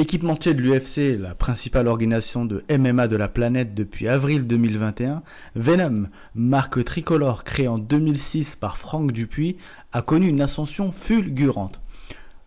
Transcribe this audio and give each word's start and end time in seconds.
Équipementier 0.00 0.54
de 0.54 0.62
l'UFC, 0.62 1.20
la 1.20 1.34
principale 1.34 1.86
organisation 1.86 2.46
de 2.46 2.64
MMA 2.70 3.06
de 3.06 3.16
la 3.16 3.28
planète 3.28 3.74
depuis 3.74 4.08
avril 4.08 4.46
2021, 4.46 5.22
Venom, 5.56 6.08
marque 6.34 6.82
tricolore 6.84 7.44
créée 7.44 7.68
en 7.68 7.76
2006 7.76 8.56
par 8.56 8.78
Franck 8.78 9.12
Dupuis, 9.12 9.58
a 9.92 10.00
connu 10.00 10.28
une 10.28 10.40
ascension 10.40 10.90
fulgurante. 10.90 11.82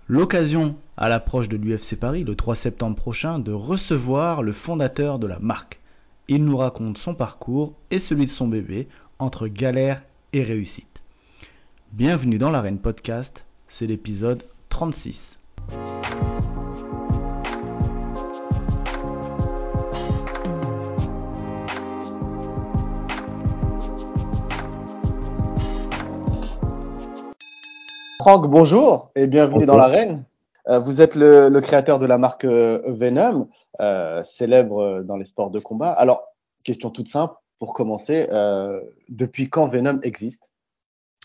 L'occasion, 0.07 0.75
à 0.97 1.09
l'approche 1.09 1.47
de 1.47 1.57
l'UFC 1.57 1.95
Paris 1.95 2.23
le 2.23 2.33
3 2.33 2.55
septembre 2.55 2.95
prochain, 2.95 3.37
de 3.37 3.51
recevoir 3.51 4.41
le 4.41 4.51
fondateur 4.51 5.19
de 5.19 5.27
la 5.27 5.37
marque. 5.37 5.79
Il 6.27 6.45
nous 6.45 6.57
raconte 6.57 6.97
son 6.97 7.13
parcours 7.13 7.75
et 7.91 7.99
celui 7.99 8.25
de 8.25 8.31
son 8.31 8.47
bébé 8.47 8.87
entre 9.19 9.47
galère 9.47 10.01
et 10.33 10.41
réussite. 10.41 11.03
Bienvenue 11.91 12.39
dans 12.39 12.49
l'arène 12.49 12.79
podcast, 12.79 13.45
c'est 13.67 13.85
l'épisode 13.85 14.41
36. 14.69 15.37
Franck, 28.23 28.49
bonjour 28.49 29.11
et 29.17 29.27
bienvenue 29.27 29.65
dans 29.65 29.75
l'arène. 29.75 30.23
Euh, 30.69 30.79
vous 30.79 31.01
êtes 31.01 31.13
le, 31.15 31.59
créateur 31.59 31.99
de 31.99 32.05
la 32.05 32.17
marque 32.17 32.45
euh, 32.45 32.79
Venom, 32.87 33.49
euh, 33.81 34.23
célèbre 34.23 35.03
dans 35.05 35.17
les 35.17 35.25
sports 35.25 35.51
de 35.51 35.59
combat. 35.59 35.91
Alors, 35.91 36.23
question 36.63 36.89
toute 36.89 37.09
simple 37.09 37.33
pour 37.59 37.73
commencer, 37.73 38.29
depuis 39.09 39.49
quand 39.49 39.67
Venom 39.67 39.99
existe? 40.03 40.53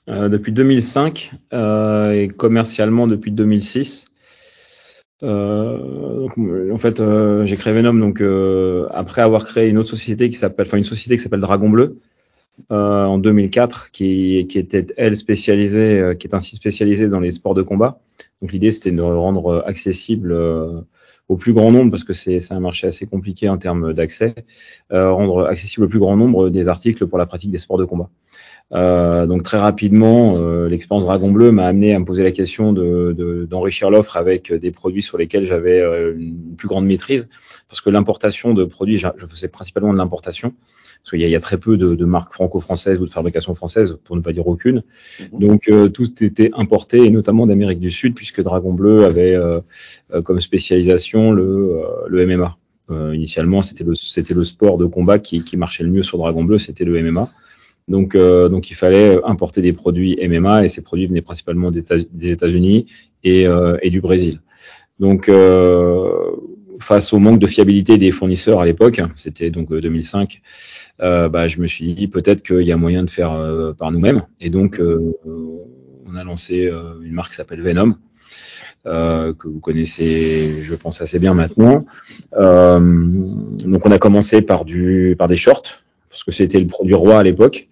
Depuis 0.08 0.50
2005 0.50 1.30
et 1.52 2.28
commercialement 2.36 3.06
depuis 3.06 3.30
2006. 3.30 4.06
en 5.22 6.78
fait, 6.80 7.00
j'ai 7.44 7.56
créé 7.56 7.72
Venom 7.74 7.94
donc 7.94 8.20
après 8.90 9.22
avoir 9.22 9.44
créé 9.46 9.68
une 9.68 9.78
autre 9.78 9.90
société 9.90 10.30
qui 10.30 10.36
s'appelle, 10.36 10.66
enfin 10.66 10.78
une 10.78 10.82
société 10.82 11.16
qui 11.16 11.22
s'appelle 11.22 11.38
Dragon 11.38 11.68
Bleu, 11.68 12.00
euh, 12.70 13.04
en 13.04 13.18
2004 13.18 13.90
qui, 13.90 14.46
qui, 14.48 14.58
était 14.58 14.86
elle 14.96 15.16
spécialisée, 15.16 16.00
euh, 16.00 16.14
qui 16.14 16.26
est 16.26 16.34
ainsi 16.34 16.56
spécialisée 16.56 17.08
dans 17.08 17.20
les 17.20 17.32
sports 17.32 17.54
de 17.54 17.62
combat. 17.62 18.00
Donc 18.42 18.52
l'idée 18.52 18.72
c'était 18.72 18.90
de 18.90 19.00
rendre 19.00 19.62
accessible 19.66 20.32
euh, 20.32 20.80
au 21.28 21.36
plus 21.36 21.52
grand 21.52 21.72
nombre, 21.72 21.90
parce 21.90 22.04
que 22.04 22.14
c'est 22.14 22.40
un 22.50 22.60
marché 22.60 22.86
assez 22.86 23.06
compliqué 23.06 23.48
en 23.48 23.58
termes 23.58 23.92
d'accès, 23.92 24.34
rendre 24.90 25.46
accessible 25.46 25.84
au 25.84 25.88
plus 25.88 25.98
grand 25.98 26.16
nombre 26.16 26.48
des 26.48 26.68
articles 26.68 27.06
pour 27.06 27.18
la 27.18 27.26
pratique 27.26 27.50
des 27.50 27.58
sports 27.58 27.76
de 27.76 27.84
combat. 27.84 28.08
Euh, 28.72 29.26
donc 29.26 29.42
très 29.42 29.58
rapidement, 29.58 30.34
euh, 30.36 30.68
l'expérience 30.68 31.06
Dragon 31.06 31.30
Bleu 31.30 31.52
m'a 31.52 31.66
amené 31.66 31.94
à 31.94 31.98
me 31.98 32.04
poser 32.04 32.22
la 32.22 32.32
question 32.32 32.72
d'enrichir 32.72 33.88
de, 33.88 33.94
l'offre 33.94 34.16
avec 34.16 34.52
des 34.52 34.70
produits 34.70 35.02
sur 35.02 35.16
lesquels 35.16 35.44
j'avais 35.44 35.80
une 35.80 36.54
plus 36.56 36.68
grande 36.68 36.86
maîtrise, 36.86 37.28
parce 37.68 37.80
que 37.80 37.90
l'importation 37.90 38.54
de 38.54 38.64
produits, 38.64 38.98
je 38.98 39.26
faisais 39.26 39.48
principalement 39.48 39.92
de 39.92 39.98
l'importation, 39.98 40.52
parce 41.02 41.10
qu'il 41.10 41.20
y, 41.26 41.30
y, 41.30 41.36
a 41.36 41.40
très 41.40 41.58
peu 41.58 41.76
de, 41.76 41.94
de 41.94 42.04
marques 42.04 42.32
franco-françaises 42.34 43.00
ou 43.00 43.06
de 43.06 43.10
fabrication 43.10 43.54
française, 43.54 43.98
pour 44.04 44.16
ne 44.16 44.20
pas 44.20 44.32
dire 44.32 44.46
aucune. 44.46 44.82
Mhm. 45.32 45.40
Donc 45.40 45.68
euh, 45.68 45.88
tout 45.88 46.22
était 46.22 46.50
importé, 46.54 46.98
et 46.98 47.10
notamment 47.10 47.46
d'Amérique 47.46 47.80
du 47.80 47.90
Sud, 47.90 48.14
puisque 48.14 48.42
Dragon 48.42 48.72
Bleu 48.72 49.04
avait 49.04 49.34
euh, 49.34 49.60
euh, 50.12 50.22
comme 50.22 50.40
spécialisation 50.40 51.32
le, 51.32 51.82
le 52.06 52.26
MMA. 52.26 52.56
initialement, 53.14 53.62
c'était 53.62 53.84
le, 53.84 53.92
le 53.92 54.44
sport 54.44 54.78
de 54.78 54.86
combat 54.86 55.18
qui, 55.18 55.44
qui 55.44 55.56
marchait 55.56 55.84
le 55.84 55.90
mieux 55.90 56.02
sur 56.02 56.18
Dragon 56.18 56.44
Bleu, 56.44 56.58
c'était 56.58 56.84
le 56.84 57.02
MMA. 57.02 57.28
Donc, 57.88 58.14
euh, 58.14 58.48
donc 58.48 58.70
il 58.70 58.74
fallait 58.74 59.18
importer 59.24 59.62
des 59.62 59.72
produits 59.72 60.18
MMA 60.20 60.64
et 60.64 60.68
ces 60.68 60.82
produits 60.82 61.06
venaient 61.06 61.22
principalement 61.22 61.70
des 61.70 62.30
États-Unis 62.30 62.86
et, 63.24 63.46
euh, 63.46 63.76
et, 63.82 63.90
du 63.90 64.00
Brésil. 64.00 64.40
Donc, 65.00 65.28
euh, 65.28 66.30
face 66.80 67.12
au 67.12 67.18
manque 67.18 67.38
de 67.38 67.46
fiabilité 67.46 67.96
des 67.98 68.10
fournisseurs 68.10 68.60
à 68.60 68.66
l'époque, 68.66 69.00
c'était 69.16 69.50
donc 69.50 69.72
2005, 69.72 70.42
euh, 71.00 71.28
bah, 71.28 71.48
je 71.48 71.60
me 71.60 71.66
suis 71.66 71.94
dit 71.94 72.08
peut-être 72.08 72.42
qu'il 72.42 72.62
y 72.62 72.72
a 72.72 72.76
moyen 72.76 73.04
de 73.04 73.10
faire 73.10 73.32
euh, 73.32 73.72
par 73.72 73.92
nous-mêmes. 73.92 74.22
Et 74.40 74.50
donc, 74.50 74.80
euh, 74.80 75.14
on 76.06 76.16
a 76.16 76.24
lancé 76.24 76.70
une 77.02 77.12
marque 77.12 77.30
qui 77.30 77.36
s'appelle 77.36 77.60
Venom. 77.60 77.94
que 78.84 79.48
vous 79.48 79.60
connaissez, 79.60 80.62
je 80.62 80.74
pense 80.74 81.02
assez 81.02 81.18
bien 81.18 81.34
maintenant. 81.34 81.84
donc, 82.32 83.86
on 83.86 83.90
a 83.90 83.98
commencé 83.98 84.40
par 84.40 84.64
du, 84.64 85.14
par 85.18 85.28
des 85.28 85.36
shorts, 85.36 85.82
parce 86.18 86.24
que 86.24 86.32
c'était 86.32 86.60
le 86.60 86.66
produit 86.66 86.94
roi 86.94 87.18
à 87.18 87.22
l'époque. 87.22 87.68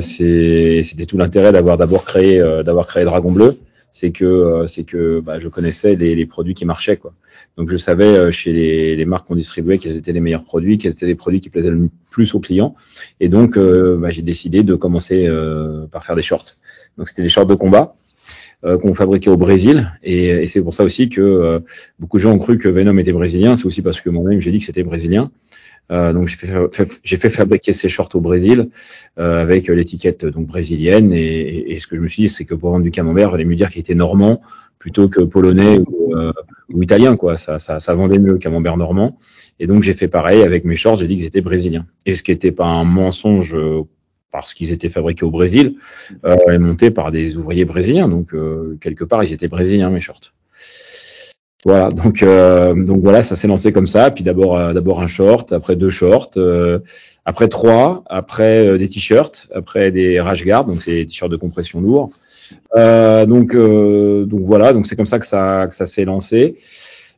c'était 0.00 1.06
tout 1.06 1.18
l'intérêt 1.18 1.52
d'avoir 1.52 1.76
d'abord 1.76 2.04
créé, 2.04 2.38
d'avoir 2.64 2.86
créé 2.86 3.04
Dragon 3.04 3.32
Bleu 3.32 3.58
c'est 3.96 4.10
que 4.10 4.24
euh, 4.26 5.20
bah, 5.22 5.38
je 5.38 5.48
connaissais 5.48 5.96
les, 5.96 6.26
produits 6.26 6.52
qui 6.52 6.66
marchaient. 6.66 7.00
Donc 7.56 7.70
je 7.70 7.78
savais 7.78 8.04
euh, 8.04 8.30
chez 8.30 8.52
les, 8.52 9.04
marques 9.06 9.26
qu'on 9.26 9.34
distribuait 9.34 9.78
quels 9.78 9.96
étaient 9.96 10.12
les 10.12 10.20
meilleurs 10.20 10.44
produits, 10.44 10.76
quels 10.76 10.92
étaient 10.92 11.06
les 11.06 11.14
produits 11.14 11.40
qui 11.40 11.48
plaisaient 11.48 11.70
le 11.70 11.88
plus 12.10 12.34
aux 12.34 12.40
clients. 12.40 12.74
Et 13.20 13.30
donc 13.30 13.56
euh, 13.56 13.96
bah, 13.98 14.10
j'ai 14.10 14.20
décidé 14.20 14.62
de 14.62 14.74
commencer 14.74 15.26
par 15.90 16.04
faire 16.04 16.14
des 16.14 16.22
shorts. 16.22 16.44
Donc 16.98 17.08
c'était 17.08 17.22
des 17.22 17.30
shorts 17.30 17.46
de 17.46 17.54
combat 17.54 17.94
qu'on 18.62 18.94
fabriquait 18.94 19.30
au 19.30 19.36
Brésil 19.36 19.92
et, 20.02 20.46
c'est 20.46 20.60
pour 20.60 20.74
ça 20.74 20.82
aussi 20.82 21.08
que 21.08 21.62
beaucoup 22.00 22.16
de 22.16 22.22
gens 22.22 22.32
ont 22.32 22.38
cru 22.38 22.58
que 22.58 22.68
Venom 22.68 22.98
était 22.98 23.12
brésilien. 23.12 23.54
C'est 23.54 23.66
aussi 23.66 23.80
parce 23.80 24.00
que 24.00 24.10
moi-même 24.10 24.40
j'ai 24.40 24.50
dit 24.50 24.58
que 24.58 24.64
c'était 24.66 24.82
brésilien. 24.82 25.30
Euh, 25.92 26.12
donc 26.12 26.26
j'ai 26.26 26.36
fait, 26.36 27.00
j'ai 27.04 27.16
fait, 27.16 27.30
fabriquer 27.30 27.72
ces 27.72 27.88
shorts 27.88 28.08
au 28.14 28.20
Brésil 28.20 28.70
euh, 29.18 29.40
avec 29.40 29.68
l'étiquette 29.68 30.26
donc 30.26 30.48
brésilienne 30.48 31.12
et, 31.12 31.72
et, 31.72 31.78
ce 31.78 31.86
que 31.86 31.94
je 31.94 32.00
me 32.00 32.08
suis 32.08 32.24
dit 32.24 32.28
c'est 32.28 32.44
que 32.44 32.54
pour 32.54 32.70
vendre 32.70 32.82
du 32.82 32.90
camembert, 32.90 33.28
il 33.28 33.30
fallait 33.30 33.44
mieux 33.44 33.54
dire 33.54 33.70
qu'il 33.70 33.80
était 33.80 33.94
normand 33.94 34.40
plutôt 34.78 35.08
que 35.08 35.20
polonais 35.22 35.78
ou, 35.78 36.14
euh, 36.14 36.32
ou, 36.72 36.82
italien 36.82 37.16
quoi. 37.16 37.36
Ça, 37.36 37.58
ça, 37.58 37.80
ça 37.80 37.94
vendait 37.94 38.18
mieux 38.18 38.32
le 38.32 38.38
camembert 38.38 38.76
normand. 38.76 39.16
Et 39.58 39.66
donc 39.66 39.82
j'ai 39.82 39.94
fait 39.94 40.08
pareil 40.08 40.42
avec 40.42 40.64
mes 40.64 40.76
shorts, 40.76 40.96
j'ai 40.96 41.06
dit 41.06 41.16
qu'ils 41.16 41.24
étaient 41.24 41.40
brésiliens. 41.40 41.86
Et 42.04 42.16
ce 42.16 42.22
qui 42.22 42.30
n'était 42.32 42.52
pas 42.52 42.66
un 42.66 42.84
mensonge 42.84 43.56
euh, 43.56 43.82
parce 44.32 44.54
qu'ils 44.54 44.72
étaient 44.72 44.88
fabriqués 44.88 45.24
au 45.24 45.30
Brésil 45.30 45.76
euh, 46.24 46.36
et 46.52 46.58
montés 46.58 46.90
par 46.90 47.10
des 47.10 47.36
ouvriers 47.36 47.64
brésiliens. 47.64 48.08
Donc 48.08 48.34
quelque 48.80 49.04
part 49.04 49.24
ils 49.24 49.32
étaient 49.32 49.48
brésiliens 49.48 49.90
mes 49.90 50.00
shorts. 50.00 50.32
Voilà, 51.64 51.88
donc 51.88 52.22
euh, 52.22 52.74
donc 52.84 53.02
voilà, 53.02 53.22
ça 53.22 53.34
s'est 53.34 53.48
lancé 53.48 53.72
comme 53.72 53.86
ça. 53.86 54.10
Puis 54.10 54.22
d'abord 54.22 54.56
euh, 54.56 54.72
d'abord 54.72 55.00
un 55.00 55.06
short, 55.06 55.52
après 55.52 55.76
deux 55.76 55.90
shorts, 55.90 56.30
euh, 56.36 56.80
après 57.24 57.48
trois, 57.48 58.04
après 58.06 58.78
des 58.78 58.88
t-shirts, 58.88 59.48
après 59.54 59.90
des 59.90 60.20
rash 60.20 60.44
guards, 60.44 60.66
donc 60.66 60.82
c'est 60.82 60.92
des 60.92 61.06
t-shirts 61.06 61.30
de 61.30 61.36
compression 61.36 61.80
lourds. 61.80 62.10
donc 62.74 63.56
donc 63.56 64.40
voilà, 64.42 64.72
donc 64.72 64.86
c'est 64.86 64.96
comme 64.96 65.06
ça 65.06 65.18
que 65.18 65.26
ça 65.26 65.66
que 65.68 65.74
ça 65.74 65.86
s'est 65.86 66.04
lancé. 66.04 66.56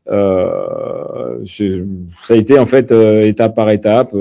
Je, 0.07 1.85
ça 2.27 2.35
a 2.35 2.37
été 2.37 2.59
en 2.59 2.65
fait 2.65 2.91
étape 2.93 3.55
par 3.55 3.69
étape. 3.71 4.15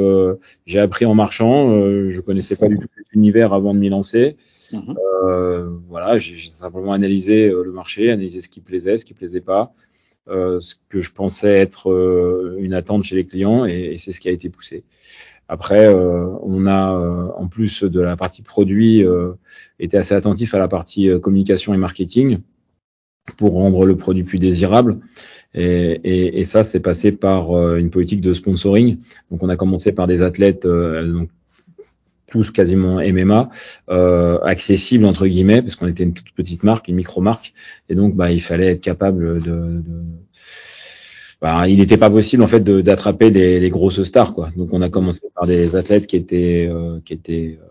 J'ai 0.65 0.79
appris 0.79 1.05
en 1.05 1.15
marchant. 1.15 1.69
je 2.09 2.19
connaissais 2.19 2.57
pas 2.57 2.67
du 2.67 2.79
tout 2.79 2.87
l'univers 3.13 3.53
avant 3.53 3.73
de 3.73 3.79
m'y 3.79 3.89
lancer. 3.89 4.35
Mhm. 4.73 4.97
voilà, 5.87 6.17
j'ai 6.17 6.35
simplement 6.51 6.91
analysé 6.91 7.47
le 7.49 7.71
marché, 7.71 8.11
analysé 8.11 8.41
ce 8.41 8.49
qui 8.49 8.59
plaisait, 8.59 8.97
ce 8.97 9.05
qui 9.05 9.13
plaisait 9.13 9.39
pas. 9.39 9.73
Euh, 10.29 10.59
ce 10.59 10.75
que 10.89 10.99
je 10.99 11.11
pensais 11.11 11.53
être 11.53 11.89
euh, 11.89 12.57
une 12.59 12.73
attente 12.73 13.03
chez 13.03 13.15
les 13.15 13.25
clients 13.25 13.65
et, 13.65 13.95
c'est 13.97 14.11
ce 14.11 14.19
qui 14.19 14.27
a 14.27 14.31
été 14.31 14.49
poussé. 14.49 14.83
Après, 15.47 15.87
euh, 15.87 16.27
on 16.41 16.65
a, 16.65 16.91
en 17.37 17.47
plus 17.47 17.83
de 17.83 18.01
la 18.01 18.17
partie 18.17 18.41
produit, 18.41 19.05
été 19.79 19.97
assez 19.97 20.13
attentif 20.13 20.53
à 20.53 20.59
la 20.59 20.67
partie 20.67 21.09
communication 21.21 21.73
et 21.73 21.77
marketing 21.77 22.39
pour 23.37 23.53
rendre 23.53 23.85
le 23.85 23.95
produit 23.95 24.23
plus 24.23 24.39
désirable. 24.39 24.99
Et, 25.53 26.01
et, 26.03 26.39
et 26.41 26.43
ça, 26.43 26.65
c'est 26.65 26.81
passé 26.81 27.13
par 27.13 27.75
une 27.77 27.89
politique 27.89 28.19
de 28.19 28.33
sponsoring. 28.33 28.97
Donc, 29.31 29.41
on 29.41 29.47
a 29.47 29.55
commencé 29.55 29.93
par 29.93 30.05
des 30.05 30.21
athlètes, 30.21 30.67
donc 30.67 31.29
tous 32.27 32.51
quasiment 32.51 32.97
MMA, 32.99 33.49
euh, 33.89 34.39
accessible 34.41 35.05
entre 35.05 35.27
guillemets, 35.27 35.61
parce 35.61 35.75
qu'on 35.75 35.87
était 35.87 36.03
une 36.03 36.13
toute 36.13 36.31
petite 36.31 36.63
marque, 36.63 36.87
une 36.87 36.95
micro-marque, 36.95 37.53
et 37.89 37.95
donc 37.95 38.15
bah, 38.15 38.31
il 38.31 38.41
fallait 38.41 38.67
être 38.67 38.81
capable 38.81 39.41
de... 39.41 39.79
de... 39.79 39.83
Bah, 41.39 41.67
il 41.67 41.77
n'était 41.77 41.97
pas 41.97 42.09
possible 42.09 42.41
en 42.41 42.47
fait 42.47 42.63
d'attraper 42.63 43.29
les, 43.29 43.69
grosses 43.69 44.01
stars, 44.01 44.33
quoi. 44.33 44.49
Donc 44.57 44.73
on 44.73 44.81
a 44.81 44.89
commencé 44.89 45.27
par 45.35 45.45
des 45.45 45.75
athlètes 45.75 46.07
qui 46.07 46.15
étaient, 46.15 46.67
euh, 46.67 46.99
qui 47.05 47.13
étaient 47.13 47.59
euh, 47.61 47.65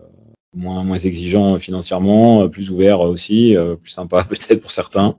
moins, 0.55 0.83
moins 0.83 0.97
exigeants 0.97 1.59
financièrement, 1.59 2.43
euh, 2.43 2.47
plus 2.47 2.71
ouverts 2.71 3.01
aussi, 3.01 3.55
plus 3.81 3.91
sympas 3.91 4.23
peut-être 4.29 4.61
pour 4.61 4.71
certains, 4.71 5.15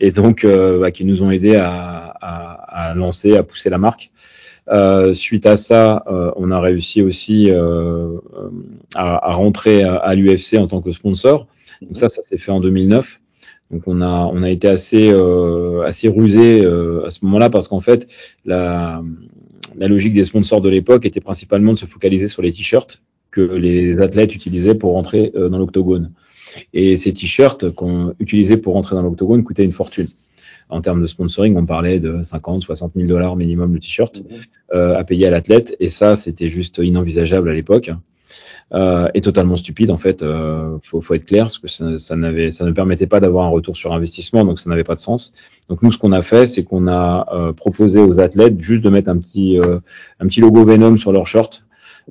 et 0.00 0.10
donc 0.10 0.44
bah, 0.44 0.90
qui 0.90 1.04
nous 1.04 1.22
ont 1.22 1.30
aidés 1.30 1.56
à, 1.56 2.12
à, 2.20 2.88
à 2.90 2.94
lancer, 2.94 3.36
à 3.36 3.44
pousser 3.44 3.70
la 3.70 3.78
marque. 3.78 4.10
Euh, 4.68 5.14
suite 5.14 5.46
à 5.46 5.56
ça, 5.56 6.02
euh, 6.08 6.32
on 6.36 6.50
a 6.50 6.60
réussi 6.60 7.00
aussi 7.02 7.50
euh, 7.50 8.18
à, 8.94 9.30
à, 9.30 9.32
rentrer 9.32 9.82
à, 9.84 10.14
l'UFC 10.14 10.54
en 10.58 10.66
tant 10.66 10.82
que 10.82 10.90
sponsor. 10.90 11.46
Donc 11.82 11.96
ça, 11.96 12.08
ça 12.08 12.22
s'est 12.22 12.36
fait 12.36 12.50
en 12.50 12.60
2009. 12.60 13.20
Donc 13.70 13.82
on 13.86 14.00
a 14.00 14.30
on 14.32 14.42
a 14.44 14.50
été 14.50 14.68
assez 14.68 15.12
assez 15.84 16.08
rusé 16.08 16.64
à 16.64 17.10
ce 17.10 17.24
moment-là 17.24 17.50
parce 17.50 17.66
qu'en 17.66 17.80
fait 17.80 18.06
la 18.44 19.02
la 19.76 19.88
logique 19.88 20.14
des 20.14 20.24
sponsors 20.24 20.60
de 20.60 20.68
l'époque 20.68 21.04
était 21.04 21.20
principalement 21.20 21.72
de 21.72 21.78
se 21.78 21.84
focaliser 21.84 22.28
sur 22.28 22.42
les 22.42 22.52
t-shirts 22.52 23.02
que 23.32 23.40
les 23.40 24.00
athlètes 24.00 24.36
utilisaient 24.36 24.76
pour 24.76 24.92
rentrer 24.92 25.32
dans 25.34 25.58
l'octogone. 25.58 26.12
Et 26.74 26.96
ces 26.96 27.12
t-shirts 27.12 27.70
qu'on 27.70 28.14
utilisait 28.20 28.56
pour 28.56 28.74
rentrer 28.74 28.94
dans 28.94 29.02
l'octogone 29.02 29.42
coûtaient 29.42 29.64
une 29.64 29.72
fortune. 29.72 30.06
En 30.68 30.80
termes 30.80 31.00
de 31.00 31.06
sponsoring, 31.06 31.56
on 31.56 31.64
parlait 31.64 32.00
de 32.00 32.22
50, 32.22 32.62
60 32.62 32.92
000 32.96 33.08
dollars 33.08 33.36
minimum 33.36 33.72
le 33.72 33.78
t-shirt 33.78 34.22
euh, 34.74 34.98
à 34.98 35.04
payer 35.04 35.26
à 35.26 35.30
l'athlète. 35.30 35.76
Et 35.78 35.90
ça, 35.90 36.16
c'était 36.16 36.48
juste 36.48 36.78
inenvisageable 36.78 37.48
à 37.48 37.54
l'époque. 37.54 37.90
Euh, 38.74 39.06
et 39.14 39.20
totalement 39.20 39.56
stupide 39.56 39.92
en 39.92 39.96
fait. 39.96 40.22
Euh, 40.22 40.76
faut, 40.82 41.00
faut 41.00 41.14
être 41.14 41.24
clair 41.24 41.44
parce 41.44 41.58
que 41.58 41.68
ça, 41.68 41.98
ça, 41.98 42.16
n'avait, 42.16 42.50
ça 42.50 42.64
ne 42.64 42.72
permettait 42.72 43.06
pas 43.06 43.20
d'avoir 43.20 43.46
un 43.46 43.48
retour 43.48 43.76
sur 43.76 43.92
investissement, 43.92 44.44
donc 44.44 44.58
ça 44.58 44.68
n'avait 44.68 44.82
pas 44.82 44.96
de 44.96 45.00
sens. 45.00 45.34
Donc 45.68 45.82
nous, 45.82 45.92
ce 45.92 45.98
qu'on 45.98 46.10
a 46.12 46.22
fait, 46.22 46.46
c'est 46.46 46.64
qu'on 46.64 46.88
a 46.88 47.28
euh, 47.32 47.52
proposé 47.52 48.00
aux 48.00 48.18
athlètes 48.18 48.58
juste 48.58 48.82
de 48.82 48.90
mettre 48.90 49.08
un 49.08 49.18
petit, 49.18 49.60
euh, 49.60 49.78
un 50.18 50.26
petit 50.26 50.40
logo 50.40 50.64
Venom 50.64 50.96
sur 50.96 51.12
leur 51.12 51.28
short 51.28 51.64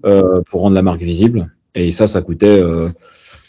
euh, 0.05 0.41
pour 0.43 0.61
rendre 0.61 0.75
la 0.75 0.81
marque 0.81 1.01
visible. 1.01 1.51
Et 1.73 1.91
ça, 1.91 2.07
ça 2.07 2.21
coûtait 2.21 2.63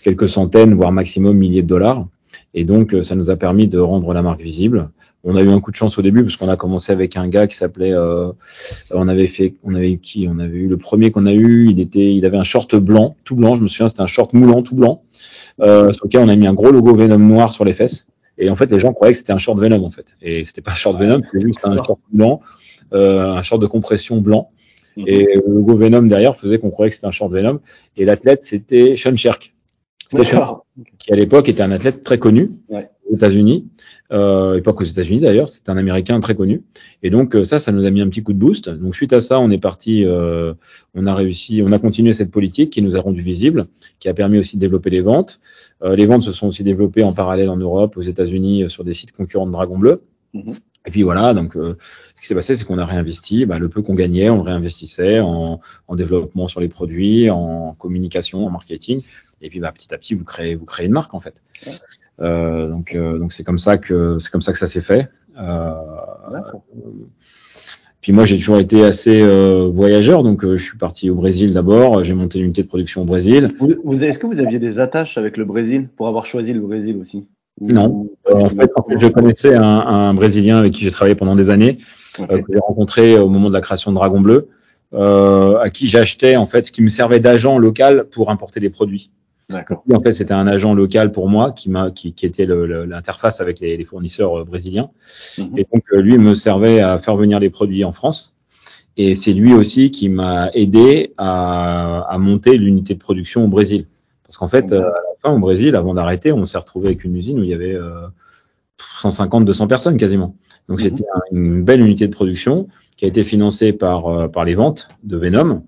quelques 0.02 0.28
centaines, 0.28 0.74
voire 0.74 0.90
maximum 0.90 1.36
milliers 1.36 1.62
de 1.62 1.68
dollars. 1.68 2.08
Et 2.54 2.64
donc, 2.64 2.96
ça 3.02 3.14
nous 3.14 3.30
a 3.30 3.36
permis 3.36 3.68
de 3.68 3.78
rendre 3.78 4.12
la 4.12 4.22
marque 4.22 4.40
visible. 4.40 4.90
On 5.28 5.34
a 5.34 5.42
eu 5.42 5.48
un 5.48 5.58
coup 5.58 5.72
de 5.72 5.76
chance 5.76 5.98
au 5.98 6.02
début 6.02 6.22
parce 6.22 6.36
qu'on 6.36 6.48
a 6.48 6.56
commencé 6.56 6.92
avec 6.92 7.16
un 7.16 7.26
gars 7.26 7.48
qui 7.48 7.56
s'appelait, 7.56 7.92
euh, 7.92 8.30
on 8.92 9.08
avait 9.08 9.26
fait, 9.26 9.54
on 9.64 9.74
avait 9.74 9.90
eu 9.90 9.98
qui 9.98 10.28
On 10.30 10.38
avait 10.38 10.56
eu 10.56 10.68
le 10.68 10.76
premier 10.76 11.10
qu'on 11.10 11.26
a 11.26 11.32
eu. 11.32 11.68
Il 11.68 11.80
était, 11.80 12.14
il 12.14 12.24
avait 12.24 12.36
un 12.36 12.44
short 12.44 12.76
blanc, 12.76 13.16
tout 13.24 13.34
blanc. 13.34 13.56
Je 13.56 13.62
me 13.62 13.66
souviens, 13.66 13.88
c'était 13.88 14.02
un 14.02 14.06
short 14.06 14.32
moulant, 14.34 14.62
tout 14.62 14.76
blanc, 14.76 15.02
euh, 15.60 15.90
sur 15.92 16.06
lequel 16.06 16.20
on 16.20 16.28
a 16.28 16.36
mis 16.36 16.46
un 16.46 16.54
gros 16.54 16.70
logo 16.70 16.94
Venom 16.94 17.18
noir 17.18 17.52
sur 17.52 17.64
les 17.64 17.72
fesses. 17.72 18.06
Et 18.38 18.50
en 18.50 18.54
fait, 18.54 18.70
les 18.70 18.78
gens 18.78 18.92
croyaient 18.92 19.14
que 19.14 19.18
c'était 19.18 19.32
un 19.32 19.38
short 19.38 19.58
Venom 19.58 19.84
en 19.84 19.90
fait. 19.90 20.06
Et 20.22 20.44
c'était 20.44 20.60
pas 20.60 20.70
un 20.70 20.76
short 20.76 20.96
Venom, 20.96 21.22
c'était 21.24 21.44
juste 21.44 21.66
un 21.66 21.76
short 21.82 21.98
blanc, 22.12 22.40
euh, 22.92 23.32
un 23.32 23.42
short 23.42 23.60
de 23.60 23.66
compression 23.66 24.20
blanc. 24.20 24.50
Mhm. 24.96 25.04
Et 25.08 25.26
le 25.44 25.54
logo 25.54 25.74
Venom 25.74 26.02
derrière 26.02 26.36
faisait 26.36 26.58
qu'on 26.58 26.70
croyait 26.70 26.90
que 26.90 26.94
c'était 26.94 27.08
un 27.08 27.10
short 27.10 27.32
Venom. 27.32 27.58
Et 27.96 28.04
l'athlète, 28.04 28.44
c'était 28.44 28.94
Sean 28.94 29.16
Sherk. 29.16 29.55
Qui 30.98 31.12
à 31.12 31.16
l'époque 31.16 31.48
était 31.48 31.62
un 31.62 31.70
athlète 31.72 32.02
très 32.02 32.18
connu 32.18 32.52
ouais. 32.68 32.88
aux 33.10 33.16
États-Unis 33.16 33.66
euh, 34.12 34.56
et 34.56 34.62
pas 34.62 34.72
qu'aux 34.72 34.84
États-Unis 34.84 35.20
d'ailleurs, 35.20 35.48
c'est 35.48 35.68
un 35.68 35.76
Américain 35.76 36.20
très 36.20 36.34
connu. 36.34 36.62
Et 37.02 37.10
donc 37.10 37.34
euh, 37.34 37.44
ça, 37.44 37.58
ça 37.58 37.72
nous 37.72 37.84
a 37.84 37.90
mis 37.90 38.00
un 38.00 38.08
petit 38.08 38.22
coup 38.22 38.32
de 38.32 38.38
boost. 38.38 38.68
Donc 38.68 38.94
suite 38.94 39.12
à 39.12 39.20
ça, 39.20 39.40
on 39.40 39.50
est 39.50 39.58
parti, 39.58 40.04
euh, 40.04 40.54
on 40.94 41.06
a 41.06 41.14
réussi, 41.14 41.62
on 41.64 41.72
a 41.72 41.78
continué 41.78 42.12
cette 42.12 42.30
politique 42.30 42.70
qui 42.70 42.82
nous 42.82 42.96
a 42.96 43.00
rendu 43.00 43.20
visible, 43.22 43.66
qui 43.98 44.08
a 44.08 44.14
permis 44.14 44.38
aussi 44.38 44.56
de 44.56 44.60
développer 44.60 44.90
les 44.90 45.00
ventes. 45.00 45.40
Euh, 45.82 45.96
les 45.96 46.06
ventes 46.06 46.22
se 46.22 46.32
sont 46.32 46.48
aussi 46.48 46.64
développées 46.64 47.02
en 47.02 47.12
parallèle 47.12 47.50
en 47.50 47.56
Europe, 47.56 47.96
aux 47.96 48.02
États-Unis, 48.02 48.64
euh, 48.64 48.68
sur 48.68 48.84
des 48.84 48.94
sites 48.94 49.12
concurrents 49.12 49.46
de 49.46 49.52
Dragon 49.52 49.78
Bleu. 49.78 50.02
Mm-hmm. 50.34 50.56
Et 50.86 50.90
puis 50.90 51.02
voilà, 51.02 51.34
donc 51.34 51.56
euh, 51.56 51.76
ce 52.14 52.20
qui 52.20 52.28
s'est 52.28 52.34
passé, 52.34 52.54
c'est 52.54 52.64
qu'on 52.64 52.78
a 52.78 52.84
réinvesti. 52.84 53.44
Bah, 53.44 53.58
le 53.58 53.68
peu 53.68 53.82
qu'on 53.82 53.94
gagnait, 53.94 54.30
on 54.30 54.36
le 54.36 54.42
réinvestissait 54.42 55.18
en, 55.18 55.60
en, 55.88 55.94
développement 55.96 56.46
sur 56.46 56.60
les 56.60 56.68
produits, 56.68 57.28
en 57.28 57.74
communication, 57.74 58.46
en 58.46 58.50
marketing. 58.50 59.02
Et 59.42 59.50
puis 59.50 59.60
bah, 59.60 59.72
petit 59.72 59.92
à 59.94 59.98
petit, 59.98 60.14
vous 60.14 60.24
créez, 60.24 60.54
vous 60.54 60.64
créez 60.64 60.86
une 60.86 60.92
marque 60.92 61.14
en 61.14 61.20
fait. 61.20 61.42
Euh, 62.20 62.68
donc 62.68 62.94
euh, 62.94 63.18
donc 63.18 63.32
c'est 63.32 63.44
comme 63.44 63.58
ça 63.58 63.76
que 63.76 64.18
c'est 64.18 64.30
comme 64.30 64.42
ça 64.42 64.52
que 64.52 64.58
ça 64.58 64.66
s'est 64.66 64.80
fait. 64.80 65.08
Euh, 65.38 65.72
puis 68.00 68.12
moi 68.12 68.24
j'ai 68.24 68.36
toujours 68.36 68.58
été 68.58 68.84
assez 68.84 69.22
voyageur, 69.68 70.22
donc 70.22 70.44
je 70.44 70.62
suis 70.62 70.78
parti 70.78 71.10
au 71.10 71.14
Brésil 71.14 71.52
d'abord. 71.52 72.04
J'ai 72.04 72.14
monté 72.14 72.38
l'unité 72.38 72.62
de 72.62 72.68
production 72.68 73.02
au 73.02 73.04
Brésil. 73.04 73.52
Vous, 73.58 73.74
vous 73.84 74.04
est-ce 74.04 74.18
que 74.18 74.26
vous 74.26 74.40
aviez 74.40 74.58
des 74.58 74.78
attaches 74.78 75.18
avec 75.18 75.36
le 75.36 75.44
Brésil 75.44 75.88
pour 75.96 76.08
avoir 76.08 76.24
choisi 76.24 76.52
le 76.52 76.60
Brésil 76.60 76.96
aussi? 76.98 77.26
Non. 77.60 78.08
en, 78.30 78.48
fait, 78.48 78.70
en, 78.76 78.82
fait, 78.82 78.98
je 78.98 79.06
connaissais 79.06 79.54
un, 79.54 79.62
un, 79.62 80.14
Brésilien 80.14 80.58
avec 80.58 80.74
qui 80.74 80.82
j'ai 80.82 80.90
travaillé 80.90 81.14
pendant 81.14 81.34
des 81.34 81.48
années, 81.48 81.78
okay. 82.18 82.34
euh, 82.34 82.42
que 82.42 82.52
j'ai 82.52 82.58
rencontré 82.58 83.18
au 83.18 83.28
moment 83.28 83.48
de 83.48 83.54
la 83.54 83.62
création 83.62 83.92
de 83.92 83.96
Dragon 83.96 84.20
Bleu, 84.20 84.48
euh, 84.92 85.58
à 85.58 85.70
qui 85.70 85.86
j'achetais 85.86 86.36
en 86.36 86.46
fait, 86.46 86.66
ce 86.66 86.72
qui 86.72 86.82
me 86.82 86.90
servait 86.90 87.20
d'agent 87.20 87.58
local 87.58 88.08
pour 88.10 88.30
importer 88.30 88.60
des 88.60 88.68
produits. 88.68 89.10
D'accord. 89.48 89.84
En 89.92 90.00
fait, 90.00 90.12
c'était 90.12 90.34
un 90.34 90.48
agent 90.48 90.74
local 90.74 91.12
pour 91.12 91.28
moi 91.28 91.52
qui 91.52 91.70
m'a, 91.70 91.92
qui, 91.92 92.12
qui 92.12 92.26
était 92.26 92.46
l'interface 92.46 93.40
avec 93.40 93.60
les, 93.60 93.76
les, 93.76 93.84
fournisseurs 93.84 94.40
euh, 94.40 94.44
brésiliens. 94.44 94.90
-hmm. 95.38 95.56
Et 95.56 95.66
donc, 95.72 95.84
euh, 95.92 96.00
lui 96.00 96.18
me 96.18 96.34
servait 96.34 96.80
à 96.80 96.98
faire 96.98 97.16
venir 97.16 97.38
les 97.38 97.50
produits 97.50 97.84
en 97.84 97.92
France. 97.92 98.34
Et 98.96 99.14
c'est 99.14 99.32
lui 99.32 99.52
aussi 99.54 99.90
qui 99.90 100.08
m'a 100.08 100.50
aidé 100.52 101.12
à, 101.16 102.06
à 102.08 102.18
monter 102.18 102.56
l'unité 102.56 102.94
de 102.94 102.98
production 102.98 103.44
au 103.44 103.48
Brésil. 103.48 103.84
Parce 104.24 104.36
qu'en 104.36 104.48
fait, 104.48 104.72
euh, 104.72 104.80
à 104.80 105.00
la 105.08 105.14
fin, 105.20 105.30
au 105.30 105.38
Brésil, 105.38 105.76
avant 105.76 105.94
d'arrêter, 105.94 106.32
on 106.32 106.44
s'est 106.44 106.58
retrouvé 106.58 106.88
avec 106.88 107.04
une 107.04 107.14
usine 107.14 107.38
où 107.38 107.44
il 107.44 107.50
y 107.50 107.54
avait 107.54 107.74
euh, 107.74 108.08
150, 109.02 109.44
200 109.44 109.68
personnes 109.68 109.96
quasiment. 109.96 110.34
Donc, 110.68 110.80
c'était 110.80 111.04
mmh. 111.04 111.36
une 111.36 111.62
belle 111.62 111.82
unité 111.82 112.08
de 112.08 112.12
production 112.12 112.66
qui 112.96 113.04
a 113.04 113.08
été 113.08 113.22
financée 113.22 113.72
par, 113.72 114.28
par 114.32 114.44
les 114.44 114.56
ventes 114.56 114.88
de 115.04 115.16
Venom 115.16 115.62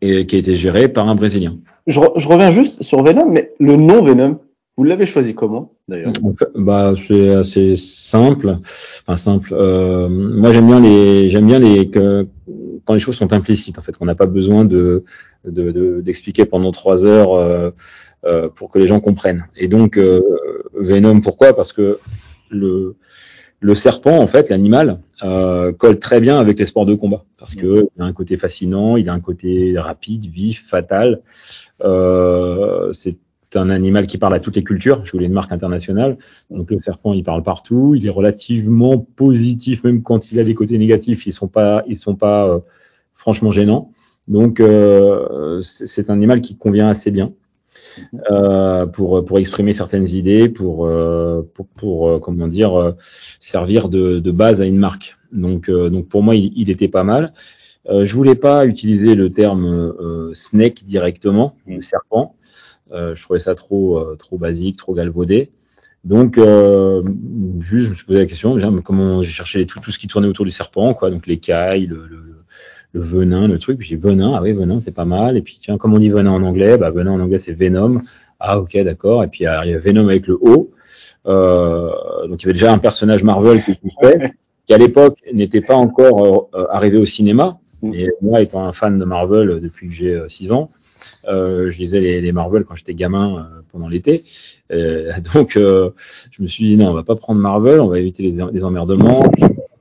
et 0.00 0.26
qui 0.26 0.36
a 0.36 0.38
été 0.38 0.56
gérée 0.56 0.88
par 0.88 1.08
un 1.08 1.14
Brésilien. 1.14 1.56
Je, 1.86 2.00
re, 2.00 2.12
je 2.16 2.28
reviens 2.28 2.50
juste 2.50 2.82
sur 2.82 3.02
Venom, 3.02 3.30
mais 3.30 3.52
le 3.58 3.76
nom 3.76 4.02
Venom, 4.02 4.38
vous 4.76 4.84
l'avez 4.84 5.06
choisi 5.06 5.34
comment 5.34 5.72
d'ailleurs? 5.88 6.12
Bah, 6.54 6.94
C'est 6.96 7.30
assez 7.30 7.76
simple. 7.76 8.58
Enfin, 9.02 9.16
simple. 9.16 9.52
Euh, 9.52 10.08
moi, 10.08 10.52
j'aime 10.52 10.66
bien 10.66 10.80
les, 10.80 11.30
j'aime 11.30 11.46
bien 11.46 11.58
les, 11.58 11.90
que, 11.90 12.26
quand 12.84 12.94
les 12.94 13.00
choses 13.00 13.16
sont 13.16 13.32
implicites, 13.32 13.78
en 13.78 13.82
fait, 13.82 13.96
qu'on 13.96 14.06
n'a 14.06 14.14
pas 14.14 14.26
besoin 14.26 14.64
de, 14.64 15.04
d'expliquer 15.44 16.42
de, 16.42 16.46
de, 16.46 16.50
pendant 16.50 16.70
trois 16.70 17.04
heures 17.04 17.34
euh, 17.34 17.70
euh, 18.24 18.48
pour 18.48 18.70
que 18.70 18.78
les 18.78 18.86
gens 18.86 19.00
comprennent. 19.00 19.44
Et 19.56 19.68
donc, 19.68 19.98
euh, 19.98 20.22
Venom, 20.74 21.20
pourquoi? 21.20 21.54
Parce 21.54 21.72
que 21.72 21.98
le, 22.48 22.96
le 23.60 23.74
serpent, 23.74 24.18
en 24.18 24.26
fait, 24.26 24.48
l'animal, 24.48 24.98
euh, 25.22 25.72
colle 25.72 25.98
très 25.98 26.18
bien 26.18 26.38
avec 26.38 26.58
les 26.58 26.64
sports 26.64 26.86
de 26.86 26.94
combat. 26.94 27.24
Parce 27.38 27.54
que 27.54 27.88
il 27.94 28.02
a 28.02 28.06
un 28.06 28.12
côté 28.12 28.38
fascinant, 28.38 28.96
il 28.96 29.08
a 29.08 29.12
un 29.12 29.20
côté 29.20 29.78
rapide, 29.78 30.26
vif, 30.26 30.66
fatal. 30.66 31.20
Euh, 31.82 32.90
c'est 32.92 33.18
un 33.54 33.68
animal 33.68 34.06
qui 34.06 34.16
parle 34.16 34.34
à 34.34 34.40
toutes 34.40 34.56
les 34.56 34.64
cultures. 34.64 35.04
Je 35.04 35.12
voulais 35.12 35.26
une 35.26 35.34
marque 35.34 35.52
internationale. 35.52 36.14
Donc 36.50 36.70
le 36.70 36.78
serpent, 36.78 37.12
il 37.12 37.22
parle 37.22 37.42
partout. 37.42 37.94
Il 37.94 38.06
est 38.06 38.10
relativement 38.10 38.98
positif, 38.98 39.84
même 39.84 40.02
quand 40.02 40.32
il 40.32 40.40
a 40.40 40.44
des 40.44 40.54
côtés 40.54 40.78
négatifs. 40.78 41.26
Ils 41.26 41.32
sont 41.32 41.48
pas, 41.48 41.84
ils 41.86 41.98
sont 41.98 42.16
pas 42.16 42.48
euh, 42.48 42.60
franchement 43.12 43.50
gênants. 43.50 43.90
Donc 44.26 44.60
euh, 44.60 45.60
c'est 45.60 46.08
un 46.08 46.14
animal 46.14 46.40
qui 46.40 46.56
convient 46.56 46.88
assez 46.88 47.10
bien 47.10 47.32
euh, 48.30 48.86
pour 48.86 49.24
pour 49.24 49.38
exprimer 49.38 49.72
certaines 49.72 50.08
idées, 50.08 50.48
pour 50.48 50.86
euh, 50.86 51.42
pour, 51.54 51.66
pour 51.68 52.08
euh, 52.08 52.18
comment 52.18 52.48
dire 52.48 52.94
servir 53.40 53.88
de, 53.88 54.18
de, 54.18 54.30
base 54.30 54.62
à 54.62 54.66
une 54.66 54.78
marque. 54.78 55.16
Donc 55.32 55.70
donc 55.70 56.08
pour 56.08 56.22
moi, 56.22 56.34
il, 56.34 56.52
il 56.56 56.70
était 56.70 56.88
pas 56.88 57.04
mal. 57.04 57.32
je 57.88 58.12
voulais 58.14 58.34
pas 58.34 58.66
utiliser 58.66 59.14
le 59.14 59.32
terme 59.32 59.94
snake 60.34 60.84
directement, 60.84 61.54
le 61.66 61.82
serpent. 61.82 62.36
Euh, 62.92 63.14
je 63.14 63.22
trouvais 63.22 63.38
ça 63.38 63.54
trop, 63.54 63.98
euh, 63.98 64.16
trop 64.16 64.38
basique, 64.38 64.76
trop 64.76 64.94
galvaudé. 64.94 65.50
Donc, 66.02 66.38
euh, 66.38 67.02
juste, 67.60 67.84
je 67.84 67.90
me 67.90 67.94
suis 67.94 68.06
posé 68.06 68.18
la 68.20 68.26
question, 68.26 68.54
déjà, 68.54 68.70
comment 68.82 69.22
j'ai 69.22 69.30
cherché 69.30 69.64
tout, 69.66 69.80
tout 69.80 69.90
ce 69.90 69.98
qui 69.98 70.08
tournait 70.08 70.28
autour 70.28 70.44
du 70.44 70.50
serpent, 70.50 70.94
quoi, 70.94 71.10
donc 71.10 71.26
l'écaille, 71.26 71.86
le, 71.86 72.06
le, 72.06 72.44
le 72.92 73.00
venin, 73.00 73.48
le 73.48 73.58
truc. 73.58 73.78
Puis 73.78 73.88
j'ai 73.88 73.96
venin, 73.96 74.34
ah 74.34 74.42
oui, 74.42 74.52
venin, 74.52 74.80
c'est 74.80 74.94
pas 74.94 75.04
mal. 75.04 75.36
Et 75.36 75.42
puis, 75.42 75.58
tiens, 75.60 75.78
comme 75.78 75.94
on 75.94 75.98
dit 75.98 76.10
venin 76.10 76.30
en 76.30 76.42
anglais, 76.42 76.76
bah, 76.76 76.90
venin 76.90 77.12
en 77.12 77.20
anglais, 77.20 77.38
c'est 77.38 77.52
venom. 77.52 78.00
Ah, 78.38 78.58
ok, 78.58 78.76
d'accord. 78.82 79.22
Et 79.24 79.28
puis, 79.28 79.40
il 79.40 79.70
y 79.70 79.74
a 79.74 79.78
venom 79.78 80.08
avec 80.08 80.26
le 80.26 80.38
O. 80.40 80.70
Euh, 81.26 81.90
donc, 82.28 82.42
il 82.42 82.46
y 82.46 82.48
avait 82.48 82.54
déjà 82.54 82.72
un 82.72 82.78
personnage 82.78 83.22
Marvel 83.22 83.62
qui 83.62 83.78
fait, 84.00 84.32
qui 84.66 84.74
à 84.74 84.78
l'époque 84.78 85.18
n'était 85.32 85.60
pas 85.60 85.76
encore 85.76 86.48
euh, 86.54 86.66
arrivé 86.70 86.96
au 86.98 87.06
cinéma. 87.06 87.58
Et 87.94 88.10
moi, 88.20 88.42
étant 88.42 88.66
un 88.66 88.72
fan 88.72 88.98
de 88.98 89.04
Marvel 89.04 89.60
depuis 89.60 89.88
que 89.88 89.94
j'ai 89.94 90.22
6 90.28 90.52
ans, 90.52 90.68
euh, 91.28 91.70
je 91.70 91.78
lisais 91.78 92.00
les, 92.00 92.20
les 92.20 92.32
Marvel 92.32 92.64
quand 92.64 92.74
j'étais 92.74 92.94
gamin 92.94 93.38
euh, 93.38 93.60
pendant 93.72 93.88
l'été. 93.88 94.24
Euh, 94.72 95.12
donc, 95.34 95.52
je 95.54 96.42
me 96.42 96.46
suis 96.46 96.64
dit, 96.64 96.76
non, 96.76 96.90
on 96.90 96.94
va 96.94 97.02
pas 97.02 97.16
prendre 97.16 97.40
Marvel, 97.40 97.80
on 97.80 97.88
va 97.88 97.98
éviter 97.98 98.22
les, 98.22 98.38
les 98.52 98.64
emmerdements. 98.64 99.24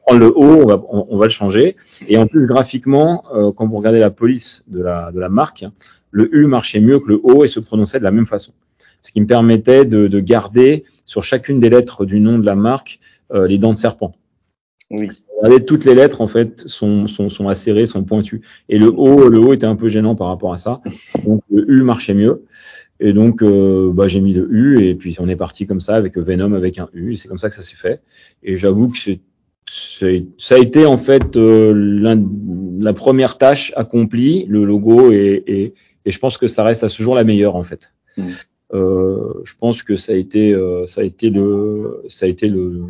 Prendre 0.10 0.26
le 0.26 0.38
haut, 0.38 0.64
on 0.64 0.66
va, 0.66 0.84
on, 0.90 1.08
on, 1.10 1.18
va 1.18 1.26
le 1.26 1.32
changer. 1.32 1.76
Et 2.08 2.18
en 2.18 2.28
plus, 2.28 2.48
graphiquement, 2.48 3.24
quand 3.56 3.68
vous 3.68 3.78
regardez 3.78 4.00
la 4.00 4.10
police 4.10 4.64
de 4.68 4.82
la, 4.82 5.12
de 5.12 5.20
la 5.20 5.30
marque, 5.30 5.66
le 6.12 6.36
U 6.36 6.48
marchait 6.48 6.80
mieux 6.80 7.00
que 7.00 7.10
le 7.10 7.20
O 7.24 7.44
et 7.44 7.48
se 7.48 7.60
prononçait 7.60 8.00
de 8.00 8.04
la 8.04 8.12
même 8.12 8.26
façon. 8.26 8.52
Ce 9.04 9.12
qui 9.12 9.22
me 9.22 9.28
permettait 9.28 9.86
de, 9.86 10.08
de 10.08 10.20
garder 10.20 10.84
sur 11.06 11.24
chacune 11.24 11.60
des 11.60 11.70
lettres 11.70 12.06
du 12.06 12.20
nom 12.20 12.40
de 12.40 12.46
la 12.46 12.56
marque 12.56 13.00
les 13.32 13.60
dents 13.60 13.72
de 13.72 13.78
serpent. 13.78 14.16
Oui. 14.92 15.08
Regardez, 15.42 15.64
toutes 15.64 15.86
les 15.86 15.96
lettres 15.96 16.22
en 16.22 16.28
fait 16.28 16.68
sont, 16.68 17.08
sont, 17.08 17.30
sont 17.30 17.48
acérées, 17.48 17.86
sont 17.86 18.04
pointues. 18.04 18.42
Et 18.70 18.80
le 18.80 18.88
O, 18.88 19.30
le 19.30 19.38
O 19.38 19.54
était 19.54 19.68
un 19.68 19.76
peu 19.76 19.88
gênant 19.88 20.16
par 20.16 20.28
rapport 20.28 20.52
à 20.52 20.58
ça. 20.58 20.82
Donc 21.26 21.44
le 21.50 21.70
U 21.70 21.84
marchait 21.84 22.16
mieux. 22.16 22.44
Et 23.00 23.14
donc 23.14 23.42
euh, 23.42 23.92
bah, 23.94 24.08
j'ai 24.08 24.20
mis 24.20 24.34
le 24.34 24.52
U 24.52 24.84
et 24.84 24.96
puis 24.96 25.16
on 25.20 25.30
est 25.30 25.38
parti 25.38 25.66
comme 25.66 25.80
ça 25.80 25.96
avec 25.96 26.18
Venom 26.18 26.54
avec 26.54 26.80
un 26.80 26.90
U. 26.94 27.16
C'est 27.16 27.28
comme 27.28 27.38
ça 27.38 27.50
que 27.50 27.56
ça 27.56 27.62
s'est 27.62 27.76
fait. 27.76 28.02
Et 28.44 28.58
j'avoue 28.58 28.90
que 28.90 28.98
c'est 28.98 29.20
ça 29.70 30.56
a 30.56 30.58
été 30.58 30.86
en 30.86 30.98
fait 30.98 31.36
euh, 31.36 31.74
la 32.80 32.94
première 32.94 33.38
tâche 33.38 33.72
accomplie, 33.76 34.46
le 34.48 34.66
logo, 34.66 35.12
et, 35.12 35.44
et, 35.46 35.74
et, 36.06 36.12
je 36.12 36.20
pense 36.20 36.38
que 36.38 36.48
ça 36.48 36.64
reste 36.64 36.84
à 36.84 36.90
ce 36.90 37.04
jour 37.04 37.14
la 37.14 37.24
meilleure 37.24 37.56
en 37.56 37.64
fait. 37.64 37.94
Mmh. 38.18 38.30
Euh, 38.74 39.34
je 39.44 39.54
pense 39.60 39.84
que 39.84 39.96
ça 39.96 40.14
a 40.14 40.16
été, 40.16 40.54
euh, 40.54 40.86
ça 40.86 41.02
a 41.02 41.04
été 41.04 41.30
le, 41.30 42.04
ça 42.08 42.26
a 42.26 42.30
été 42.30 42.48
le, 42.48 42.84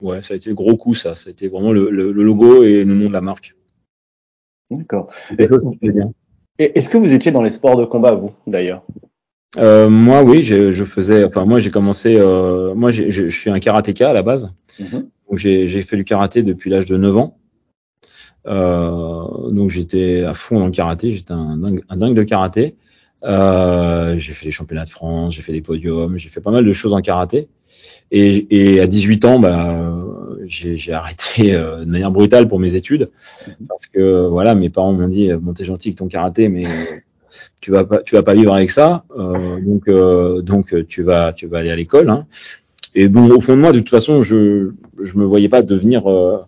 ouais, 0.00 0.22
ça 0.22 0.34
a 0.34 0.36
été 0.36 0.50
le 0.50 0.54
gros 0.54 0.76
coup, 0.76 0.94
ça. 0.94 1.14
C'était 1.14 1.48
vraiment 1.48 1.72
le, 1.72 1.90
le, 1.90 2.12
le, 2.12 2.22
logo 2.22 2.62
et 2.62 2.84
le 2.84 2.94
nom 2.94 3.08
de 3.08 3.12
la 3.12 3.20
marque. 3.20 3.54
D'accord. 4.70 5.10
Est-ce 6.58 6.90
que 6.90 6.98
vous 6.98 7.12
étiez 7.12 7.32
dans 7.32 7.42
les 7.42 7.50
sports 7.50 7.76
de 7.76 7.84
combat, 7.84 8.14
vous, 8.14 8.32
d'ailleurs? 8.46 8.82
Euh, 9.56 9.88
moi, 9.88 10.22
oui, 10.22 10.42
je, 10.42 10.72
je 10.72 10.84
faisais. 10.84 11.24
Enfin, 11.24 11.44
moi, 11.44 11.60
j'ai 11.60 11.70
commencé. 11.70 12.16
Euh, 12.16 12.74
moi, 12.74 12.90
je 12.90 13.28
suis 13.28 13.48
un 13.48 13.60
karatéka 13.60 14.10
à 14.10 14.12
la 14.12 14.22
base. 14.22 14.52
Mhm. 14.78 15.08
J'ai 15.32 15.82
fait 15.82 15.96
du 15.96 16.04
karaté 16.04 16.42
depuis 16.42 16.70
l'âge 16.70 16.86
de 16.86 16.96
9 16.96 17.16
ans. 17.16 17.38
Euh, 18.46 19.50
donc, 19.50 19.70
j'étais 19.70 20.22
à 20.22 20.34
fond 20.34 20.58
dans 20.58 20.66
le 20.66 20.72
karaté. 20.72 21.12
J'étais 21.12 21.32
un 21.32 21.56
dingue, 21.56 21.82
un 21.88 21.96
dingue 21.96 22.14
de 22.14 22.22
karaté. 22.22 22.76
Euh, 23.24 24.16
j'ai 24.18 24.32
fait 24.32 24.46
les 24.46 24.52
championnats 24.52 24.84
de 24.84 24.90
France, 24.90 25.34
j'ai 25.34 25.42
fait 25.42 25.52
des 25.52 25.60
podiums, 25.60 26.18
j'ai 26.18 26.28
fait 26.28 26.40
pas 26.40 26.52
mal 26.52 26.64
de 26.64 26.72
choses 26.72 26.92
en 26.92 27.00
karaté. 27.00 27.48
Et, 28.10 28.74
et 28.74 28.80
à 28.80 28.86
18 28.86 29.24
ans, 29.24 29.38
bah, 29.40 29.92
j'ai 30.46 30.76
j'ai 30.76 30.92
arrêté 30.92 31.54
euh, 31.54 31.84
de 31.84 31.90
manière 31.90 32.10
brutale 32.10 32.48
pour 32.48 32.58
mes 32.58 32.74
études 32.74 33.10
parce 33.68 33.86
que 33.86 34.26
voilà, 34.28 34.54
mes 34.54 34.70
parents 34.70 34.92
m'ont 34.92 35.08
dit 35.08 35.32
bon 35.34 35.52
t'es 35.52 35.64
gentil 35.64 35.88
avec 35.88 35.98
ton 35.98 36.08
karaté, 36.08 36.48
mais 36.48 36.64
tu 37.60 37.70
vas 37.70 37.84
pas 37.84 37.98
tu 37.98 38.14
vas 38.14 38.22
pas 38.22 38.34
vivre 38.34 38.54
avec 38.54 38.70
ça, 38.70 39.04
euh, 39.16 39.60
donc 39.60 39.88
euh, 39.88 40.42
donc 40.42 40.74
tu 40.86 41.02
vas 41.02 41.32
tu 41.32 41.46
vas 41.46 41.58
aller 41.58 41.70
à 41.70 41.76
l'école. 41.76 42.08
Hein. 42.08 42.26
Et 42.94 43.08
bon, 43.08 43.30
au 43.30 43.40
fond 43.40 43.54
de 43.56 43.60
moi, 43.60 43.72
de 43.72 43.78
toute 43.78 43.88
façon, 43.90 44.22
je 44.22 44.70
je 45.02 45.18
me 45.18 45.24
voyais 45.24 45.48
pas 45.48 45.62
devenir 45.62 46.06
euh, 46.10 46.38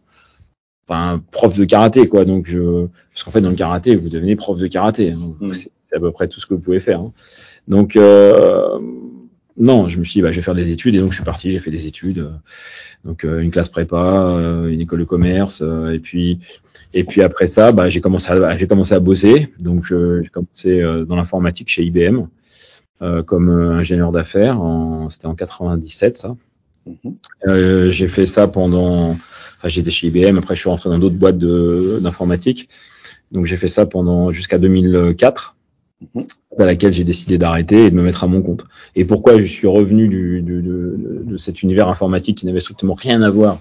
enfin, 0.88 1.22
prof 1.30 1.56
de 1.58 1.64
karaté 1.64 2.08
quoi. 2.08 2.24
Donc 2.24 2.46
je 2.48 2.86
parce 3.12 3.22
qu'en 3.24 3.30
fait 3.30 3.40
dans 3.40 3.50
le 3.50 3.56
karaté, 3.56 3.94
vous 3.96 4.08
devenez 4.08 4.36
prof 4.36 4.58
de 4.58 4.66
karaté. 4.66 5.12
hein. 5.12 5.18
Donc, 5.18 5.36
Mm. 5.40 5.52
C'est 5.84 5.96
à 5.96 6.00
peu 6.00 6.12
près 6.12 6.28
tout 6.28 6.38
ce 6.40 6.46
que 6.46 6.54
vous 6.54 6.60
pouvez 6.60 6.78
faire. 6.80 7.00
hein. 7.00 7.12
Donc 7.68 7.96
euh, 7.96 8.78
non, 9.56 9.88
je 9.88 9.98
me 9.98 10.04
suis 10.04 10.14
dit 10.14 10.22
bah, 10.22 10.30
je 10.32 10.36
vais 10.36 10.42
faire 10.42 10.54
des 10.54 10.70
études 10.70 10.94
et 10.94 10.98
donc 11.00 11.10
je 11.10 11.16
suis 11.16 11.24
parti, 11.24 11.50
j'ai 11.50 11.58
fait 11.58 11.70
des 11.72 11.86
études. 11.86 12.30
donc 13.04 13.24
euh, 13.24 13.40
une 13.40 13.50
classe 13.50 13.68
prépa, 13.68 13.96
euh, 13.96 14.68
une 14.68 14.80
école 14.80 15.00
de 15.00 15.04
commerce, 15.04 15.62
euh, 15.64 15.92
et 15.92 15.98
puis 15.98 16.38
et 16.94 17.04
puis 17.04 17.22
après 17.22 17.46
ça, 17.46 17.72
bah, 17.72 17.88
j'ai 17.90 18.00
commencé 18.00 18.30
à 18.30 18.56
j'ai 18.56 18.66
commencé 18.66 18.94
à 18.94 19.00
bosser. 19.00 19.48
Donc 19.58 19.86
j'ai 19.86 20.28
commencé 20.30 20.80
dans 21.08 21.16
l'informatique 21.16 21.68
chez 21.68 21.82
IBM 21.84 22.26
comme 23.26 23.48
euh, 23.50 23.72
ingénieur 23.72 24.12
d'affaires. 24.12 24.60
C'était 25.08 25.26
en 25.26 25.34
97 25.34 26.16
ça. 26.16 26.34
Euh, 27.46 27.90
j'ai 27.90 28.08
fait 28.08 28.26
ça 28.26 28.46
pendant. 28.48 29.10
Enfin, 29.10 29.68
j'étais 29.68 29.90
chez 29.90 30.06
IBM. 30.08 30.38
Après, 30.38 30.54
je 30.54 30.60
suis 30.60 30.70
rentré 30.70 30.88
dans 30.90 30.98
d'autres 30.98 31.16
boîtes 31.16 31.38
de- 31.38 31.98
d'informatique. 32.02 32.68
Donc 33.32 33.46
j'ai 33.46 33.56
fait 33.56 33.68
ça 33.68 33.86
pendant 33.86 34.32
jusqu'à 34.32 34.58
2004 34.58 35.54
Mhm. 36.14 36.24
à 36.58 36.64
laquelle 36.64 36.94
j'ai 36.94 37.04
décidé 37.04 37.36
d'arrêter 37.36 37.84
et 37.84 37.90
de 37.90 37.94
me 37.94 38.02
mettre 38.02 38.24
à 38.24 38.26
mon 38.26 38.40
compte. 38.40 38.64
Et 38.96 39.04
pourquoi 39.04 39.38
je 39.38 39.44
suis 39.44 39.66
revenu 39.66 40.08
du, 40.08 40.40
du- 40.40 40.62
de, 40.62 41.22
de 41.26 41.36
cet 41.36 41.62
univers 41.62 41.88
informatique 41.88 42.38
qui 42.38 42.46
n'avait 42.46 42.60
strictement 42.60 42.94
rien 42.94 43.20
à 43.20 43.28
voir? 43.28 43.58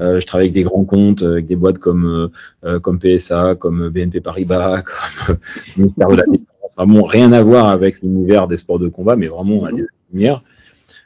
Euh, 0.00 0.18
Je 0.20 0.26
travaille 0.26 0.46
avec 0.46 0.52
des 0.54 0.64
grands 0.64 0.84
comptes, 0.84 1.22
euh, 1.22 1.32
avec 1.34 1.46
des 1.46 1.54
boîtes 1.54 1.78
comme 1.78 2.04
euh, 2.06 2.28
euh, 2.68 2.80
comme 2.80 2.98
PSA, 2.98 3.54
comme 3.54 3.88
BNP 3.88 4.20
Paribas, 4.20 4.82
comme 5.26 5.36
euh, 5.36 5.38
ministère 5.76 6.08
de 6.08 6.16
la 6.16 6.24
Défense. 6.24 6.46
Vraiment 6.76 7.02
rien 7.02 7.32
à 7.32 7.42
voir 7.42 7.68
avec 7.68 8.02
l'univers 8.02 8.46
des 8.46 8.56
sports 8.56 8.78
de 8.78 8.88
combat, 8.88 9.16
mais 9.16 9.26
vraiment 9.26 9.64
à 9.64 9.72
des 9.72 9.86
lumières. 10.12 10.42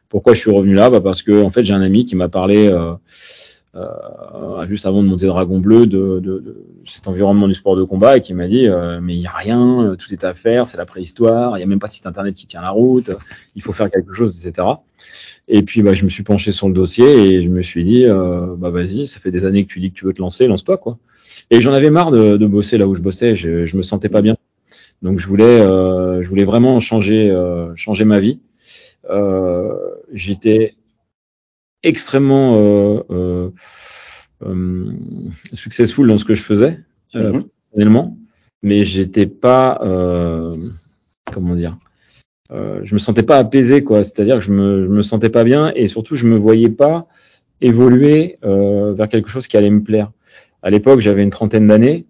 Pourquoi 0.08 0.34
je 0.34 0.40
suis 0.40 0.50
revenu 0.50 0.74
là? 0.74 0.90
Bah 0.90 1.00
Parce 1.00 1.22
que 1.22 1.42
en 1.42 1.50
fait 1.50 1.64
j'ai 1.64 1.72
un 1.74 1.82
ami 1.82 2.04
qui 2.04 2.16
m'a 2.16 2.28
parlé 2.28 2.66
euh, 2.66 2.94
euh, 3.76 4.66
juste 4.66 4.86
avant 4.86 5.00
de 5.02 5.08
monter 5.08 5.26
Dragon 5.26 5.60
Bleu 5.60 5.86
de, 5.86 6.18
de, 6.18 6.40
de 6.40 6.64
cet 6.84 7.06
environnement 7.06 7.46
du 7.46 7.54
sport 7.54 7.76
de 7.76 7.84
combat 7.84 8.16
et 8.16 8.20
qui 8.20 8.34
m'a 8.34 8.48
dit 8.48 8.66
euh, 8.66 9.00
mais 9.00 9.14
il 9.14 9.20
y 9.20 9.28
a 9.28 9.32
rien, 9.32 9.84
euh, 9.84 9.94
tout 9.94 10.12
est 10.12 10.24
à 10.24 10.34
faire, 10.34 10.66
c'est 10.66 10.76
la 10.76 10.86
préhistoire, 10.86 11.56
il 11.56 11.60
y 11.60 11.62
a 11.62 11.66
même 11.66 11.78
pas 11.78 11.86
de 11.86 11.92
site 11.92 12.06
internet 12.06 12.34
qui 12.34 12.46
tient 12.46 12.62
la 12.62 12.70
route, 12.70 13.12
il 13.54 13.62
faut 13.62 13.72
faire 13.72 13.88
quelque 13.88 14.12
chose, 14.12 14.44
etc. 14.44 14.66
Et 15.46 15.62
puis 15.62 15.82
bah, 15.82 15.94
je 15.94 16.02
me 16.02 16.08
suis 16.08 16.24
penché 16.24 16.50
sur 16.50 16.66
le 16.66 16.74
dossier 16.74 17.06
et 17.06 17.42
je 17.42 17.48
me 17.48 17.62
suis 17.62 17.84
dit 17.84 18.06
euh, 18.06 18.56
bah 18.58 18.70
vas-y, 18.70 19.06
ça 19.06 19.20
fait 19.20 19.30
des 19.30 19.46
années 19.46 19.64
que 19.64 19.72
tu 19.72 19.78
dis 19.78 19.92
que 19.92 19.96
tu 19.96 20.04
veux 20.04 20.12
te 20.12 20.20
lancer, 20.20 20.48
lance-toi 20.48 20.76
quoi. 20.78 20.98
Et 21.52 21.60
j'en 21.60 21.72
avais 21.72 21.90
marre 21.90 22.10
de, 22.10 22.36
de 22.36 22.46
bosser 22.46 22.76
là 22.76 22.88
où 22.88 22.94
je 22.96 23.00
bossais, 23.00 23.36
je, 23.36 23.66
je 23.66 23.76
me 23.76 23.82
sentais 23.82 24.08
pas 24.08 24.20
bien. 24.22 24.36
Donc 25.02 25.18
je 25.18 25.26
voulais, 25.26 25.60
euh, 25.60 26.22
je 26.22 26.28
voulais 26.28 26.44
vraiment 26.44 26.78
changer, 26.80 27.30
euh, 27.30 27.74
changer 27.76 28.04
ma 28.04 28.20
vie. 28.20 28.40
Euh, 29.08 29.74
J'étais 30.12 30.74
extrêmement 31.82 32.56
euh, 32.58 33.00
euh, 33.10 33.50
euh, 34.46 34.92
successful 35.52 36.06
dans 36.08 36.18
ce 36.18 36.24
que 36.24 36.34
je 36.34 36.42
faisais 36.42 36.78
euh, 37.14 37.32
Mhm. 37.32 37.44
personnellement, 37.70 38.16
mais 38.62 38.84
j'étais 38.84 39.26
pas 39.26 39.80
euh, 39.82 40.54
comment 41.32 41.54
dire, 41.54 41.78
euh, 42.52 42.80
je 42.84 42.94
me 42.94 42.98
sentais 42.98 43.22
pas 43.22 43.38
apaisé 43.38 43.82
quoi. 43.84 44.04
C'est-à-dire 44.04 44.36
que 44.36 44.44
je 44.44 44.52
me 44.52 44.82
je 44.82 44.88
me 44.88 45.02
sentais 45.02 45.30
pas 45.30 45.44
bien 45.44 45.72
et 45.74 45.88
surtout 45.88 46.16
je 46.16 46.26
me 46.26 46.36
voyais 46.36 46.68
pas 46.70 47.06
évoluer 47.62 48.38
euh, 48.44 48.92
vers 48.92 49.08
quelque 49.08 49.30
chose 49.30 49.46
qui 49.46 49.56
allait 49.56 49.70
me 49.70 49.82
plaire. 49.82 50.10
À 50.62 50.70
l'époque, 50.70 51.00
j'avais 51.00 51.22
une 51.22 51.30
trentaine 51.30 51.66
d'années 51.68 52.04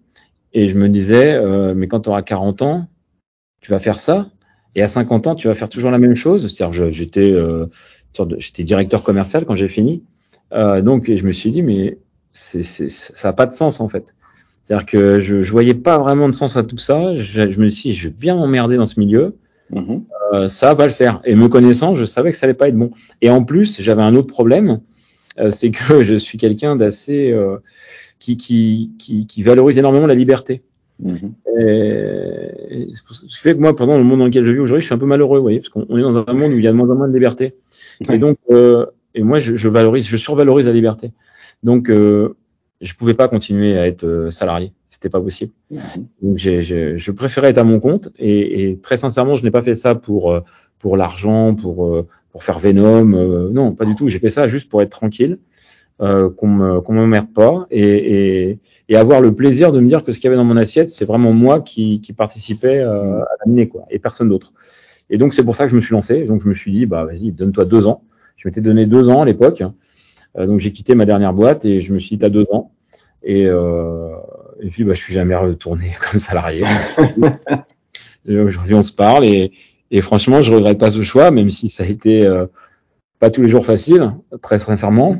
et 0.53 0.67
je 0.67 0.77
me 0.77 0.89
disais 0.89 1.33
euh, 1.33 1.73
mais 1.75 1.87
quand 1.87 2.01
tu 2.01 2.09
auras 2.09 2.21
40 2.21 2.61
ans, 2.61 2.87
tu 3.61 3.71
vas 3.71 3.79
faire 3.79 3.99
ça 3.99 4.29
et 4.75 4.81
à 4.81 4.87
50 4.87 5.27
ans, 5.27 5.35
tu 5.35 5.47
vas 5.47 5.53
faire 5.53 5.69
toujours 5.69 5.91
la 5.91 5.97
même 5.97 6.15
chose. 6.15 6.47
C'est-à-dire 6.47 6.91
j'étais 6.91 7.31
euh, 7.31 7.67
j'étais 8.37 8.63
directeur 8.63 9.03
commercial 9.03 9.45
quand 9.45 9.55
j'ai 9.55 9.67
fini. 9.67 10.03
Euh, 10.53 10.81
donc 10.81 11.09
et 11.09 11.17
je 11.17 11.25
me 11.25 11.31
suis 11.31 11.51
dit 11.51 11.61
mais 11.63 11.97
c'est, 12.33 12.63
c'est, 12.63 12.89
ça 12.89 13.29
n'a 13.29 13.33
pas 13.33 13.45
de 13.45 13.51
sens 13.51 13.79
en 13.81 13.89
fait. 13.89 14.13
C'est-à-dire 14.63 14.85
que 14.85 15.19
je, 15.19 15.41
je 15.41 15.51
voyais 15.51 15.73
pas 15.73 15.97
vraiment 15.97 16.29
de 16.29 16.33
sens 16.33 16.55
à 16.55 16.63
tout 16.63 16.77
ça. 16.77 17.15
Je, 17.15 17.49
je 17.49 17.59
me 17.59 17.67
suis 17.67 17.89
dit, 17.89 17.95
je 17.95 18.07
vais 18.07 18.13
bien 18.17 18.35
m'emmerder 18.35 18.77
dans 18.77 18.85
ce 18.85 18.99
milieu. 18.99 19.35
Mhm. 19.71 20.03
Euh, 20.33 20.47
ça 20.47 20.67
va 20.67 20.75
pas 20.75 20.85
le 20.85 20.91
faire. 20.91 21.21
Et 21.25 21.35
me 21.35 21.47
connaissant, 21.47 21.95
je 21.95 22.05
savais 22.05 22.31
que 22.31 22.37
ça 22.37 22.45
allait 22.45 22.53
pas 22.53 22.67
être 22.67 22.77
bon. 22.77 22.91
Et 23.21 23.29
en 23.29 23.43
plus, 23.43 23.81
j'avais 23.81 24.01
un 24.01 24.15
autre 24.15 24.27
problème, 24.27 24.81
euh, 25.39 25.49
c'est 25.49 25.71
que 25.71 26.03
je 26.03 26.15
suis 26.15 26.37
quelqu'un 26.37 26.75
d'assez 26.75 27.31
euh, 27.31 27.57
qui, 28.21 28.37
qui, 28.37 28.91
qui, 28.99 29.25
qui 29.25 29.43
valorise 29.43 29.77
énormément 29.77 30.05
la 30.07 30.13
liberté. 30.13 30.61
Mhm. 30.99 31.33
Et 31.59 32.87
ce 32.93 33.25
qui 33.25 33.35
fait 33.37 33.55
que 33.55 33.59
moi, 33.59 33.75
pendant 33.75 33.97
le 33.97 34.03
monde 34.03 34.19
dans 34.19 34.25
lequel 34.25 34.43
je 34.43 34.51
vis 34.51 34.59
aujourd'hui, 34.59 34.81
je 34.81 34.85
suis 34.85 34.93
un 34.93 34.99
peu 34.99 35.07
malheureux, 35.07 35.39
vous 35.39 35.43
voyez, 35.43 35.59
parce 35.59 35.69
qu'on 35.69 35.85
on 35.89 35.97
est 35.97 36.01
dans 36.01 36.17
un 36.19 36.33
monde 36.33 36.53
où 36.53 36.57
il 36.59 36.63
y 36.63 36.67
a 36.67 36.71
de 36.71 36.77
moins 36.77 36.89
en 36.89 36.95
moins 36.95 37.07
de 37.07 37.13
liberté. 37.13 37.55
Ouais. 38.07 38.15
Et 38.15 38.19
donc, 38.19 38.37
euh, 38.51 38.85
et 39.15 39.23
moi, 39.23 39.39
je, 39.39 39.55
je 39.55 39.67
valorise, 39.67 40.05
je 40.05 40.15
survalorise 40.17 40.67
la 40.67 40.73
liberté. 40.73 41.11
Donc, 41.63 41.89
euh, 41.89 42.35
je 42.79 42.93
pouvais 42.93 43.15
pas 43.15 43.27
continuer 43.27 43.77
à 43.77 43.87
être 43.87 44.03
euh, 44.05 44.29
salarié. 44.29 44.71
C'était 44.89 45.09
pas 45.09 45.19
possible. 45.19 45.51
Mhm. 45.71 45.79
Donc, 46.21 46.37
j'ai, 46.37 46.61
j'ai- 46.61 46.97
je 46.99 47.11
préférais 47.11 47.49
être 47.49 47.57
à 47.57 47.63
mon 47.63 47.79
compte. 47.79 48.09
Et, 48.19 48.69
et 48.69 48.77
très 48.77 48.97
sincèrement, 48.97 49.35
je 49.35 49.43
n'ai 49.43 49.51
pas 49.51 49.63
fait 49.63 49.73
ça 49.73 49.95
pour 49.95 50.31
euh, 50.31 50.41
pour 50.77 50.95
l'argent, 50.95 51.55
pour 51.55 51.87
euh, 51.87 52.07
pour 52.31 52.43
faire 52.43 52.59
Venom. 52.59 53.03
non, 53.51 53.73
pas 53.73 53.85
du 53.85 53.95
tout. 53.95 54.07
J'ai 54.09 54.19
fait 54.19 54.29
ça 54.29 54.47
juste 54.47 54.69
pour 54.69 54.81
être 54.83 54.91
tranquille, 54.91 55.39
euh, 55.99 56.29
qu'on 56.29 56.47
me 56.47 56.81
qu'on 56.81 56.93
m'emmerde 56.93 57.31
pas 57.33 57.67
et, 57.69 58.49
et 58.49 58.59
et 58.89 58.95
avoir 58.97 59.21
le 59.21 59.33
plaisir 59.33 59.71
de 59.71 59.79
me 59.79 59.87
dire 59.87 60.03
que 60.03 60.11
ce 60.11 60.17
qu'il 60.19 60.25
y 60.25 60.27
avait 60.27 60.37
dans 60.37 60.43
mon 60.43 60.57
assiette, 60.57 60.89
c'est 60.89 61.05
vraiment 61.05 61.31
moi 61.31 61.61
qui 61.61 62.01
qui 62.01 62.13
participais 62.13 62.79
euh, 62.79 63.21
à 63.21 63.27
l'amener 63.45 63.67
quoi, 63.67 63.85
et 63.89 63.99
personne 63.99 64.29
d'autre. 64.29 64.53
Et 65.09 65.17
donc 65.17 65.33
c'est 65.33 65.43
pour 65.43 65.55
ça 65.55 65.65
que 65.65 65.71
je 65.71 65.75
me 65.75 65.81
suis 65.81 65.93
lancé. 65.93 66.23
Donc 66.23 66.41
je 66.43 66.49
me 66.49 66.53
suis 66.55 66.71
dit 66.71 66.85
bah 66.85 67.05
vas-y, 67.05 67.31
donne-toi 67.31 67.65
deux 67.65 67.85
ans. 67.85 68.03
Je 68.37 68.47
m'étais 68.47 68.61
donné 68.61 68.85
deux 68.85 69.09
ans 69.09 69.21
à 69.21 69.25
l'époque. 69.25 69.61
Euh, 70.37 70.47
donc 70.47 70.59
j'ai 70.59 70.71
quitté 70.71 70.95
ma 70.95 71.05
dernière 71.05 71.33
boîte 71.33 71.65
et 71.65 71.81
je 71.81 71.93
me 71.93 71.99
suis 71.99 72.15
dit 72.15 72.19
t'as 72.19 72.29
deux 72.29 72.47
ans. 72.51 72.71
Et, 73.23 73.45
euh, 73.45 74.15
et 74.61 74.69
puis 74.69 74.83
bah, 74.83 74.93
je 74.93 75.01
suis 75.01 75.13
jamais 75.13 75.35
retourné 75.35 75.91
comme 76.11 76.19
salarié. 76.19 76.63
Aujourd'hui 78.27 78.73
on 78.73 78.81
se 78.81 78.93
parle 78.93 79.25
et, 79.25 79.51
et 79.91 80.01
franchement 80.01 80.41
je 80.41 80.51
regrette 80.51 80.79
pas 80.79 80.89
ce 80.89 81.01
choix, 81.01 81.29
même 81.31 81.49
si 81.49 81.69
ça 81.69 81.83
a 81.83 81.87
été 81.87 82.25
euh, 82.25 82.45
pas 83.19 83.29
tous 83.29 83.41
les 83.41 83.49
jours 83.49 83.65
facile, 83.65 84.13
très 84.41 84.59
sincèrement. 84.59 85.17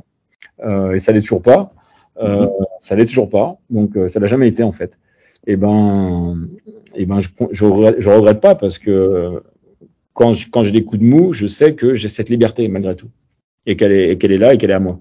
Euh, 0.63 0.93
et 0.93 0.99
ça 0.99 1.11
l'est 1.11 1.21
toujours 1.21 1.41
pas. 1.41 1.73
Euh, 2.21 2.47
ça 2.81 2.95
l'est 2.95 3.05
toujours 3.05 3.29
pas. 3.29 3.55
Donc 3.69 3.95
euh, 3.97 4.07
ça 4.07 4.19
l'a 4.19 4.27
jamais 4.27 4.47
été 4.47 4.63
en 4.63 4.71
fait. 4.71 4.97
Et 5.47 5.55
ben, 5.55 6.47
et 6.95 7.05
ben 7.05 7.19
je, 7.19 7.29
je, 7.51 7.65
regrette, 7.65 7.95
je 7.99 8.09
regrette 8.09 8.41
pas 8.41 8.55
parce 8.55 8.77
que 8.77 9.41
quand 10.13 10.33
je- 10.33 10.49
quand 10.49 10.63
j'ai 10.63 10.71
des 10.71 10.83
coups 10.83 11.01
de 11.01 11.07
mou, 11.07 11.33
je 11.33 11.47
sais 11.47 11.75
que 11.75 11.95
j'ai 11.95 12.07
cette 12.07 12.29
liberté 12.29 12.67
malgré 12.67 12.95
tout 12.95 13.09
et 13.65 13.75
qu'elle 13.75 13.91
est, 13.91 14.17
qu'elle 14.17 14.31
est 14.31 14.37
là 14.37 14.53
et 14.53 14.57
qu'elle 14.57 14.71
est 14.71 14.75
à 14.75 14.79
moi. 14.79 14.99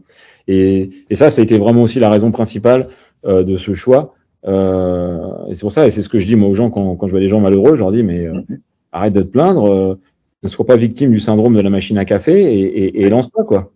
Et, 0.49 0.90
et 1.11 1.17
ça, 1.17 1.31
ça 1.31 1.40
a 1.40 1.45
été 1.45 1.59
vraiment 1.59 1.83
aussi 1.83 2.00
la 2.00 2.11
raison 2.11 2.31
principale 2.33 2.88
euh, 3.26 3.43
de 3.45 3.57
ce 3.57 3.75
choix. 3.75 4.14
Euh, 4.47 5.47
et 5.49 5.55
c'est 5.55 5.61
pour 5.62 5.73
ça, 5.73 5.87
et 5.87 5.90
c'est 5.90 6.02
ce 6.02 6.09
que 6.09 6.19
je 6.19 6.26
dis 6.26 6.37
moi 6.37 6.49
aux 6.49 6.55
gens 6.55 6.71
quand, 6.71 6.97
quand 6.97 7.07
je 7.07 7.12
vois 7.12 7.21
des 7.21 7.29
gens 7.29 7.40
malheureux, 7.40 7.75
je 7.76 7.81
leur 7.81 7.93
dis 7.93 8.02
mais 8.02 8.26
euh, 8.26 8.40
arrête 8.93 9.12
de 9.12 9.23
te 9.23 9.29
plaindre, 9.29 9.67
euh, 9.73 10.00
ne 10.43 10.49
sois 10.49 10.67
pas 10.67 10.76
victime 10.76 11.11
du 11.12 11.21
syndrome 11.21 11.55
de 11.57 11.61
la 11.61 11.71
machine 11.71 11.99
à 11.99 12.05
café 12.07 12.33
et, 12.43 12.61
et, 12.85 13.02
et 13.02 13.11
lance-toi 13.11 13.45
quoi. 13.45 13.73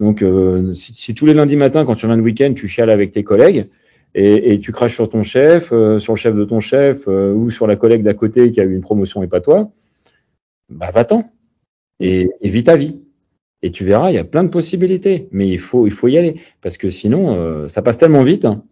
Donc 0.00 0.22
euh, 0.22 0.74
si, 0.74 0.92
si 0.92 1.14
tous 1.14 1.26
les 1.26 1.34
lundis 1.34 1.56
matins 1.56 1.84
quand 1.84 1.94
tu 1.94 2.06
reviens 2.06 2.18
de 2.18 2.22
week-end, 2.22 2.52
tu 2.54 2.68
chiales 2.68 2.90
avec 2.90 3.12
tes 3.12 3.24
collègues 3.24 3.68
et, 4.14 4.52
et 4.52 4.58
tu 4.58 4.72
craches 4.72 4.94
sur 4.94 5.08
ton 5.08 5.22
chef, 5.22 5.72
euh, 5.72 5.98
sur 5.98 6.12
le 6.14 6.18
chef 6.18 6.34
de 6.34 6.44
ton 6.44 6.60
chef 6.60 7.08
euh, 7.08 7.32
ou 7.32 7.50
sur 7.50 7.66
la 7.66 7.76
collègue 7.76 8.02
d'à 8.02 8.14
côté 8.14 8.50
qui 8.50 8.60
a 8.60 8.64
eu 8.64 8.74
une 8.74 8.82
promotion 8.82 9.22
et 9.22 9.28
pas 9.28 9.40
toi, 9.40 9.70
bah 10.68 10.90
va-t'en 10.90 11.30
et, 12.00 12.30
et 12.40 12.48
vis 12.48 12.64
ta 12.64 12.76
vie. 12.76 13.00
Et 13.62 13.70
tu 13.70 13.84
verras, 13.84 14.10
il 14.10 14.14
y 14.14 14.18
a 14.18 14.24
plein 14.24 14.44
de 14.44 14.48
possibilités, 14.48 15.28
mais 15.32 15.48
il 15.48 15.58
faut, 15.58 15.86
il 15.86 15.92
faut 15.92 16.08
y 16.08 16.18
aller 16.18 16.40
parce 16.60 16.76
que 16.76 16.90
sinon, 16.90 17.34
euh, 17.36 17.68
ça 17.68 17.82
passe 17.82 17.98
tellement 17.98 18.22
vite 18.22 18.44
hein, 18.44 18.62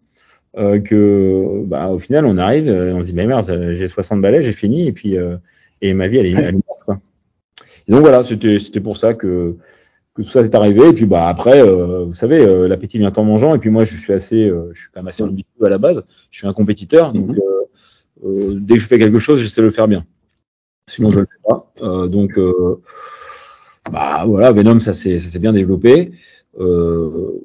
euh, 0.57 0.79
que, 0.79 1.63
bah, 1.65 1.89
au 1.89 1.99
final, 1.99 2.25
on 2.25 2.37
arrive, 2.37 2.69
euh, 2.69 2.93
on 2.93 3.01
se 3.01 3.07
dit, 3.07 3.13
mais 3.13 3.25
merde, 3.25 3.75
j'ai 3.75 3.87
60 3.87 4.21
balais, 4.21 4.41
j'ai 4.41 4.53
fini, 4.53 4.87
et 4.87 4.93
puis, 4.93 5.17
euh, 5.17 5.37
et 5.81 5.93
ma 5.93 6.07
vie, 6.07 6.17
elle 6.17 6.27
est, 6.27 6.31
elle 6.31 6.55
est 6.55 6.67
morte, 6.67 6.83
quoi. 6.85 6.97
Et 7.87 7.91
donc 7.91 8.01
voilà, 8.01 8.23
c'était, 8.23 8.59
c'était 8.59 8.79
pour 8.79 8.97
ça 8.97 9.13
que, 9.13 9.57
que 10.15 10.21
tout 10.21 10.29
ça 10.29 10.43
s'est 10.43 10.55
arrivé. 10.55 10.89
Et 10.89 10.93
puis, 10.93 11.05
bah, 11.05 11.27
après, 11.27 11.61
euh, 11.61 12.05
vous 12.05 12.13
savez, 12.13 12.39
euh, 12.39 12.67
l'appétit 12.67 12.97
vient 12.97 13.11
en 13.15 13.23
mangeant. 13.23 13.53
Et 13.53 13.59
puis, 13.59 13.69
moi, 13.69 13.85
je 13.85 13.95
suis 13.97 14.13
assez, 14.13 14.43
euh, 14.49 14.69
je 14.73 14.81
suis 14.81 14.89
quand 14.93 15.01
même 15.01 15.07
assez 15.09 15.23
ambitieux 15.23 15.65
à 15.65 15.69
la 15.69 15.77
base. 15.77 16.03
Je 16.31 16.37
suis 16.39 16.47
un 16.47 16.53
compétiteur, 16.53 17.13
donc 17.13 17.27
Mhm. 17.29 17.35
euh, 17.39 18.25
euh, 18.25 18.53
dès 18.59 18.75
que 18.75 18.79
je 18.79 18.87
fais 18.87 18.97
quelque 18.97 19.19
chose, 19.19 19.39
j'essaie 19.41 19.61
de 19.61 19.65
le 19.67 19.71
faire 19.71 19.87
bien. 19.87 20.03
Sinon, 20.87 21.11
je 21.11 21.19
le 21.19 21.25
fais 21.25 21.49
pas. 21.49 21.71
Euh, 21.81 22.07
donc, 22.07 22.37
euh, 22.37 22.81
bah 23.91 24.23
voilà, 24.25 24.51
Venom, 24.51 24.79
ça 24.79 24.93
s'est 24.93 25.19
ça 25.19 25.29
s'est 25.29 25.39
bien 25.39 25.51
développé. 25.53 26.11
Euh, 26.59 27.41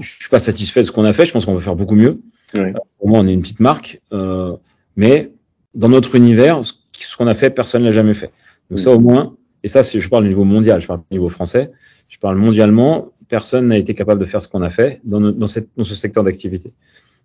je 0.00 0.08
suis 0.20 0.30
pas 0.30 0.38
satisfait 0.38 0.80
de 0.80 0.86
ce 0.86 0.92
qu'on 0.92 1.04
a 1.04 1.12
fait. 1.12 1.26
Je 1.26 1.32
pense 1.32 1.44
qu'on 1.44 1.54
va 1.54 1.60
faire 1.60 1.76
beaucoup 1.76 1.94
mieux. 1.94 2.20
Ouais. 2.54 2.72
Pour 2.98 3.08
moi, 3.08 3.18
on 3.20 3.26
est 3.26 3.32
une 3.32 3.42
petite 3.42 3.60
marque, 3.60 4.00
euh, 4.12 4.56
mais 4.96 5.32
dans 5.74 5.88
notre 5.88 6.14
univers, 6.14 6.62
ce 6.64 7.16
qu'on 7.16 7.26
a 7.26 7.34
fait, 7.34 7.50
personne 7.50 7.82
l'a 7.84 7.92
jamais 7.92 8.14
fait. 8.14 8.30
Donc 8.70 8.80
ça, 8.80 8.90
au 8.90 8.98
moins, 8.98 9.36
et 9.62 9.68
ça, 9.68 9.82
je 9.82 10.08
parle 10.08 10.24
au 10.24 10.28
niveau 10.28 10.44
mondial, 10.44 10.80
je 10.80 10.86
parle 10.86 11.00
au 11.00 11.14
niveau 11.14 11.28
français, 11.28 11.70
je 12.08 12.18
parle 12.18 12.36
mondialement, 12.36 13.10
personne 13.28 13.68
n'a 13.68 13.78
été 13.78 13.94
capable 13.94 14.20
de 14.20 14.26
faire 14.26 14.42
ce 14.42 14.48
qu'on 14.48 14.62
a 14.62 14.70
fait 14.70 15.00
dans, 15.04 15.20
no- 15.20 15.32
dans, 15.32 15.46
cette, 15.46 15.68
dans 15.76 15.84
ce 15.84 15.94
secteur 15.94 16.24
d'activité. 16.24 16.72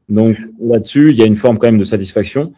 Donc 0.09 0.37
là-dessus, 0.61 1.09
il 1.11 1.15
y 1.17 1.23
a 1.23 1.25
une 1.25 1.35
forme 1.35 1.57
quand 1.57 1.67
même 1.67 1.79
de 1.79 1.83
satisfaction 1.83 2.51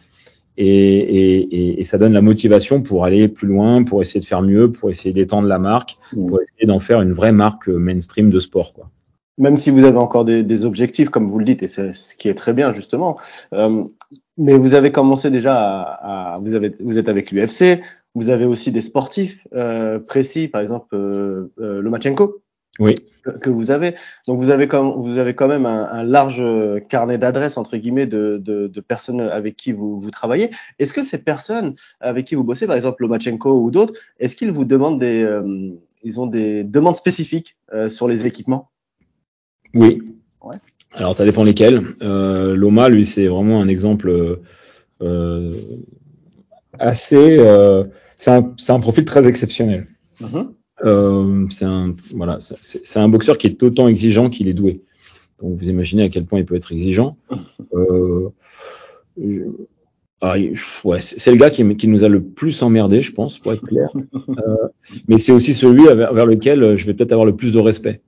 et, 0.56 0.66
et, 0.66 1.38
et, 1.40 1.80
et 1.80 1.84
ça 1.84 1.96
donne 1.98 2.12
la 2.12 2.20
motivation 2.20 2.82
pour 2.82 3.04
aller 3.04 3.28
plus 3.28 3.48
loin, 3.48 3.84
pour 3.84 4.02
essayer 4.02 4.20
de 4.20 4.24
faire 4.26 4.42
mieux, 4.42 4.70
pour 4.72 4.90
essayer 4.90 5.12
d'étendre 5.12 5.46
la 5.48 5.58
marque, 5.58 5.96
pour 6.10 6.40
essayer 6.42 6.66
d'en 6.66 6.80
faire 6.80 7.00
une 7.00 7.12
vraie 7.12 7.32
marque 7.32 7.68
euh, 7.68 7.78
mainstream 7.78 8.28
de 8.28 8.40
sport. 8.40 8.74
Quoi. 8.74 8.90
Même 9.38 9.56
si 9.56 9.70
vous 9.70 9.84
avez 9.84 9.96
encore 9.98 10.24
des, 10.24 10.42
des 10.42 10.64
objectifs, 10.64 11.10
comme 11.10 11.28
vous 11.28 11.38
le 11.38 11.44
dites, 11.44 11.62
et 11.62 11.68
c'est 11.68 11.92
ce 11.94 12.16
qui 12.16 12.28
est 12.28 12.34
très 12.34 12.52
bien 12.52 12.72
justement. 12.72 13.16
Euh, 13.54 13.84
mais 14.36 14.54
vous 14.58 14.74
avez 14.74 14.90
commencé 14.92 15.30
déjà 15.30 15.54
à, 15.56 16.34
à- 16.34 16.38
vous 16.38 16.54
avez 16.54 16.74
vous 16.80 16.98
êtes 16.98 17.08
avec 17.08 17.30
l'UFC. 17.30 17.80
Vous 18.14 18.30
avez 18.30 18.44
aussi 18.46 18.72
des 18.72 18.80
sportifs 18.80 19.46
euh, 19.52 19.98
précis, 19.98 20.48
par 20.48 20.60
exemple 20.60 20.94
euh, 20.94 21.52
euh, 21.60 21.80
Lomachenko. 21.80 22.42
Oui. 22.80 22.94
que, 23.24 23.30
que 23.38 23.50
vous 23.50 23.72
avez. 23.72 23.94
Donc 24.28 24.38
vous 24.38 24.50
avez 24.50 24.68
quand, 24.68 24.96
vous 24.98 25.18
avez 25.18 25.34
quand 25.34 25.48
même 25.48 25.66
un, 25.66 25.84
un 25.84 26.04
large 26.04 26.40
carnet 26.88 27.18
d'adresses 27.18 27.56
entre 27.56 27.76
guillemets 27.76 28.06
de, 28.06 28.38
de, 28.38 28.68
de 28.68 28.80
personnes 28.80 29.20
avec 29.20 29.56
qui 29.56 29.72
vous, 29.72 29.98
vous 29.98 30.10
travaillez. 30.12 30.50
Est-ce 30.78 30.92
que 30.92 31.02
ces 31.02 31.18
personnes 31.18 31.74
avec 31.98 32.26
qui 32.26 32.36
vous 32.36 32.44
bossez, 32.44 32.68
par 32.68 32.76
exemple 32.76 33.02
Lomachenko 33.02 33.60
ou 33.60 33.72
d'autres, 33.72 33.94
est-ce 34.20 34.36
qu'ils 34.36 34.52
vous 34.52 34.64
demandent 34.64 35.00
des, 35.00 35.28
ils 36.04 36.20
ont 36.20 36.26
des 36.26 36.62
demandes 36.62 36.94
spécifiques 36.94 37.56
sur 37.88 38.06
les 38.06 38.26
équipements? 38.26 38.70
Oui. 39.74 40.00
Ouais. 40.44 40.56
Alors 40.92 41.16
ça 41.16 41.24
dépend 41.24 41.42
lesquels. 41.42 41.82
Loma, 42.00 42.88
lui, 42.88 43.06
c'est 43.06 43.26
vraiment 43.26 43.60
un 43.60 43.66
exemple 43.66 44.40
euh, 45.02 45.54
assez. 46.78 47.36
Euh, 47.38 47.84
c'est 48.16 48.30
un, 48.30 48.52
c'est 48.58 48.72
un 48.72 48.80
profil 48.80 49.04
très 49.04 49.26
exceptionnel. 49.26 49.86
Mhm. 50.20 50.48
Euh, 50.84 51.46
c'est 51.50 51.64
un 51.64 51.92
voilà, 52.14 52.38
c'est- 52.40 52.98
un 52.98 53.08
boxeur 53.08 53.36
qui 53.38 53.46
est 53.48 53.62
autant 53.62 53.88
exigeant 53.88 54.30
qu'il 54.30 54.48
est 54.48 54.54
doué. 54.54 54.82
Donc 55.40 55.56
vous 55.58 55.68
imaginez 55.68 56.04
à 56.04 56.08
quel 56.08 56.24
point 56.24 56.38
il 56.40 56.44
peut 56.44 56.56
être 56.56 56.72
exigeant. 56.72 57.16
Euh, 57.74 58.28
je- 59.20 59.42
ah, 60.20 60.36
il- 60.38 60.54
ouais, 60.84 61.00
c'est 61.00 61.30
le 61.30 61.36
gars 61.36 61.50
qui, 61.50 61.76
qui 61.76 61.86
nous 61.88 62.02
a 62.04 62.08
le 62.08 62.22
plus 62.22 62.62
emmerdé, 62.62 63.02
je 63.02 63.12
pense, 63.12 63.38
pour 63.38 63.52
être 63.52 63.62
clair. 63.66 63.88
Euh, 64.28 64.68
mais 65.08 65.18
c'est 65.18 65.32
aussi 65.32 65.54
celui 65.54 65.84
vers, 65.84 66.12
vers 66.14 66.26
lequel 66.26 66.76
je 66.76 66.86
vais 66.86 66.94
peut-être 66.94 67.12
avoir 67.12 67.26
le 67.26 67.36
plus 67.36 67.52
de 67.52 67.58
respect, 67.60 68.00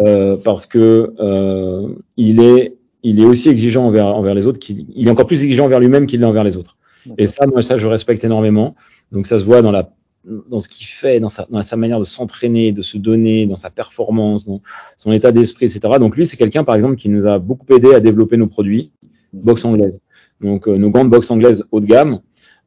Euh, 0.00 0.36
parce 0.44 0.66
que 0.66 1.12
euh, 1.20 1.88
il 2.16 2.40
est 2.40 2.76
il 3.02 3.18
est 3.20 3.24
aussi 3.24 3.48
exigeant 3.48 3.86
envers 3.86 4.06
envers 4.06 4.34
les 4.34 4.46
autres. 4.46 4.58
qu'il- 4.58 4.86
il 4.94 5.08
est 5.08 5.10
encore 5.10 5.26
plus 5.26 5.42
exigeant 5.42 5.64
envers 5.66 5.80
lui-même 5.80 6.06
qu'il 6.06 6.20
l'est 6.20 6.26
envers 6.26 6.44
les 6.44 6.56
autres. 6.56 6.76
Et 7.18 7.26
ça, 7.26 7.46
moi, 7.46 7.62
ça, 7.62 7.76
je 7.76 7.86
respecte 7.86 8.24
énormément. 8.24 8.74
Donc 9.12 9.26
ça 9.26 9.40
se 9.40 9.44
voit 9.44 9.62
dans 9.62 9.72
la 9.72 9.92
dans 10.24 10.58
ce 10.58 10.68
qu'il 10.68 10.86
fait, 10.86 11.18
dans 11.18 11.30
sa, 11.30 11.46
dans 11.48 11.62
sa 11.62 11.76
manière 11.78 11.98
de 11.98 12.04
s'entraîner, 12.04 12.72
de 12.72 12.82
se 12.82 12.98
donner, 12.98 13.46
dans 13.46 13.56
sa 13.56 13.70
performance, 13.70 14.44
dans 14.44 14.60
son 14.98 15.12
état 15.12 15.32
d'esprit, 15.32 15.64
etc. 15.64 15.94
Donc 15.98 16.14
lui, 16.14 16.26
c'est 16.26 16.36
quelqu'un, 16.36 16.62
par 16.62 16.74
exemple, 16.74 16.96
qui 16.96 17.08
nous 17.08 17.26
a 17.26 17.38
beaucoup 17.38 17.64
aidé 17.74 17.94
à 17.94 18.00
développer 18.00 18.36
nos 18.36 18.46
produits 18.46 18.92
boxe 19.32 19.64
anglaise. 19.64 20.00
Donc 20.40 20.68
euh, 20.68 20.76
nos 20.76 20.90
grandes 20.90 21.10
boxes 21.10 21.30
anglaises 21.30 21.66
haut 21.70 21.80
de 21.80 21.86
gamme 21.86 22.20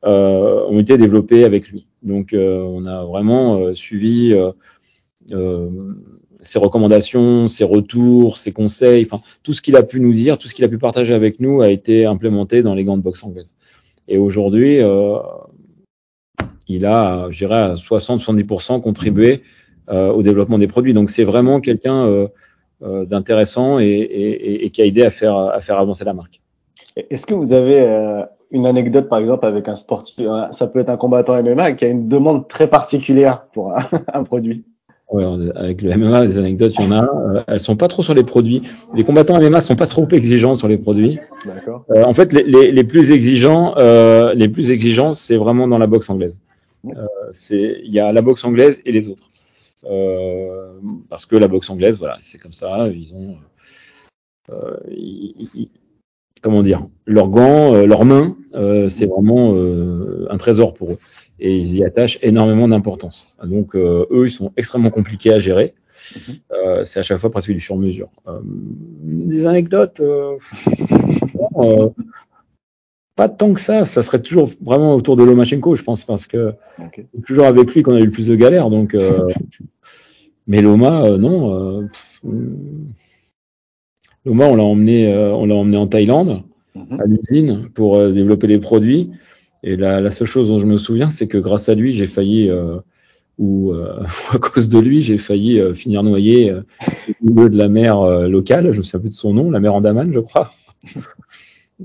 euh, 0.05 0.65
ont 0.67 0.79
été 0.79 0.97
développées 0.97 1.43
avec 1.43 1.69
lui. 1.69 1.87
Donc 2.01 2.33
euh, 2.33 2.61
on 2.61 2.85
a 2.85 3.03
vraiment 3.05 3.73
suivi 3.73 4.35
ses 6.35 6.59
recommandations, 6.59 7.47
ses 7.47 7.63
retours, 7.63 8.37
ses 8.37 8.51
conseils, 8.51 9.07
enfin 9.09 9.23
tout 9.43 9.53
ce 9.53 9.61
qu'il 9.61 9.75
a 9.77 9.83
pu 9.83 10.01
nous 10.01 10.13
dire, 10.13 10.37
tout 10.37 10.47
ce 10.47 10.53
qu'il 10.53 10.65
a 10.65 10.67
pu 10.67 10.77
partager 10.77 11.13
avec 11.13 11.39
nous 11.39 11.61
a 11.61 11.69
été 11.69 12.05
implémenté 12.05 12.61
dans 12.61 12.75
les 12.75 12.83
grandes 12.83 13.01
boxes 13.01 13.23
anglaises. 13.23 13.55
Et 14.07 14.17
aujourd'hui, 14.17 14.81
euh, 14.81 15.17
il 16.67 16.85
a, 16.85 17.29
je 17.29 17.37
dirais, 17.37 17.59
à 17.59 17.73
60-70% 17.73 18.81
contribué 18.81 19.41
euh, 19.89 20.11
au 20.11 20.23
développement 20.23 20.57
des 20.57 20.67
produits. 20.67 20.93
Donc 20.93 21.09
c'est 21.09 21.23
vraiment 21.23 21.59
quelqu'un 21.61 22.05
euh, 22.05 22.27
euh, 22.83 23.05
d'intéressant 23.05 23.79
et, 23.79 23.85
et, 23.85 24.65
et, 24.65 24.69
qui 24.69 24.81
a 24.81 24.85
aidé 24.85 25.03
à 25.03 25.09
faire, 25.09 25.37
à 25.37 25.61
faire 25.61 25.77
avancer 25.77 26.03
la 26.03 26.13
marque. 26.13 26.41
Est-ce 26.95 27.25
que 27.25 27.33
vous 27.33 27.53
avez 27.53 27.81
euh, 27.81 28.23
une 28.51 28.65
anecdote, 28.65 29.09
par 29.09 29.19
exemple, 29.19 29.45
avec 29.45 29.67
un 29.67 29.75
sportif, 29.75 30.15
euh, 30.19 30.51
ça 30.51 30.67
peut 30.67 30.79
être 30.79 30.89
un 30.89 30.97
combattant 30.97 31.41
MMA 31.41 31.73
qui 31.73 31.85
a 31.85 31.87
une 31.87 32.07
demande 32.07 32.47
très 32.47 32.67
particulière 32.67 33.47
pour 33.47 33.73
un, 34.13 34.23
produit? 34.25 34.65
Avec 35.55 35.81
le 35.81 35.95
MMA, 35.95 36.25
des 36.25 36.39
anecdotes, 36.39 36.73
il 36.77 36.85
y 36.85 36.87
en 36.87 36.91
a. 36.91 37.03
Euh, 37.03 37.43
elles 37.47 37.59
sont 37.59 37.75
pas 37.75 37.87
trop 37.87 38.03
sur 38.03 38.13
les 38.13 38.23
produits. 38.23 38.63
Les 38.93 39.03
combattants 39.03 39.39
MMA 39.39 39.61
sont 39.61 39.75
pas 39.75 39.87
trop 39.87 40.07
exigeants 40.09 40.55
sur 40.55 40.67
les 40.67 40.77
produits. 40.77 41.19
D'accord. 41.45 41.85
Euh, 41.91 42.03
en 42.03 42.13
fait, 42.13 42.33
les, 42.33 42.43
les, 42.43 42.71
les 42.71 42.83
plus 42.83 43.11
exigeants, 43.11 43.75
euh, 43.77 44.33
les 44.33 44.49
plus 44.49 44.71
exigeants, 44.71 45.13
c'est 45.13 45.37
vraiment 45.37 45.67
dans 45.67 45.77
la 45.77 45.87
boxe 45.87 46.09
anglaise. 46.09 46.41
C'est, 47.31 47.81
il 47.83 47.91
y 47.91 47.99
a 47.99 48.11
la 48.11 48.21
boxe 48.21 48.43
anglaise 48.43 48.81
et 48.85 48.91
les 48.91 49.07
autres. 49.07 49.29
Parce 51.09 51.25
que 51.25 51.35
la 51.35 51.47
boxe 51.47 51.69
anglaise, 51.69 51.97
voilà, 51.97 52.17
c'est 52.19 52.37
comme 52.37 52.51
ça. 52.51 52.87
Ils 52.87 53.13
ont, 53.15 53.37
euh, 54.51 54.77
ils, 54.89 55.49
ils, 55.55 55.69
comment 56.41 56.61
dire, 56.61 56.85
leurs 57.05 57.29
gants, 57.29 57.73
euh, 57.73 57.85
leurs 57.85 58.03
mains, 58.03 58.35
euh, 58.55 58.89
c'est 58.89 59.05
vraiment 59.05 59.55
un 60.29 60.37
trésor 60.37 60.73
pour 60.73 60.91
eux. 60.91 60.99
Et 61.39 61.57
ils 61.57 61.75
y 61.75 61.83
attachent 61.83 62.19
énormément 62.21 62.67
d'importance. 62.67 63.27
Donc, 63.43 63.75
euh, 63.75 64.05
eux, 64.11 64.27
ils 64.27 64.31
sont 64.31 64.51
extrêmement 64.55 64.91
compliqués 64.91 65.33
à 65.33 65.39
gérer. 65.39 65.73
Euh, 66.51 66.83
c'est 66.85 66.99
à 66.99 67.03
chaque 67.03 67.19
fois 67.19 67.29
presque 67.29 67.51
du 67.51 67.59
sur-mesure. 67.59 68.09
Euh, 68.27 68.39
des 68.43 69.45
anecdotes, 69.45 70.01
pas 73.15 73.29
tant 73.29 73.53
que 73.53 73.61
ça. 73.61 73.85
Ça 73.85 74.03
serait 74.03 74.21
toujours 74.21 74.49
vraiment 74.61 74.95
autour 74.95 75.15
de 75.17 75.23
Lomachenko, 75.23 75.75
je 75.75 75.83
pense, 75.83 76.03
parce 76.03 76.27
que 76.27 76.53
okay. 76.79 77.07
c'est 77.13 77.21
toujours 77.23 77.45
avec 77.45 77.73
lui 77.73 77.83
qu'on 77.83 77.95
a 77.95 77.99
eu 77.99 78.05
le 78.05 78.11
plus 78.11 78.27
de 78.27 78.35
galères. 78.35 78.69
Donc, 78.69 78.95
mais 80.45 80.61
Loma, 80.61 81.09
non. 81.17 81.87
Loma, 84.25 84.45
on 84.45 84.55
l'a 84.55 84.63
emmené, 84.63 85.13
on 85.15 85.45
l'a 85.45 85.55
emmené 85.55 85.77
en 85.77 85.87
Thaïlande, 85.87 86.43
Mhm. 86.75 86.99
à 86.99 87.05
l'usine, 87.05 87.69
pour 87.73 87.97
développer 88.11 88.47
les 88.47 88.59
produits. 88.59 89.11
Et 89.63 89.75
la, 89.77 90.01
la, 90.01 90.11
seule 90.11 90.27
chose 90.27 90.49
dont 90.49 90.59
je 90.59 90.65
me 90.65 90.77
souviens, 90.77 91.09
c'est 91.09 91.27
que 91.27 91.37
grâce 91.37 91.69
à 91.69 91.75
lui, 91.75 91.93
j'ai 91.93 92.05
failli, 92.05 92.49
euh, 92.49 92.77
ou 93.37 93.71
euh, 93.71 94.03
à 94.31 94.37
cause 94.37 94.69
de 94.69 94.79
lui, 94.79 95.01
j'ai 95.01 95.17
failli 95.17 95.59
euh, 95.59 95.73
finir 95.73 96.03
noyé 96.03 96.51
euh, 96.51 96.61
au 97.23 97.29
milieu 97.29 97.49
de 97.49 97.57
la 97.57 97.69
mer 97.69 97.99
euh, 98.01 98.27
locale. 98.27 98.71
Je 98.71 98.77
me 98.77 98.83
souviens 98.83 98.99
plus 98.99 99.09
de 99.09 99.13
son 99.13 99.33
nom, 99.33 99.51
la 99.51 99.59
mer 99.59 99.73
Andaman, 99.73 100.11
je 100.11 100.19
crois. 100.19 100.53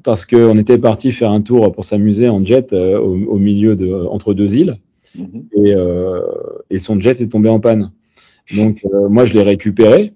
Parce 0.04 0.26
qu'on 0.26 0.58
était 0.58 0.78
parti 0.78 1.12
faire 1.12 1.30
un 1.30 1.40
tour 1.40 1.72
pour 1.72 1.84
s'amuser 1.84 2.28
en 2.28 2.44
jet 2.44 2.72
euh, 2.72 2.98
au, 2.98 3.14
au, 3.14 3.38
milieu 3.38 3.74
de 3.74 3.92
entre 4.10 4.34
deux 4.34 4.54
îles, 4.54 4.76
et, 5.16 5.74
euh, 5.74 6.20
et, 6.70 6.78
son 6.78 7.00
jet 7.00 7.20
est 7.20 7.28
tombé 7.28 7.48
en 7.48 7.58
panne. 7.58 7.90
Donc 8.54 8.84
euh, 8.84 9.08
moi, 9.08 9.24
je 9.24 9.34
l'ai 9.34 9.42
récupéré. 9.42 10.12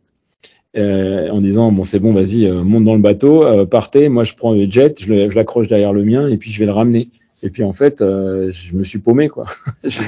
Euh, 0.74 1.28
en 1.28 1.42
disant 1.42 1.70
bon 1.70 1.84
c'est 1.84 1.98
bon 1.98 2.14
vas-y 2.14 2.46
euh, 2.46 2.64
monte 2.64 2.84
dans 2.84 2.94
le 2.94 3.02
bateau 3.02 3.44
euh, 3.44 3.66
partez 3.66 4.08
moi 4.08 4.24
je 4.24 4.32
prends 4.32 4.54
le 4.54 4.66
jet 4.66 4.98
je 4.98 5.34
l'accroche 5.34 5.68
derrière 5.68 5.92
le 5.92 6.02
mien 6.02 6.26
et 6.28 6.38
puis 6.38 6.50
je 6.50 6.58
vais 6.58 6.64
le 6.64 6.72
ramener 6.72 7.10
et 7.42 7.50
puis 7.50 7.64
en 7.64 7.72
fait 7.72 8.00
euh, 8.00 8.50
je 8.52 8.74
me 8.74 8.84
suis 8.84 8.98
paumé 8.98 9.28
quoi 9.28 9.46
j'ai 9.84 10.00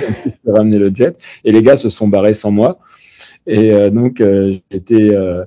ramené 0.47 0.79
le 0.79 0.91
jet 0.95 1.17
et 1.45 1.53
les 1.53 1.63
gars 1.63 1.77
se 1.77 1.89
sont 1.89 2.09
barrés 2.09 2.35
sans 2.35 2.51
moi 2.51 2.79
et 3.47 3.73
euh, 3.73 3.91
donc 3.91 4.21
euh, 4.21 4.55
j'étais 4.71 5.15
euh, 5.15 5.45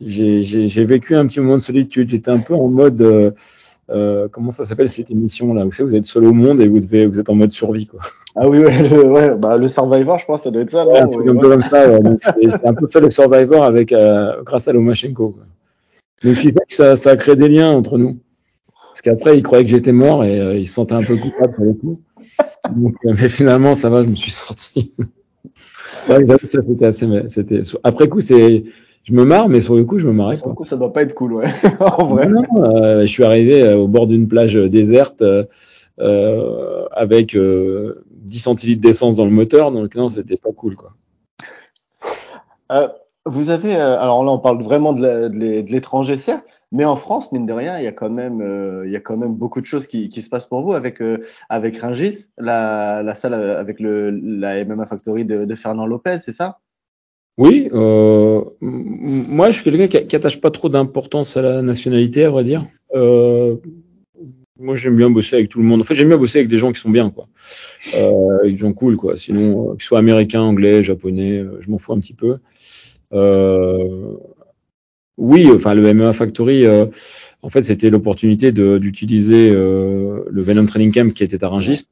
j'ai 0.00 0.84
vécu 0.84 1.16
un 1.16 1.26
petit 1.26 1.40
moment 1.40 1.56
de 1.56 1.62
solitude 1.62 2.08
j'étais 2.10 2.30
un 2.30 2.38
peu 2.40 2.54
en 2.54 2.68
mode 2.68 3.00
euh, 3.02 3.30
euh, 3.90 4.28
comment 4.30 4.50
ça 4.50 4.64
s'appelle 4.64 4.88
cette 4.88 5.10
émission 5.10 5.52
là? 5.52 5.64
Vous 5.64 5.72
savez 5.72 5.90
vous 5.90 5.96
êtes 5.96 6.06
seul 6.06 6.24
au 6.24 6.32
monde 6.32 6.60
et 6.60 6.68
vous 6.68 6.80
devez 6.80 7.04
vous 7.06 7.20
êtes 7.20 7.28
en 7.28 7.34
mode 7.34 7.52
survie 7.52 7.86
quoi 7.86 8.00
Ah 8.34 8.48
oui, 8.48 8.58
ouais, 8.58 8.88
le, 8.88 9.04
ouais, 9.04 9.36
bah, 9.36 9.56
le 9.58 9.68
Survivor, 9.68 10.18
je 10.18 10.24
pense, 10.26 10.42
ça 10.42 10.50
doit 10.50 10.62
être 10.62 10.70
ça. 10.70 10.84
Ouais, 10.86 11.00
non 11.02 11.06
un 11.06 11.08
truc 11.08 11.24
Ouais, 11.26 11.30
un 11.30 11.36
peu 11.36 11.48
comme 11.50 11.62
ça. 11.62 11.88
Ouais. 11.88 12.00
Donc, 12.00 12.18
c'est- 12.20 12.32
J'ai 12.42 12.66
un 12.66 12.74
peu 12.74 12.88
fait 12.88 13.00
le 13.00 13.10
Survivor 13.10 13.62
avec, 13.62 13.92
euh, 13.92 14.42
grâce 14.42 14.66
à 14.66 14.72
Lomachenko. 14.72 15.28
Quoi. 15.28 15.42
Donc, 16.24 16.34
fait 16.34 16.50
que 16.52 16.74
ça, 16.74 16.96
ça 16.96 17.10
a 17.10 17.16
créé 17.16 17.36
des 17.36 17.48
liens 17.48 17.70
entre 17.70 17.96
nous. 17.96 18.18
Parce 18.94 19.02
qu'après, 19.02 19.36
il 19.36 19.42
croyait 19.42 19.64
que 19.64 19.70
j'étais 19.70 19.90
mort 19.90 20.22
et 20.22 20.38
euh, 20.38 20.56
il 20.56 20.68
se 20.68 20.74
sentait 20.74 20.94
un 20.94 21.02
peu 21.02 21.16
coupable 21.16 21.52
pour 21.54 21.64
le 21.64 21.72
coup. 21.72 22.00
Donc, 22.74 22.94
euh, 23.04 23.12
mais 23.20 23.28
finalement, 23.28 23.74
ça 23.74 23.90
va, 23.90 24.04
je 24.04 24.08
me 24.08 24.14
suis 24.14 24.30
sorti. 24.30 24.92
c'est 26.04 26.12
vrai 26.12 26.22
que 26.22 26.28
j'avoue 26.28 26.46
que 26.46 26.48
ça, 26.48 26.62
c'était 26.62 26.86
assez. 26.86 27.08
C'était... 27.26 27.60
Après 27.82 28.08
coup, 28.08 28.20
c'est. 28.20 28.64
Je 29.02 29.12
me 29.12 29.24
marre, 29.24 29.48
mais 29.48 29.60
sur 29.60 29.74
le 29.74 29.84
coup, 29.84 29.98
je 29.98 30.06
me 30.06 30.12
marrais. 30.12 30.36
Sur 30.36 30.48
le 30.48 30.54
coup, 30.54 30.64
ça 30.64 30.76
doit 30.76 30.92
pas 30.92 31.02
être 31.02 31.14
cool, 31.14 31.34
ouais. 31.34 31.48
en 31.80 32.04
vrai. 32.04 32.28
Non, 32.28 32.44
euh, 32.56 33.02
je 33.02 33.06
suis 33.06 33.24
arrivé 33.24 33.62
euh, 33.62 33.76
au 33.76 33.88
bord 33.88 34.06
d'une 34.06 34.28
plage 34.28 34.54
déserte 34.54 35.22
avec 35.98 37.36
euh, 37.36 38.04
10 38.10 38.38
centilitres 38.38 38.80
d'essence 38.80 39.16
dans 39.16 39.24
le 39.24 39.30
moteur, 39.30 39.72
donc 39.72 39.94
non, 39.94 40.08
c'était 40.08 40.36
pas 40.36 40.52
cool, 40.52 40.76
quoi. 40.76 40.92
Euh, 42.72 42.88
Vous 43.26 43.50
avez, 43.50 43.76
euh, 43.76 43.98
alors 43.98 44.24
là, 44.24 44.32
on 44.32 44.38
parle 44.38 44.62
vraiment 44.62 44.92
de 44.92 45.28
l'étranger, 45.66 46.16
certes, 46.16 46.53
mais 46.74 46.84
en 46.84 46.96
France, 46.96 47.30
mine 47.30 47.46
de 47.46 47.52
rien, 47.52 47.78
il 47.78 47.84
y 47.84 47.86
a 47.86 47.92
quand 47.92 48.10
même, 48.10 48.40
euh, 48.42 49.28
beaucoup 49.28 49.60
de 49.60 49.66
choses 49.66 49.86
qui, 49.86 50.10
se 50.10 50.28
passent 50.28 50.48
pour 50.48 50.62
vous 50.62 50.72
avec 50.72 51.00
euh, 51.00 51.18
Ringis, 51.48 52.26
la, 52.36 53.14
salle 53.14 53.34
avec 53.34 53.76
la 53.78 54.64
MMA 54.64 54.84
Factory 54.84 55.24
de, 55.24 55.54
Fernand 55.54 55.86
Lopez, 55.86 56.18
c'est 56.24 56.32
ça? 56.32 56.58
Oui. 57.38 57.68
Euh, 57.72 58.42
moi, 58.60 59.52
je 59.52 59.60
suis 59.60 59.64
quelqu'un 59.70 59.86
qui, 59.86 60.04
qui, 60.06 60.38
pas 60.38 60.50
trop 60.50 60.68
d'importance 60.68 61.36
à 61.36 61.42
la 61.42 61.62
nationalité, 61.62 62.24
à 62.24 62.30
vrai 62.30 62.42
dire. 62.42 62.66
Moi, 64.56 64.76
j'aime 64.76 64.96
bien 64.96 65.10
bosser 65.10 65.36
avec 65.36 65.50
tout 65.50 65.60
le 65.60 65.64
monde. 65.64 65.80
En 65.80 65.84
fait, 65.84 65.94
j'aime 65.94 66.08
bien 66.08 66.18
bosser 66.18 66.38
avec 66.38 66.48
des 66.48 66.58
gens 66.58 66.72
qui 66.72 66.80
sont 66.80 66.90
bien, 66.90 67.10
quoi. 67.10 67.28
Avec 67.94 68.52
des 68.52 68.58
gens 68.58 68.72
cool, 68.72 68.96
quoi. 68.96 69.16
Sinon, 69.16 69.74
qu'ils 69.74 69.82
soient 69.82 70.00
américains, 70.00 70.42
anglais, 70.42 70.82
japonais, 70.82 71.44
je 71.60 71.70
m'en 71.70 71.78
fous 71.78 71.92
un 71.92 72.00
petit 72.00 72.14
peu. 72.14 72.38
Euh, 73.14 74.16
oui, 75.16 75.48
enfin, 75.54 75.74
le 75.74 75.94
MMA 75.94 76.12
Factory, 76.12 76.66
euh, 76.66 76.86
en 77.42 77.50
fait, 77.50 77.62
c'était 77.62 77.90
l'opportunité 77.90 78.52
d'utiliser 78.52 79.50
euh, 79.50 80.24
le 80.28 80.42
Venom 80.42 80.66
Training 80.66 80.92
Camp 80.92 81.12
qui 81.12 81.22
était 81.22 81.44
à 81.44 81.48
Rungis. 81.48 81.86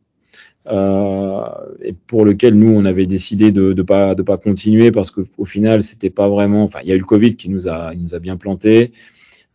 et 0.68 1.92
pour 2.06 2.24
lequel 2.24 2.54
nous 2.54 2.72
on 2.72 2.84
avait 2.84 3.06
décidé 3.06 3.50
de 3.50 3.72
de 3.72 3.82
pas 3.82 4.14
de 4.14 4.22
pas 4.22 4.38
continuer 4.38 4.92
parce 4.92 5.10
qu'au 5.10 5.44
final 5.44 5.82
c'était 5.82 6.08
pas 6.10 6.28
vraiment 6.28 6.62
enfin 6.62 6.78
il 6.84 6.88
y 6.88 6.92
a 6.92 6.94
eu 6.94 7.00
le 7.00 7.04
Covid 7.04 7.34
qui 7.34 7.48
nous 7.50 7.66
a 7.66 7.92
nous 7.96 8.14
a 8.14 8.20
bien 8.20 8.36
planté 8.36 8.92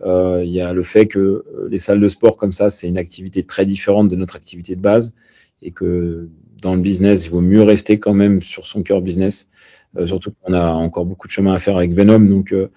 euh, 0.03 0.43
il 0.45 0.51
y 0.51 0.61
a 0.61 0.73
le 0.73 0.83
fait 0.83 1.07
que 1.07 1.19
euh, 1.19 1.67
les 1.69 1.79
salles 1.79 1.99
de 1.99 2.07
sport 2.07 2.37
comme 2.37 2.51
ça, 2.51 2.69
c'est 2.69 2.87
une 2.87 2.97
activité 2.97 3.43
très 3.43 3.65
différente 3.65 4.07
de 4.09 4.15
notre 4.15 4.35
activité 4.35 4.75
de 4.75 4.81
base 4.81 5.13
et 5.61 5.71
que 5.71 6.29
dans 6.61 6.75
le 6.75 6.81
business, 6.81 7.25
il 7.25 7.31
vaut 7.31 7.41
mieux 7.41 7.63
rester 7.63 7.99
quand 7.99 8.13
même 8.13 8.41
sur 8.41 8.65
son 8.65 8.83
cœur 8.83 9.01
business. 9.01 9.49
Euh, 9.97 10.05
surtout 10.05 10.31
qu'on 10.41 10.53
a 10.53 10.69
encore 10.69 11.05
beaucoup 11.05 11.27
de 11.27 11.31
chemin 11.31 11.53
à 11.53 11.59
faire 11.59 11.77
avec 11.77 11.91
Venom, 11.93 12.19
donc 12.19 12.51
euh, 12.51 12.55
euh, 12.63 12.67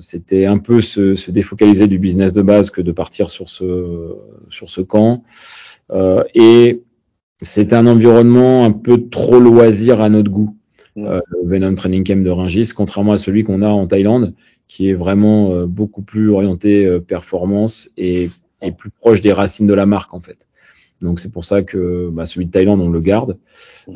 c'était 0.00 0.46
un 0.46 0.58
peu 0.58 0.80
se, 0.80 1.14
se, 1.14 1.30
défocaliser 1.30 1.86
du 1.86 1.98
business 1.98 2.32
de 2.32 2.42
base 2.42 2.70
que 2.70 2.80
de 2.80 2.92
partir 2.92 3.30
sur 3.30 3.48
ce 3.48 4.16
sur 4.50 4.68
ce 4.68 4.80
camp. 4.80 5.22
Euh, 5.92 6.22
et 6.34 6.82
c'était 7.40 7.76
un 7.76 7.86
environnement 7.86 8.64
un 8.64 8.72
peu 8.72 9.08
trop 9.08 9.38
loisir 9.38 10.00
à 10.00 10.08
notre 10.08 10.30
goût. 10.30 10.56
Mmh. 10.96 11.06
Euh, 11.06 11.20
le 11.30 11.48
Venom 11.48 11.74
Training 11.74 12.04
Camp 12.04 12.22
de 12.22 12.30
Ringis, 12.30 12.70
contrairement 12.74 13.12
à 13.12 13.18
celui 13.18 13.42
qu'on 13.42 13.62
a 13.62 13.68
en 13.68 13.86
Thaïlande, 13.86 14.34
qui 14.68 14.88
est 14.88 14.94
vraiment 14.94 15.52
euh, 15.52 15.66
beaucoup 15.66 16.02
plus 16.02 16.30
orienté 16.30 16.86
euh, 16.86 17.00
performance 17.00 17.90
et, 17.96 18.30
et, 18.62 18.72
plus 18.72 18.90
proche 18.90 19.20
des 19.20 19.32
racines 19.32 19.66
de 19.66 19.74
la 19.74 19.86
marque 19.86 20.14
en 20.14 20.20
fait. 20.20 20.48
Donc 21.00 21.20
c'est 21.20 21.30
pour 21.30 21.44
ça 21.44 21.62
que 21.62 22.08
bah, 22.12 22.26
celui 22.26 22.46
de 22.46 22.50
Thaïlande 22.50 22.80
on 22.80 22.90
le 22.90 23.00
garde, 23.00 23.38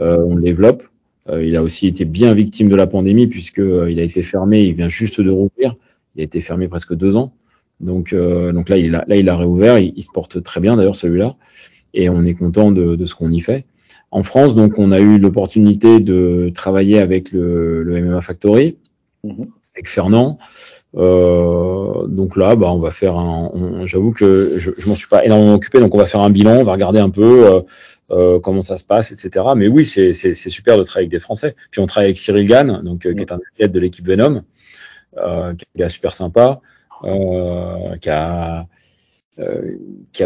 euh, 0.01 0.23
on 0.27 0.35
le 0.35 0.42
développe. 0.42 0.83
Euh, 1.29 1.45
il 1.45 1.57
a 1.57 1.62
aussi 1.62 1.87
été 1.87 2.05
bien 2.05 2.33
victime 2.35 2.69
de 2.69 2.77
la 2.77 2.87
pandémie 2.87 3.27
puisque 3.27 3.59
euh, 3.59 3.91
il 3.91 4.01
a 4.01 4.03
été 4.03 4.23
fermé, 4.23 4.62
il 4.62 4.75
vient 4.75 4.88
juste 4.88 5.21
de 5.21 5.31
rouvrir. 5.31 5.77
Il 6.14 6.21
a 6.21 6.25
été 6.25 6.41
fermé 6.41 6.69
presque 6.69 6.95
deux 6.95 7.17
ans. 7.17 7.33
Donc 7.81 8.12
donc 8.12 8.71
là 8.71 8.77
il 8.77 8.97
a 8.97 9.05
là 9.07 9.14
il 9.14 9.29
a 9.29 9.37
réouvert, 9.37 9.79
il, 9.79 9.93
il 9.95 10.03
se 10.03 10.11
porte 10.12 10.43
très 10.43 10.61
bien 10.61 10.75
d'ailleurs 10.75 10.97
celui-là 10.97 11.37
et 11.95 12.09
on 12.09 12.25
est 12.25 12.35
content 12.35 12.73
de, 12.73 12.97
de 12.97 13.07
ce 13.07 13.14
qu'on 13.14 13.31
y 13.31 13.41
fait. 13.41 13.67
En 14.11 14.23
France, 14.23 14.55
donc, 14.55 14.79
on 14.79 14.91
a 14.93 15.01
eu 15.01 15.19
l'opportunité 15.19 16.01
de 16.01 16.51
travailler 16.55 16.99
avec 16.99 17.33
le, 17.33 17.83
le 17.83 18.03
MMA 18.03 18.21
Factory, 18.21 18.77
mmh 19.25 19.45
avec 19.75 19.88
Fernand. 19.88 20.38
Euh, 20.97 22.07
donc 22.09 22.37
là, 22.37 22.57
bah, 22.57 22.73
on 22.73 22.81
va 22.81 22.91
faire 22.91 23.17
un. 23.17 23.85
J'avoue 23.85 24.11
que 24.11 24.55
je, 24.57 24.73
je 24.77 24.88
m'en 24.88 24.97
suis 24.97 25.07
pas 25.07 25.25
énormément 25.25 25.55
occupé, 25.55 25.79
donc 25.79 25.95
on 25.95 25.99
va 25.99 26.07
faire 26.07 26.21
un 26.21 26.31
bilan, 26.31 26.57
on 26.57 26.64
va 26.64 26.73
regarder 26.73 26.99
un 26.99 27.11
peu 27.11 27.62
euh, 28.11 28.37
euh, 28.37 28.40
comment 28.40 28.62
ça 28.62 28.77
se 28.77 28.85
passe, 28.85 29.12
etc. 29.12 29.47
Mais 29.57 29.68
oui, 29.68 29.87
c'est 29.87 30.35
super 30.35 30.77
de 30.77 30.83
travailler 30.83 31.07
avec 31.07 31.11
des 31.11 31.21
Français. 31.21 31.55
Puis 31.71 31.81
on 31.81 31.87
travaille 31.87 32.09
avec 32.09 32.18
Cyril 32.18 32.47
Gann, 32.47 32.83
donc 32.83 33.07
euh, 33.07 33.14
qui 33.14 33.21
est 33.21 33.33
un 33.33 33.40
athlète 33.53 33.73
de 33.73 33.81
l'équipe 33.81 34.07
Venom, 34.07 34.42
euh, 35.18 35.55
qui 35.55 35.64
est 35.77 35.88
super 35.88 36.14
sympa, 36.14 36.61
euh, 37.05 37.97
qui 37.97 38.11
a 38.11 38.66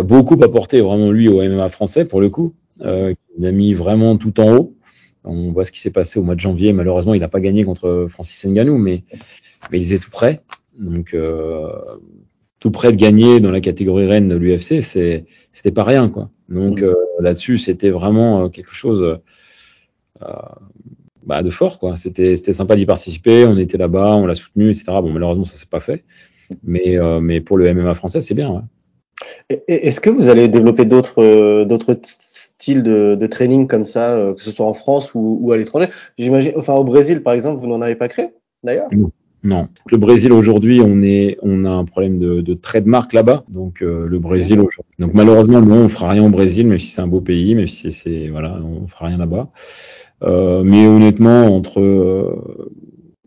beaucoup 0.03 0.43
apporté 0.43 0.81
vraiment 0.81 1.11
lui 1.11 1.29
au 1.29 1.43
MMA 1.43 1.69
français 1.69 2.05
pour 2.05 2.21
le 2.21 2.31
coup. 2.31 2.55
il 2.81 3.47
a 3.47 3.53
mis 3.53 3.75
vraiment 3.75 4.17
tout 4.17 4.41
en 4.41 4.57
haut. 4.57 4.75
On 5.25 5.53
voit 5.53 5.65
ce 5.65 5.71
qui 5.71 5.79
s'est 5.79 5.93
passé 5.93 6.19
au 6.19 6.25
mois 6.25 6.35
de 6.35 6.41
janvier. 6.41 6.73
Malheureusement, 6.73 7.15
il 7.15 7.21
n'a 7.21 7.29
pas 7.29 7.41
gagné 7.41 7.65
contre 7.65 8.07
Francis 8.09 8.45
Ngannou, 8.45 8.79
mais, 8.79 9.05
mais 9.71 9.79
il 9.79 9.93
était 9.93 10.03
tout 10.03 10.11
prêt. 10.11 10.41
Donc, 10.79 11.15
euh, 11.15 11.71
tout 12.63 12.71
prêt 12.71 12.93
de 12.93 12.97
gagner 12.97 13.41
dans 13.41 13.51
la 13.51 13.61
catégorie 13.61 14.07
reine 14.07 14.29
de 14.29 14.37
l'UFC, 14.37 14.83
c'est, 14.83 15.25
c'était 15.51 15.73
pas 15.73 15.83
rien, 15.83 16.09
quoi. 16.09 16.31
Donc, 16.49 16.81
mmh. 16.81 16.85
euh, 16.85 16.95
là-dessus, 17.19 17.59
c'était 17.59 17.91
vraiment 17.91 18.45
euh, 18.45 18.49
quelque 18.51 18.73
chose 18.73 19.19
euh, 20.23 20.27
bah, 21.27 21.43
de 21.43 21.51
fort, 21.51 21.81
quoi. 21.81 21.97
C'était, 21.97 22.37
c'était 22.37 22.53
sympa 22.53 22.77
d'y 22.77 22.87
participer. 22.87 23.47
On 23.47 23.57
était 23.57 23.79
là-bas, 23.79 24.15
on 24.15 24.27
l'a 24.27 24.37
soutenu, 24.37 24.71
etc. 24.71 24.85
Bon, 25.03 25.11
malheureusement, 25.11 25.45
ça 25.45 25.57
s'est 25.57 25.67
pas 25.67 25.81
fait. 25.81 26.05
Mais, 26.63 26.97
euh, 26.97 27.19
mais 27.19 27.41
pour 27.41 27.59
le 27.59 27.75
MMA 27.75 27.95
français, 27.95 28.21
c'est 28.21 28.35
bien, 28.35 28.49
ouais. 28.49 28.61
Est-ce 29.67 30.01
que 30.01 30.11
vous 30.11 30.29
allez 30.29 30.47
développer 30.47 30.85
d'autres, 30.85 31.21
euh, 31.21 31.65
d'autres 31.65 31.99
style 32.05 32.85
de, 32.85 33.17
de, 33.19 33.27
training 33.27 33.67
comme 33.67 33.85
ça, 33.85 34.35
que 34.37 34.41
ce 34.41 34.53
soit 34.53 34.67
en 34.67 34.75
France 34.75 35.15
ou, 35.15 35.39
ou 35.41 35.51
à 35.51 35.57
l'étranger? 35.57 35.89
J'imagine, 36.17 36.53
enfin 36.57 36.75
au 36.75 36.85
Brésil 36.85 37.25
par 37.25 37.33
exemple, 37.33 37.61
vous 37.61 37.67
n'en 37.67 37.83
avez 37.83 37.97
pas 37.97 38.07
créé 38.07 38.29
d'ailleurs? 38.63 38.89
Non. 38.93 39.11
Le 39.43 39.97
Brésil 39.97 40.33
aujourd'hui, 40.33 40.81
on 40.81 41.03
est, 41.03 41.37
on 41.43 41.65
a 41.65 41.71
un 41.71 41.85
problème 41.85 42.19
de, 42.19 42.41
de 42.41 42.55
trademark 42.55 43.13
là-bas. 43.13 43.45
Donc 43.49 43.83
euh, 43.83 44.07
le 44.07 44.19
Brésil 44.19 44.61
aujourd'hui. 44.61 44.95
Donc 44.99 45.15
malheureusement, 45.15 45.61
non, 45.61 45.85
on 45.85 45.89
fera 45.89 46.11
rien 46.11 46.25
au 46.25 46.31
Brésil, 46.31 46.67
même 46.67 46.79
si 46.79 46.89
c'est 46.89 47.01
un 47.01 47.09
beau 47.09 47.21
pays, 47.21 47.55
même 47.55 47.67
si 47.67 47.91
c'est, 47.91 48.29
voilà, 48.29 48.59
on 48.63 48.87
fera 48.87 49.07
rien 49.07 49.19
là-bas. 49.19 49.51
Euh, 50.23 50.63
mais 50.63 50.87
honnêtement, 50.87 51.47
entre 51.47 51.81
euh, 51.81 52.69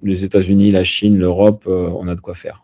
les 0.03 0.23
États-Unis, 0.23 0.71
la 0.71 0.83
Chine, 0.83 1.17
l'Europe, 1.17 1.65
euh, 1.67 1.89
on 1.97 2.07
a 2.07 2.15
de 2.15 2.21
quoi 2.21 2.33
faire. 2.33 2.63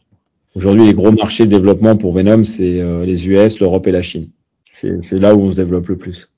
Aujourd'hui, 0.56 0.86
les 0.86 0.94
gros 0.94 1.12
marchés 1.12 1.46
de 1.46 1.50
développement 1.50 1.96
pour 1.96 2.14
Venom, 2.14 2.44
c'est 2.44 2.80
euh, 2.80 3.06
les 3.06 3.28
US, 3.28 3.60
l'Europe 3.60 3.88
et 3.88 3.92
la 3.92 4.02
Chine. 4.02 4.30
C'est 4.74 5.20
là 5.20 5.36
où 5.36 5.42
on 5.42 5.52
se 5.52 5.58
développe 5.58 5.88
le 5.90 5.98
plus 5.98 6.30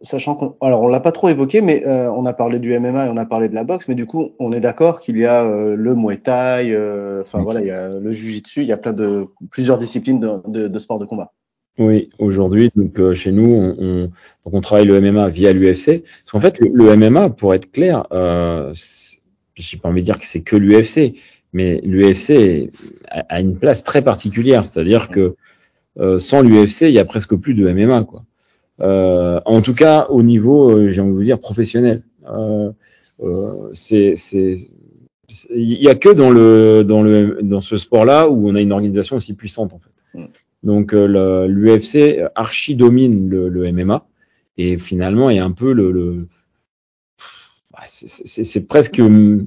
sachant 0.00 0.34
qu'on 0.34 0.56
alors 0.60 0.82
on 0.82 0.88
l'a 0.88 1.00
pas 1.00 1.12
trop 1.12 1.28
évoqué 1.28 1.60
mais 1.60 1.86
euh, 1.86 2.10
on 2.10 2.24
a 2.24 2.32
parlé 2.32 2.58
du 2.58 2.78
MMA 2.78 3.06
et 3.06 3.08
on 3.10 3.16
a 3.16 3.26
parlé 3.26 3.48
de 3.48 3.54
la 3.54 3.64
boxe 3.64 3.88
mais 3.88 3.94
du 3.94 4.06
coup 4.06 4.32
on 4.38 4.52
est 4.52 4.60
d'accord 4.60 5.00
qu'il 5.00 5.18
y 5.18 5.24
a 5.24 5.44
euh, 5.44 5.74
le 5.74 5.94
Muay 5.94 6.18
Thai 6.18 6.72
euh, 6.72 7.22
enfin 7.22 7.42
voilà 7.42 7.60
il 7.60 7.66
y 7.66 7.70
a 7.70 7.88
le 7.88 8.12
Jiu-Jitsu 8.12 8.62
il 8.62 8.68
y 8.68 8.72
a 8.72 8.76
plein 8.76 8.92
de 8.92 9.26
plusieurs 9.50 9.78
disciplines 9.78 10.20
de, 10.20 10.30
de, 10.46 10.68
de 10.68 10.78
sport 10.78 10.98
de 10.98 11.04
combat. 11.04 11.32
Oui 11.78 12.08
aujourd'hui 12.18 12.70
donc 12.76 13.12
chez 13.14 13.32
nous 13.32 13.48
on, 13.48 13.76
on, 13.78 14.02
donc 14.44 14.54
on 14.54 14.60
travaille 14.60 14.86
le 14.86 15.00
MMA 15.00 15.28
via 15.28 15.52
l'UFC 15.52 16.02
parce 16.04 16.32
qu'en 16.32 16.40
fait 16.40 16.60
le, 16.60 16.70
le, 16.72 16.96
MMA 16.96 17.30
pour 17.30 17.52
être 17.52 17.70
clair 17.72 18.06
j'ai 19.56 19.78
pas 19.78 19.88
envie 19.88 20.02
de 20.02 20.06
dire 20.06 20.20
que 20.20 20.26
c'est 20.26 20.42
que 20.42 20.56
l'UFC 20.56 21.14
mais 21.52 21.80
l'UFC 21.82 22.70
a, 23.08 23.20
a, 23.28 23.40
une 23.40 23.58
place 23.58 23.82
très 23.82 24.02
particulière. 24.02 24.66
C'est-à-dire 24.66 25.08
que 25.08 25.36
sans 26.18 26.42
l'UFC 26.42 26.82
il 26.82 26.90
y 26.90 26.98
a 26.98 27.04
presque 27.04 27.34
plus 27.34 27.54
de 27.54 27.72
MMA 27.72 28.04
quoi 28.04 28.22
en 28.80 29.60
tout 29.62 29.74
cas, 29.74 30.06
au 30.10 30.22
niveau, 30.22 30.70
euh, 30.70 30.90
j'ai 30.90 31.00
envie 31.00 31.12
de 31.12 31.16
vous 31.16 31.24
dire, 31.24 31.38
professionnel. 31.38 32.02
Euh, 32.28 32.70
euh 33.20 33.70
c'est, 33.72 34.14
il 35.50 35.82
y 35.82 35.88
a 35.88 35.94
que 35.94 36.08
dans 36.08 36.30
le 36.30 36.84
dans 36.84 37.02
le 37.02 37.40
dans 37.42 37.60
ce 37.60 37.76
sport-là 37.76 38.28
où 38.28 38.48
on 38.48 38.54
a 38.54 38.60
une 38.60 38.72
organisation 38.72 39.16
aussi 39.16 39.34
puissante 39.34 39.72
en 39.72 39.78
fait. 39.78 40.18
Mm. 40.18 40.26
Donc 40.62 40.92
euh, 40.92 41.46
l'UFC 41.46 42.20
archi 42.34 42.74
domine 42.74 43.28
le, 43.28 43.48
le, 43.48 43.72
MMA 43.72 44.06
et 44.56 44.78
finalement 44.78 45.30
est 45.30 45.38
un 45.38 45.50
peu 45.50 45.72
le, 45.72 45.90
le 45.90 46.28
bah, 47.72 47.82
c'est 47.86 48.66
presque 48.66 49.00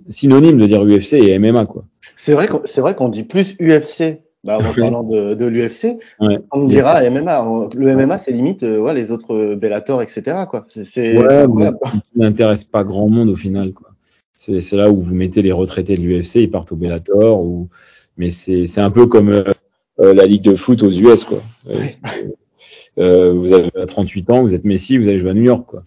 synonyme 0.10 0.58
de 0.58 0.66
dire 0.66 0.84
UFC 0.84 1.14
et 1.14 1.38
MMA 1.40 1.66
quoi. 1.66 1.86
C'est 2.16 2.34
vrai 2.34 2.48
c'est 2.66 2.82
vrai 2.82 2.96
qu'on 2.96 3.10
dit 3.10 3.24
plus 3.24 3.56
UFC 3.62 4.20
bah, 4.46 4.58
en 4.58 4.74
parlant 4.74 5.04
de, 5.04 5.34
de 5.34 5.46
l'UFC, 5.46 6.00
ouais. 6.22 6.40
on 6.52 6.64
me 6.64 6.70
dira 6.70 7.02
MMA. 7.10 7.70
Le 7.76 7.96
MMA, 7.96 8.18
c'est 8.18 8.32
limite 8.32 8.64
euh, 8.64 8.80
ouais, 8.80 8.94
les 8.94 9.12
autres 9.12 9.36
euh, 9.36 9.56
Bellator, 9.56 10.02
etc. 10.02 10.46
Quoi. 10.50 10.64
C'est, 10.70 11.18
ouais, 11.18 11.46
n'intéresse 12.16 12.64
pas 12.64 12.86
grand 12.86 13.10
monde 13.10 13.30
au 13.30 13.36
final. 13.36 13.74
Quoi. 13.74 13.90
C'est, 14.36 14.62
c'est 14.62 14.78
là 14.78 14.90
où 14.90 14.96
vous 14.96 15.14
mettez 15.14 15.42
les 15.42 15.52
retraités 15.52 15.96
de 15.96 16.02
l'UFC, 16.02 16.36
ils 16.36 16.50
partent 16.50 16.72
au 16.72 16.78
Bellator. 16.78 17.42
Ou... 17.42 17.68
Mais 18.16 18.32
c'est, 18.32 18.66
c'est 18.66 18.82
un 18.82 18.92
peu 18.92 19.08
comme 19.08 19.30
euh, 19.30 19.44
euh 20.00 20.14
la 20.14 20.26
ligue 20.26 20.44
de 20.44 20.56
foot 20.56 20.84
aux 20.84 20.92
US. 20.92 21.26
Quoi. 21.26 21.42
Euh, 22.98 23.32
vous 23.32 23.54
avez 23.54 23.70
38 23.88 24.30
ans, 24.30 24.42
vous 24.42 24.54
êtes 24.54 24.66
Messi, 24.66 24.98
vous 24.98 25.08
allez 25.08 25.20
jouer 25.20 25.30
à 25.30 25.34
New 25.34 25.44
York. 25.44 25.66
Quoi. 25.66 25.84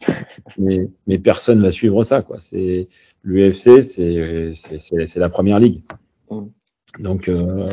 Mais, 0.57 0.89
mais 1.07 1.19
personne 1.19 1.61
va 1.61 1.71
suivre 1.71 2.03
ça. 2.05 2.23
Quoi. 2.23 2.39
C'est, 2.39 2.89
L'UFC, 3.23 3.83
c'est, 3.83 4.53
c'est, 4.55 4.79
c'est, 4.79 5.07
c'est 5.07 5.21
la 5.21 5.29
première 5.29 5.59
ligue. 5.59 5.83
Donc, 7.03 7.29
euh, 7.29 7.69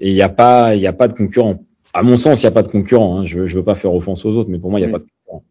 et 0.00 0.10
il 0.10 0.14
n'y 0.14 0.22
a 0.22 0.28
pas, 0.28 0.74
il 0.74 0.86
a 0.86 0.92
pas 0.92 1.08
de 1.08 1.14
concurrent. 1.14 1.64
À 1.92 2.02
mon 2.02 2.16
sens, 2.16 2.40
il 2.40 2.46
n'y 2.46 2.48
a 2.48 2.52
pas 2.52 2.62
de 2.62 2.68
concurrent. 2.68 3.20
Hein. 3.20 3.26
Je 3.26 3.40
ne 3.40 3.48
veux 3.48 3.64
pas 3.64 3.74
faire 3.74 3.92
offense 3.92 4.24
aux 4.24 4.36
autres, 4.36 4.48
mais 4.50 4.58
pour 4.58 4.70
moi, 4.70 4.80
il 4.80 4.84
n'y 4.84 4.88
a 4.88 4.92
pas 4.92 4.98
de 4.98 5.04
concurrent. 5.04 5.44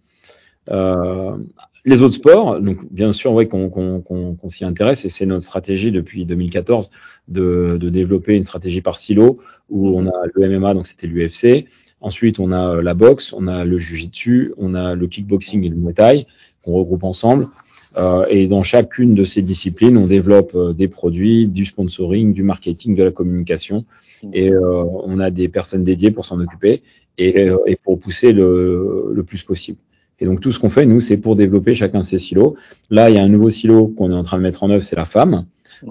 Euh, 0.69 1.37
les 1.83 2.03
autres 2.03 2.15
sports, 2.15 2.59
donc 2.61 2.77
bien 2.91 3.11
sûr, 3.11 3.33
ouais, 3.33 3.47
qu'on 3.47 3.69
qu 3.69 4.03
qu 4.39 4.49
s'y 4.49 4.63
intéresse, 4.63 5.03
et 5.03 5.09
c'est 5.09 5.25
notre 5.25 5.43
stratégie 5.43 5.91
depuis 5.91 6.25
2014 6.25 6.91
de, 7.27 7.77
de, 7.79 7.89
développer 7.89 8.35
une 8.35 8.43
stratégie 8.43 8.81
par 8.81 8.97
silo 8.97 9.39
où 9.69 9.97
on 9.97 10.05
a 10.05 10.11
le 10.33 10.59
MMA, 10.59 10.75
donc 10.75 10.85
c'était 10.85 11.07
l'UFC. 11.07 11.65
Ensuite, 11.99 12.39
on 12.39 12.51
a 12.51 12.81
la 12.81 12.93
boxe, 12.93 13.33
on 13.33 13.47
a 13.47 13.65
le 13.65 13.77
jiu-jitsu, 13.77 14.53
on 14.57 14.75
a 14.75 14.93
le 14.93 15.07
kickboxing 15.07 15.65
et 15.65 15.69
le 15.69 15.75
muay 15.75 15.93
thai 15.93 16.27
qu'on 16.63 16.73
regroupe 16.73 17.03
ensemble. 17.03 17.47
Euh, 17.97 18.25
et 18.29 18.47
dans 18.47 18.63
chacune 18.63 19.15
de 19.15 19.25
ces 19.25 19.41
disciplines, 19.41 19.97
on 19.97 20.07
développe 20.07 20.53
euh, 20.55 20.73
des 20.73 20.87
produits, 20.87 21.47
du 21.47 21.65
sponsoring, 21.65 22.33
du 22.33 22.43
marketing, 22.43 22.95
de 22.95 23.03
la 23.03 23.11
communication. 23.11 23.85
Et 24.33 24.49
euh, 24.51 24.83
on 25.03 25.19
a 25.19 25.29
des 25.29 25.49
personnes 25.49 25.83
dédiées 25.83 26.11
pour 26.11 26.25
s'en 26.25 26.39
occuper 26.39 26.83
et, 27.17 27.47
et, 27.65 27.75
pour 27.75 27.99
pousser 27.99 28.31
le, 28.31 29.11
le, 29.13 29.23
plus 29.23 29.43
possible. 29.43 29.77
Et 30.19 30.25
donc 30.25 30.39
tout 30.39 30.51
ce 30.51 30.59
qu'on 30.59 30.69
fait, 30.69 30.85
nous, 30.85 31.01
c'est 31.01 31.17
pour 31.17 31.35
développer 31.35 31.75
chacun 31.75 31.99
de 31.99 32.03
ces 32.03 32.19
silos. 32.19 32.55
Là, 32.89 33.09
il 33.09 33.15
y 33.15 33.19
a 33.19 33.23
un 33.23 33.29
nouveau 33.29 33.49
silo 33.49 33.87
qu'on 33.87 34.11
est 34.11 34.15
en 34.15 34.23
train 34.23 34.37
de 34.37 34.43
mettre 34.43 34.63
en 34.63 34.69
œuvre, 34.69 34.83
c'est 34.83 34.95
la 34.95 35.05
femme. 35.05 35.45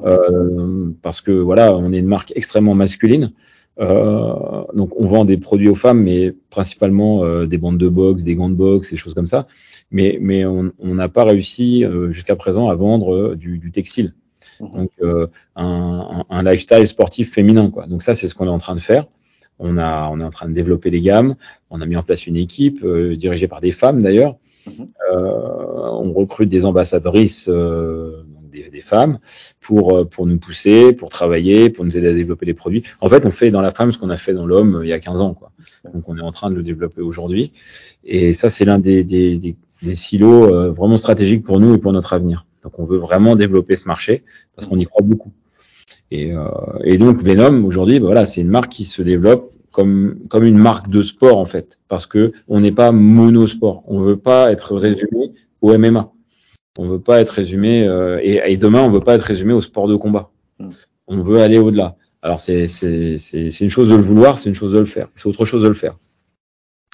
Euh, 0.05 0.91
parce 1.03 1.21
que 1.21 1.33
voilà, 1.33 1.77
on 1.77 1.93
est 1.93 1.99
une 1.99 2.07
marque 2.07 2.33
extrêmement 2.37 2.75
masculine. 2.75 3.33
Euh, 3.81 4.65
donc 4.75 4.99
on 5.01 5.07
vend 5.07 5.25
des 5.25 5.37
produits 5.37 5.69
aux 5.69 5.75
femmes, 5.75 6.03
mais 6.03 6.35
principalement 6.51 7.25
euh, 7.25 7.47
des 7.47 7.57
bandes 7.57 7.79
de 7.79 7.89
boxe, 7.89 8.25
des 8.25 8.35
gants 8.35 8.51
de 8.51 8.55
boxe, 8.55 8.91
des 8.91 8.97
choses 8.97 9.15
comme 9.15 9.27
ça. 9.27 9.47
Mais, 9.91 10.19
mais 10.21 10.45
on 10.45 10.73
n'a 10.83 11.09
pas 11.09 11.25
réussi 11.25 11.85
euh, 11.85 12.11
jusqu'à 12.11 12.37
présent 12.37 12.69
à 12.69 12.75
vendre 12.75 13.13
euh, 13.13 13.37
du, 13.37 13.59
du, 13.59 13.73
textile. 13.73 14.15
Mhm. 14.61 14.71
Donc 14.71 14.91
un, 15.57 16.25
un, 16.29 16.43
lifestyle 16.43 16.87
sportif 16.87 17.33
féminin. 17.33 17.71
Quoi. 17.71 17.87
Donc 17.87 18.03
ça, 18.03 18.15
c'est 18.15 18.29
ce 18.29 18.35
qu'on 18.35 18.47
est 18.47 18.51
en 18.51 18.59
train 18.59 18.75
de 18.75 18.81
faire. 18.81 19.07
On, 19.59 19.77
a, 19.77 20.09
on 20.11 20.21
est 20.21 20.25
en 20.25 20.31
train 20.31 20.49
de 20.49 20.55
développer 20.55 20.91
les 20.91 21.01
gammes. 21.01 21.35
On 21.71 21.81
a 21.81 21.87
mis 21.87 21.97
en 21.97 22.03
place 22.03 22.27
une 22.27 22.37
équipe 22.37 22.87
dirigée 22.87 23.49
par 23.49 23.61
des 23.61 23.73
femmes 23.73 24.01
d'ailleurs. 24.03 24.37
Mhm. 24.67 24.87
on 25.13 26.13
recrute 26.13 26.51
des 26.51 26.67
ambassadrices 26.67 27.49
des, 28.69 28.81
femmes 28.81 29.19
pour, 29.61 29.97
euh, 29.97 30.05
pour 30.05 30.27
nous 30.27 30.39
pousser, 30.39 30.93
pour 30.93 31.09
travailler, 31.09 31.71
pour 31.71 31.85
nous 31.85 31.97
aider 31.97 32.09
à 32.09 32.13
développer 32.13 32.47
les 32.47 32.55
produits. 32.55 32.83
En 33.01 33.09
fait, 33.09 33.25
on 33.27 33.31
fait 33.31 33.51
dans 33.51 33.61
la 33.61 33.71
femme 33.71 33.93
ce 33.93 33.99
qu'on 33.99 34.11
a 34.11 34.17
fait 34.17 34.33
dans 34.33 34.47
l'homme 34.47 34.77
euh, 34.77 34.85
il 34.85 34.89
y 34.89 34.93
a 34.93 35.01
15 35.01 35.21
ans. 35.21 35.35
Quoi. 35.35 35.53
Donc, 35.93 36.09
on 36.09 36.17
est 36.17 36.23
en 36.23 36.33
train 36.33 36.51
de 36.51 36.57
le 36.57 36.63
développer 36.63 37.01
aujourd'hui. 37.01 37.53
Et 38.05 38.33
ça, 38.33 38.49
c'est 38.49 38.65
l'un 38.65 38.79
des, 38.79 39.05
des, 39.05 39.57
silos 39.95 40.53
euh, 40.53 40.71
vraiment 40.71 40.99
stratégiques 40.99 41.45
pour 41.45 41.61
nous 41.61 41.75
et 41.75 41.79
pour 41.79 41.93
notre 41.93 42.13
avenir. 42.13 42.47
Donc, 42.63 42.79
on 42.79 42.85
veut 42.85 42.99
vraiment 42.99 43.37
développer 43.37 43.77
ce 43.77 43.89
marché 43.89 44.25
parce 44.55 44.69
qu'on 44.69 44.79
y 44.79 44.85
croit 44.85 45.05
beaucoup. 45.05 45.33
Et, 46.13 46.33
et 46.83 46.99
donc, 46.99 47.23
Venom, 47.23 47.65
aujourd'hui, 47.65 48.01
bah, 48.01 48.07
voilà, 48.07 48.27
c'est 48.27 48.41
une 48.41 48.49
marque 48.49 48.71
qui 48.71 48.85
se 48.85 49.01
développe 49.01 49.53
comme, 49.71 50.19
comme 50.29 50.45
une 50.45 50.59
marque 50.59 50.89
de 50.89 51.03
sport, 51.03 51.39
en 51.39 51.45
fait, 51.45 51.79
parce 51.89 52.07
que 52.07 52.33
on 52.49 52.61
n'est 52.61 52.73
pas 52.73 52.93
monosport. 52.93 53.85
On 53.87 54.01
veut 54.01 54.17
pas 54.17 54.51
être 54.53 54.75
résumé 54.77 55.33
au 55.61 55.77
MMA. 55.77 56.13
On 56.79 56.89
veut 56.89 57.01
pas 57.01 57.21
être 57.21 57.31
résumé 57.31 57.87
euh, 57.87 58.21
et, 58.23 58.41
et, 58.53 58.57
demain 58.57 58.81
on 58.83 58.91
veut 58.91 59.01
pas 59.01 59.15
être 59.15 59.23
résumé 59.23 59.53
au 59.53 59.61
sport 59.61 59.89
de 59.89 59.97
combat. 59.97 60.31
Mm. 60.59 60.69
On 61.09 61.23
veut 61.23 61.41
aller 61.41 61.59
au-delà. 61.59 61.97
Alors 62.23 62.39
c'est 62.39 62.67
c'est 62.67 63.17
c'est 63.17 63.61
une 63.61 63.71
chose 63.71 63.89
de 63.89 63.97
le 63.97 64.03
vouloir, 64.03 64.39
c'est 64.39 64.49
une 64.49 64.55
chose 64.55 64.73
de 64.73 64.79
le 64.79 64.85
faire. 64.85 65.09
C'est 65.15 65.27
autre 65.27 65.45
chose 65.45 65.63
de 65.63 65.69
le 65.69 65.75
faire. 65.75 65.95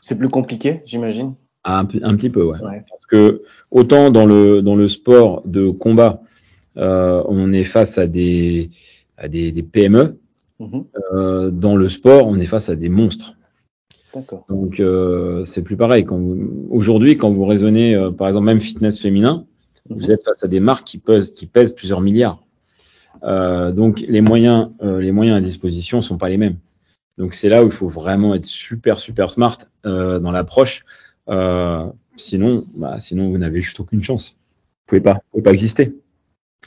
C'est 0.02 0.16
plus 0.16 0.28
compliqué, 0.28 0.82
j'imagine? 0.86 1.34
Un, 1.64 1.80
un, 1.80 2.14
petit 2.14 2.30
peu, 2.30 2.44
ouais. 2.44 2.58
ouais. 2.60 2.84
Parce 2.88 3.06
que 3.08 3.42
autant 3.72 4.10
dans 4.10 4.24
le 4.24 4.62
dans 4.62 4.76
le 4.76 4.88
sport 4.88 5.42
de 5.44 5.68
combat, 5.70 6.22
euh, 6.76 7.22
on 7.26 7.52
est 7.52 7.64
face 7.64 7.98
à 7.98 8.06
des 8.06 8.70
à 9.18 9.28
des, 9.28 9.52
des 9.52 9.62
PME. 9.62 10.18
Mm-hmm. 10.60 10.84
euh, 11.12 11.50
dans 11.50 11.76
le 11.76 11.88
sport, 11.88 12.26
on 12.28 12.38
est 12.38 12.46
face 12.46 12.70
à 12.70 12.76
des 12.76 12.88
monstres. 12.88 13.36
Donc 14.48 14.80
euh, 14.80 15.44
c'est 15.44 15.62
plus 15.62 15.76
pareil. 15.76 16.06
Aujourd'hui, 16.70 17.16
quand 17.16 17.30
vous 17.30 17.44
raisonnez, 17.44 17.94
euh, 17.94 18.10
par 18.10 18.28
exemple, 18.28 18.46
même 18.46 18.60
fitness 18.60 18.98
féminin, 18.98 19.44
vous 19.90 20.10
êtes 20.10 20.24
face 20.24 20.44
à 20.44 20.48
des 20.48 20.60
marques 20.60 20.86
qui 20.86 20.98
pèsent, 20.98 21.32
qui 21.32 21.46
pèsent 21.46 21.74
plusieurs 21.74 22.00
milliards. 22.00 22.42
Euh, 23.22 23.72
donc 23.72 24.00
les 24.00 24.20
moyens, 24.20 24.70
euh, 24.82 25.00
les 25.00 25.12
moyens 25.12 25.38
à 25.38 25.40
disposition 25.40 26.02
sont 26.02 26.18
pas 26.18 26.28
les 26.28 26.36
mêmes. 26.36 26.56
Donc 27.18 27.34
c'est 27.34 27.48
là 27.48 27.64
où 27.64 27.66
il 27.66 27.72
faut 27.72 27.88
vraiment 27.88 28.34
être 28.34 28.44
super 28.44 28.98
super 28.98 29.30
smart 29.30 29.58
euh, 29.86 30.18
dans 30.18 30.32
l'approche. 30.32 30.84
Sinon, 32.18 32.64
bah, 32.74 32.98
sinon 32.98 33.30
vous 33.30 33.38
n'avez 33.38 33.60
juste 33.60 33.80
aucune 33.80 34.02
chance. 34.02 34.30
Vous 34.30 34.86
pouvez 34.86 35.00
pas, 35.00 35.14
vous 35.14 35.20
pouvez 35.32 35.42
pas 35.42 35.52
exister. 35.52 35.94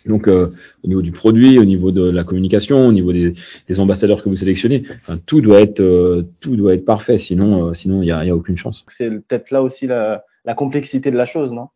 Donc 0.06 0.28
au 0.28 0.88
niveau 0.88 1.02
du 1.02 1.12
produit, 1.12 1.60
au 1.60 1.66
niveau 1.66 1.92
de 1.92 2.10
la 2.10 2.24
communication, 2.24 2.88
au 2.88 2.92
niveau 2.92 3.12
des, 3.12 3.34
ambassadeurs 3.80 4.24
que 4.24 4.30
vous 4.30 4.36
sélectionnez, 4.38 4.84
tout 5.26 5.42
doit 5.42 5.60
être 5.60 6.24
tout 6.40 6.56
doit 6.56 6.74
être 6.74 6.86
parfait. 6.86 7.18
Sinon 7.18 7.74
sinon 7.74 8.02
il 8.02 8.08
y 8.08 8.12
a, 8.12 8.24
y 8.24 8.30
a 8.30 8.36
aucune 8.36 8.56
chance. 8.56 8.86
C'est 8.88 9.10
peut-être 9.10 9.52
là 9.52 9.62
aussi 9.62 9.88
la, 9.88 10.24
la 10.46 10.54
complexité 10.54 11.12
de 11.12 11.18
la 11.18 11.26
chose, 11.26 11.52
non? 11.52 11.68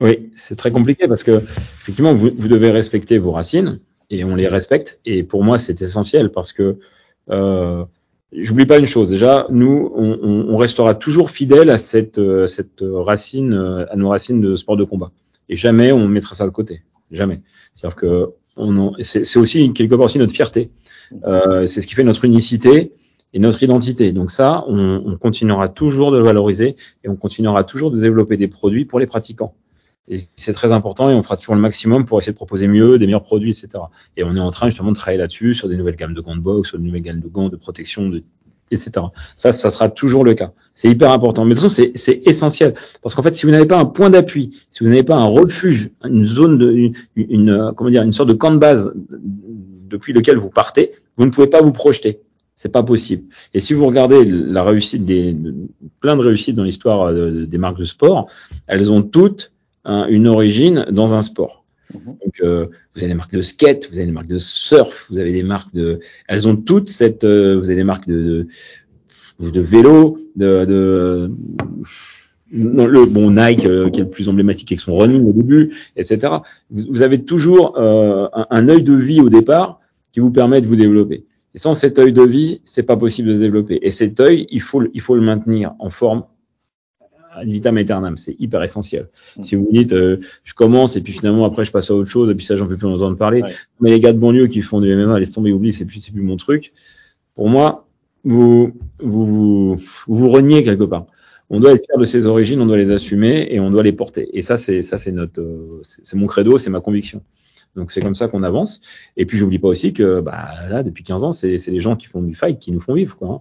Oui, 0.00 0.30
c'est 0.36 0.56
très 0.56 0.70
compliqué 0.70 1.08
parce 1.08 1.24
que 1.24 1.42
effectivement, 1.82 2.14
vous, 2.14 2.30
devez 2.30 2.70
respecter 2.70 3.18
vos 3.18 3.32
racines 3.32 3.80
et 4.10 4.22
on 4.24 4.36
les 4.36 4.46
respecte. 4.46 5.00
Et 5.04 5.24
pour 5.24 5.42
moi, 5.42 5.58
c'est 5.58 5.82
essentiel 5.82 6.30
parce 6.30 6.52
que 6.52 6.78
euh, 7.30 7.84
j'oublie 8.32 8.66
pas 8.66 8.78
une 8.78 8.86
chose. 8.86 9.10
Déjà, 9.10 9.46
nous, 9.50 9.92
on, 9.94 10.56
restera 10.56 10.94
toujours 10.94 11.30
fidèle 11.30 11.70
à 11.70 11.78
cette, 11.78 12.18
euh, 12.18 12.46
cette 12.46 12.82
racine, 12.82 13.54
euh, 13.54 13.86
à 13.90 13.96
nos 13.96 14.08
racines 14.08 14.40
de 14.40 14.54
sport 14.54 14.76
de 14.76 14.84
combat. 14.84 15.10
Et 15.48 15.56
jamais 15.56 15.90
on 15.90 16.06
mettra 16.06 16.36
ça 16.36 16.44
de 16.44 16.50
côté. 16.50 16.82
Jamais. 17.10 17.40
C'est-à-dire 17.74 17.96
que 17.96 18.30
c'est 19.02 19.38
aussi 19.38 19.72
quelque 19.72 19.94
part 19.94 20.06
aussi 20.06 20.18
notre 20.18 20.32
fierté. 20.32 20.70
Euh, 21.24 21.66
c'est 21.66 21.80
ce 21.80 21.86
qui 21.86 21.94
fait 21.94 22.04
notre 22.04 22.24
unicité 22.24 22.92
et 23.32 23.38
notre 23.38 23.62
identité. 23.62 24.12
Donc 24.12 24.30
ça, 24.30 24.64
on, 24.68 25.02
on 25.04 25.16
continuera 25.16 25.68
toujours 25.68 26.12
de 26.12 26.18
valoriser 26.18 26.76
et 27.04 27.08
on 27.08 27.16
continuera 27.16 27.64
toujours 27.64 27.90
de 27.90 28.00
développer 28.00 28.36
des 28.36 28.48
produits 28.48 28.84
pour 28.84 29.00
les 29.00 29.06
pratiquants. 29.06 29.54
Et 30.08 30.18
c'est 30.36 30.54
très 30.54 30.72
important 30.72 31.10
et 31.10 31.14
on 31.14 31.22
fera 31.22 31.36
toujours 31.36 31.54
le 31.54 31.60
maximum 31.60 32.04
pour 32.04 32.18
essayer 32.18 32.32
de 32.32 32.36
proposer 32.36 32.66
mieux, 32.66 32.98
des 32.98 33.06
meilleurs 33.06 33.22
produits, 33.22 33.50
etc. 33.50 33.84
Et 34.16 34.24
on 34.24 34.34
est 34.34 34.40
en 34.40 34.50
train 34.50 34.66
justement 34.68 34.90
de 34.90 34.96
travailler 34.96 35.18
là-dessus, 35.18 35.54
sur 35.54 35.68
des 35.68 35.76
nouvelles 35.76 35.96
gammes 35.96 36.14
de 36.14 36.20
gants 36.20 36.36
de 36.36 36.40
boxe, 36.40 36.70
sur 36.70 36.78
des 36.78 36.84
nouvelles 36.84 37.02
gammes 37.02 37.20
de 37.20 37.28
gants 37.28 37.48
de 37.48 37.56
protection, 37.56 38.10
etc. 38.70 38.90
Ça, 39.36 39.52
ça 39.52 39.70
sera 39.70 39.90
toujours 39.90 40.24
le 40.24 40.34
cas. 40.34 40.52
C'est 40.72 40.88
hyper 40.88 41.10
important. 41.10 41.44
Mais 41.44 41.54
de 41.54 41.60
toute 41.60 41.70
façon, 41.70 41.90
c'est 41.94 42.22
essentiel. 42.24 42.74
Parce 43.02 43.14
qu'en 43.14 43.22
fait, 43.22 43.34
si 43.34 43.44
vous 43.44 43.52
n'avez 43.52 43.66
pas 43.66 43.78
un 43.78 43.84
point 43.84 44.08
d'appui, 44.08 44.56
si 44.70 44.82
vous 44.82 44.88
n'avez 44.88 45.02
pas 45.02 45.16
un 45.16 45.26
refuge, 45.26 45.90
une 46.04 46.24
zone 46.24 46.56
de, 46.56 46.72
une, 46.72 46.94
une, 47.16 47.72
comment 47.76 47.90
dire, 47.90 48.02
une 48.02 48.12
sorte 48.12 48.30
de 48.30 48.34
camp 48.34 48.50
de 48.50 48.58
base 48.58 48.92
depuis 49.88 50.12
lequel 50.12 50.38
vous 50.38 50.50
partez, 50.50 50.92
vous 51.16 51.26
ne 51.26 51.30
pouvez 51.30 51.48
pas 51.48 51.60
vous 51.60 51.72
projeter. 51.72 52.20
C'est 52.54 52.70
pas 52.70 52.82
possible. 52.82 53.22
Et 53.54 53.60
si 53.60 53.72
vous 53.72 53.86
regardez 53.86 54.24
la 54.24 54.64
réussite 54.64 55.04
des, 55.04 55.36
plein 56.00 56.16
de 56.16 56.22
réussites 56.22 56.56
dans 56.56 56.64
l'histoire 56.64 57.10
euh, 57.10 57.46
des 57.46 57.58
marques 57.58 57.78
de 57.78 57.84
sport, 57.84 58.26
elles 58.66 58.90
ont 58.90 59.02
toutes 59.02 59.52
une 59.88 60.26
origine 60.26 60.86
dans 60.90 61.14
un 61.14 61.22
sport. 61.22 61.64
Mhm. 61.94 62.00
Donc, 62.04 62.40
euh, 62.42 62.66
vous 62.94 63.00
avez 63.00 63.08
des 63.08 63.14
marques 63.14 63.34
de 63.34 63.42
skate, 63.42 63.88
vous 63.90 63.98
avez 63.98 64.06
des 64.06 64.12
marques 64.12 64.28
de 64.28 64.38
surf, 64.38 65.06
vous 65.10 65.18
avez 65.18 65.32
des 65.32 65.42
marques 65.42 65.72
de, 65.74 66.00
elles 66.28 66.46
ont 66.48 66.56
toutes 66.56 66.88
cette, 66.88 67.24
euh, 67.24 67.56
vous 67.58 67.66
avez 67.66 67.76
des 67.76 67.84
marques 67.84 68.06
de, 68.06 68.46
de, 69.40 69.50
de 69.50 69.60
vélo, 69.60 70.18
de, 70.36 70.64
de 70.64 71.30
le 72.50 73.04
bon 73.04 73.30
Nike 73.30 73.66
euh, 73.66 73.90
qui 73.90 74.00
est 74.00 74.04
le 74.04 74.10
plus 74.10 74.28
emblématique 74.28 74.72
avec 74.72 74.80
son 74.80 74.96
running 74.96 75.24
au 75.26 75.32
début, 75.32 75.74
etc. 75.96 76.36
Vous, 76.70 76.86
vous 76.90 77.02
avez 77.02 77.24
toujours 77.24 77.78
un, 77.78 78.30
un, 78.50 78.68
œil 78.68 78.82
de 78.82 78.94
vie 78.94 79.20
au 79.20 79.28
départ 79.28 79.80
qui 80.12 80.20
vous 80.20 80.30
permet 80.30 80.60
de 80.60 80.66
vous 80.66 80.76
développer. 80.76 81.24
Et 81.54 81.58
sans 81.58 81.74
cet 81.74 81.98
œil 81.98 82.12
de 82.12 82.22
vie, 82.22 82.60
c'est 82.64 82.82
pas 82.82 82.96
possible 82.96 83.28
de 83.28 83.34
se 83.34 83.40
développer. 83.40 83.78
Et 83.82 83.90
cet 83.90 84.20
œil, 84.20 84.46
il 84.50 84.60
faut, 84.60 84.82
il 84.92 85.00
faut 85.00 85.14
le 85.14 85.22
maintenir 85.22 85.74
en 85.78 85.90
forme 85.90 86.24
ad 87.38 87.48
vitam 87.48 87.76
aeternam, 87.76 88.16
c'est 88.16 88.34
hyper 88.38 88.62
essentiel. 88.62 89.08
Mm. 89.36 89.42
Si 89.42 89.54
vous 89.56 89.68
dites, 89.70 89.92
euh, 89.92 90.18
je 90.44 90.54
commence 90.54 90.96
et 90.96 91.00
puis 91.00 91.12
finalement 91.12 91.44
après 91.44 91.64
je 91.64 91.72
passe 91.72 91.90
à 91.90 91.94
autre 91.94 92.10
chose 92.10 92.30
et 92.30 92.34
puis 92.34 92.44
ça 92.44 92.56
j'en 92.56 92.66
peux 92.66 92.76
plus 92.76 92.86
en 92.86 92.94
entendre 92.94 93.16
parler. 93.16 93.42
Mais 93.80 93.90
les 93.90 94.00
gars 94.00 94.12
de 94.12 94.18
banlieue 94.18 94.46
qui 94.46 94.60
font 94.62 94.80
du 94.80 94.94
MMA, 94.94 95.18
laisse 95.18 95.32
tomber, 95.32 95.52
oublie, 95.52 95.72
c'est 95.72 95.84
plus, 95.84 96.00
c'est 96.00 96.12
plus 96.12 96.22
mon 96.22 96.36
truc. 96.36 96.72
Pour 97.34 97.48
moi, 97.48 97.86
vous, 98.24 98.72
vous, 99.00 99.24
vous, 99.24 99.76
vous 100.06 100.28
reniez 100.28 100.64
quelque 100.64 100.84
part. 100.84 101.06
On 101.50 101.60
doit 101.60 101.72
être 101.72 101.84
fier 101.86 101.98
de 101.98 102.04
ses 102.04 102.26
origines, 102.26 102.60
on 102.60 102.66
doit 102.66 102.76
les 102.76 102.90
assumer 102.90 103.48
et 103.50 103.58
on 103.58 103.70
doit 103.70 103.82
les 103.82 103.92
porter. 103.92 104.28
Et 104.36 104.42
ça, 104.42 104.58
c'est 104.58 104.82
ça, 104.82 104.98
c'est 104.98 105.12
notre, 105.12 105.40
euh, 105.40 105.80
c'est 105.82 106.16
mon 106.16 106.26
credo, 106.26 106.58
c'est 106.58 106.68
ma 106.68 106.80
conviction. 106.80 107.22
Donc 107.76 107.92
c'est 107.92 108.00
comme 108.00 108.14
ça 108.14 108.28
qu'on 108.28 108.42
avance. 108.42 108.80
Et 109.16 109.24
puis 109.24 109.38
j'oublie 109.38 109.58
pas 109.58 109.68
aussi 109.68 109.92
que 109.92 110.20
bah 110.20 110.68
là, 110.68 110.82
depuis 110.82 111.04
15 111.04 111.24
ans, 111.24 111.32
c'est 111.32 111.56
les 111.68 111.80
gens 111.80 111.96
qui 111.96 112.06
font 112.06 112.22
du 112.22 112.34
fight 112.34 112.58
qui 112.58 112.72
nous 112.72 112.80
font 112.80 112.94
vivre. 112.94 113.16
Quoi, 113.16 113.28
hein. 113.28 113.40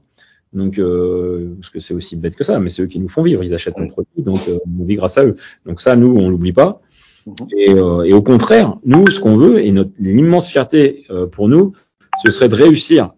Donc, 0.54 0.80
euh, 0.80 1.56
parce 1.60 1.70
que 1.70 1.80
c'est 1.80 1.94
aussi 1.94 2.16
bête 2.16 2.36
que 2.36 2.44
ça, 2.44 2.60
mais 2.60 2.70
c'est 2.70 2.82
eux 2.82 2.88
qui 2.88 3.00
nous 3.00 3.10
font 3.10 3.24
vivre. 3.24 3.44
Ils 3.44 3.54
achètent 3.54 3.78
nos 3.78 3.88
produits, 3.88 4.24
donc 4.24 4.40
euh, 4.48 4.58
on 4.80 4.86
vit 4.86 4.96
grâce 4.96 5.18
à 5.18 5.26
eux. 5.26 5.36
Donc 5.66 5.82
ça, 5.82 5.96
nous, 5.96 6.16
on 6.16 6.30
l'oublie 6.30 6.54
pas. 6.54 6.82
Mhm. 7.26 7.36
Et, 7.58 7.70
euh, 7.72 8.04
et, 8.04 8.14
au 8.14 8.22
contraire, 8.22 8.78
nous, 8.86 9.10
ce 9.10 9.20
qu'on 9.20 9.38
veut 9.38 9.64
et 9.64 9.72
notre 9.72 9.92
l'immense 10.00 10.48
fierté 10.48 11.06
euh, 11.10 11.28
pour 11.28 11.50
nous, 11.50 11.74
ce 12.26 12.32
serait 12.32 12.48
de 12.48 12.56
réussir 12.56 13.14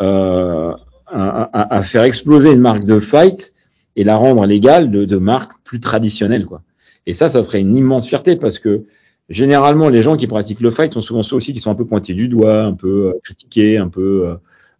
euh, 0.00 0.72
à, 1.06 1.42
à, 1.42 1.76
à, 1.76 1.82
faire 1.82 2.02
exploser 2.02 2.50
une 2.50 2.60
marque 2.60 2.84
de 2.84 2.98
fight 2.98 3.52
et 3.94 4.04
la 4.04 4.16
rendre 4.16 4.46
légale 4.46 4.90
de, 4.90 5.04
de 5.04 5.16
marques 5.18 5.52
plus 5.64 5.80
traditionnelles, 5.80 6.46
quoi. 6.46 6.62
Et 7.06 7.14
ça, 7.14 7.28
ça 7.28 7.42
serait 7.42 7.60
une 7.60 7.74
immense 7.76 8.06
fierté 8.06 8.36
parce 8.36 8.58
que 8.58 8.84
généralement, 9.28 9.88
les 9.88 10.02
gens 10.02 10.16
qui 10.16 10.26
pratiquent 10.26 10.60
le 10.60 10.70
fight 10.70 10.92
sont 10.92 11.00
souvent 11.00 11.22
ceux 11.22 11.36
aussi 11.36 11.52
qui 11.52 11.60
sont 11.60 11.70
un 11.70 11.74
peu 11.74 11.86
pointés 11.86 12.14
du 12.14 12.28
doigt, 12.28 12.62
un 12.62 12.74
peu 12.74 13.14
critiqués, 13.24 13.76
un 13.76 13.88
peu 13.88 14.26
euh, 14.26 14.34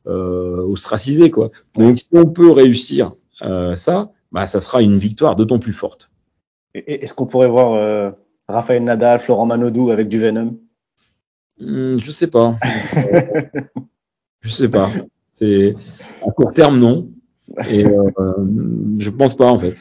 ostracisé 0.06 1.30
quoi. 1.30 1.50
Donc 1.76 1.98
si 1.98 2.08
on 2.12 2.26
peut 2.26 2.50
réussir 2.50 3.12
euh, 3.42 3.76
ça, 3.76 4.12
bah 4.30 4.46
ça 4.46 4.60
sera 4.60 4.82
une 4.82 4.98
victoire 4.98 5.34
d'autant 5.34 5.58
plus 5.58 5.72
forte. 5.72 6.10
Est-ce 6.74 7.12
qu'on 7.12 7.26
pourrait 7.26 7.48
voir 7.48 7.74
euh, 7.74 8.10
Raphaël 8.48 8.82
Nadal, 8.82 9.20
Florent 9.20 9.46
Manodou 9.46 9.90
avec 9.90 10.08
du 10.08 10.18
Venom? 10.18 10.58
Hmm, 11.58 11.98
Je 11.98 12.10
sais 12.10 12.28
pas. 12.28 12.56
je 14.40 14.48
sais 14.48 14.68
pas. 14.68 14.90
C'est 15.30 15.74
à 16.26 16.30
court 16.30 16.52
terme 16.52 16.78
non. 16.78 17.10
Et 17.68 17.84
euh, 17.84 18.10
je 18.98 19.10
pense 19.10 19.36
pas 19.36 19.46
en 19.46 19.58
fait. 19.58 19.74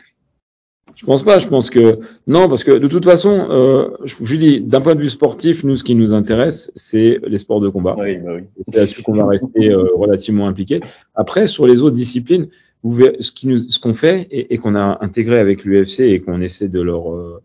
Je 0.95 1.06
pense 1.06 1.23
pas? 1.23 1.39
Je 1.39 1.47
pense 1.47 1.69
que 1.69 1.99
non, 2.27 2.47
parce 2.47 2.63
que 2.63 2.71
de 2.71 2.88
toute 2.88 3.06
façon, 3.06 3.47
euh, 3.49 3.89
je 4.04 4.15
vous 4.15 4.38
dis, 4.38 4.62
d'un 4.62 4.82
point 4.82 4.95
de 4.95 5.01
vue 5.01 5.10
sportif, 5.10 5.63
nous, 5.63 5.75
ce 5.75 5.84
qui 5.84 5.95
nous 5.95 6.13
intéresse, 6.13 6.71
c'est 6.75 7.19
les 7.27 7.38
sports 7.38 7.62
de 7.62 7.69
combat. 7.69 7.95
Oui, 7.99 8.17
bah 8.17 8.34
oui. 8.36 8.41
C'est 8.67 8.80
là-dessus 8.80 9.04
qu'on 9.04 9.15
va 9.15 9.27
rester 9.27 9.71
euh, 9.71 9.88
relativement 9.95 10.47
impliqué. 10.47 10.80
Après, 11.15 11.47
sur 11.47 11.65
les 11.67 11.82
autres 11.82 11.95
disciplines, 11.95 12.47
vous 12.84 12.91
verrez, 12.91 13.17
ce 13.19 13.32
qui 13.32 13.47
nous, 13.47 13.58
ce 13.58 13.80
qu'on 13.80 13.93
fait 13.93 14.27
et, 14.32 14.54
et 14.54 14.58
qu'on 14.58 14.75
a 14.75 14.97
intégré 15.01 15.39
avec 15.39 15.63
l'UFC 15.65 16.01
et 16.01 16.19
qu'on 16.19 16.41
essaie 16.41 16.67
de 16.67 16.82
leur 16.82 17.13
euh, 17.13 17.41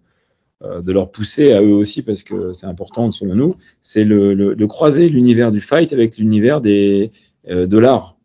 euh, 0.65 0.81
de 0.81 0.91
leur 0.91 1.11
pousser 1.11 1.53
à 1.53 1.61
eux 1.61 1.75
aussi 1.75 2.01
parce 2.01 2.23
que 2.23 2.55
c'est 2.55 2.67
important 2.67 3.11
selon 3.11 3.35
nous, 3.35 3.55
c'est 3.83 4.05
le, 4.05 4.33
le, 4.33 4.55
de 4.57 4.65
croiser 4.65 5.11
l'univers 5.11 5.53
du 5.53 5.61
fight 5.61 5.93
avec 5.93 6.17
l'univers 6.17 6.63
des 6.63 7.11
euh, 7.51 7.67
de 7.67 7.79
l'art, 7.79 8.17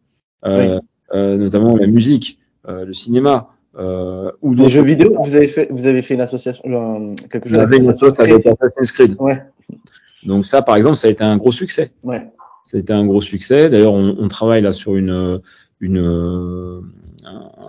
euh, 0.45 0.79
euh, 1.13 1.35
notamment 1.35 1.75
la 1.75 1.87
musique, 1.87 2.39
euh, 2.69 2.85
le 2.85 2.93
cinéma. 2.93 3.49
Euh, 3.77 4.31
ou 4.41 4.53
Les 4.53 4.69
jeux 4.69 4.81
vidéo, 4.83 5.15
vous 5.23 5.35
avez 5.35 5.47
fait, 5.47 5.67
vous 5.71 5.85
avez 5.85 6.01
fait 6.01 6.13
une 6.15 6.21
association, 6.21 6.67
genre, 6.69 6.99
quelque 7.29 7.47
chose 7.47 7.57
avait 7.57 7.77
une 7.77 7.93
sauce 7.93 8.19
avec. 8.19 8.45
Assassin's 8.45 8.91
Creed. 8.91 9.15
Ouais, 9.19 9.41
Donc 10.25 10.45
ça, 10.45 10.61
par 10.61 10.75
exemple, 10.75 10.97
ça 10.97 11.07
a 11.07 11.11
été 11.11 11.23
un 11.23 11.37
gros 11.37 11.51
succès. 11.51 11.91
ouais. 12.03 12.29
Ça 12.63 12.77
a 12.77 12.79
été 12.79 12.93
un 12.93 13.05
gros 13.05 13.21
succès. 13.21 13.69
D'ailleurs, 13.69 13.93
on, 13.93 14.15
on 14.19 14.27
travaille 14.27 14.61
là 14.61 14.71
sur 14.71 14.95
une, 14.95 15.41
une, 15.79 15.97
euh, 15.97 16.79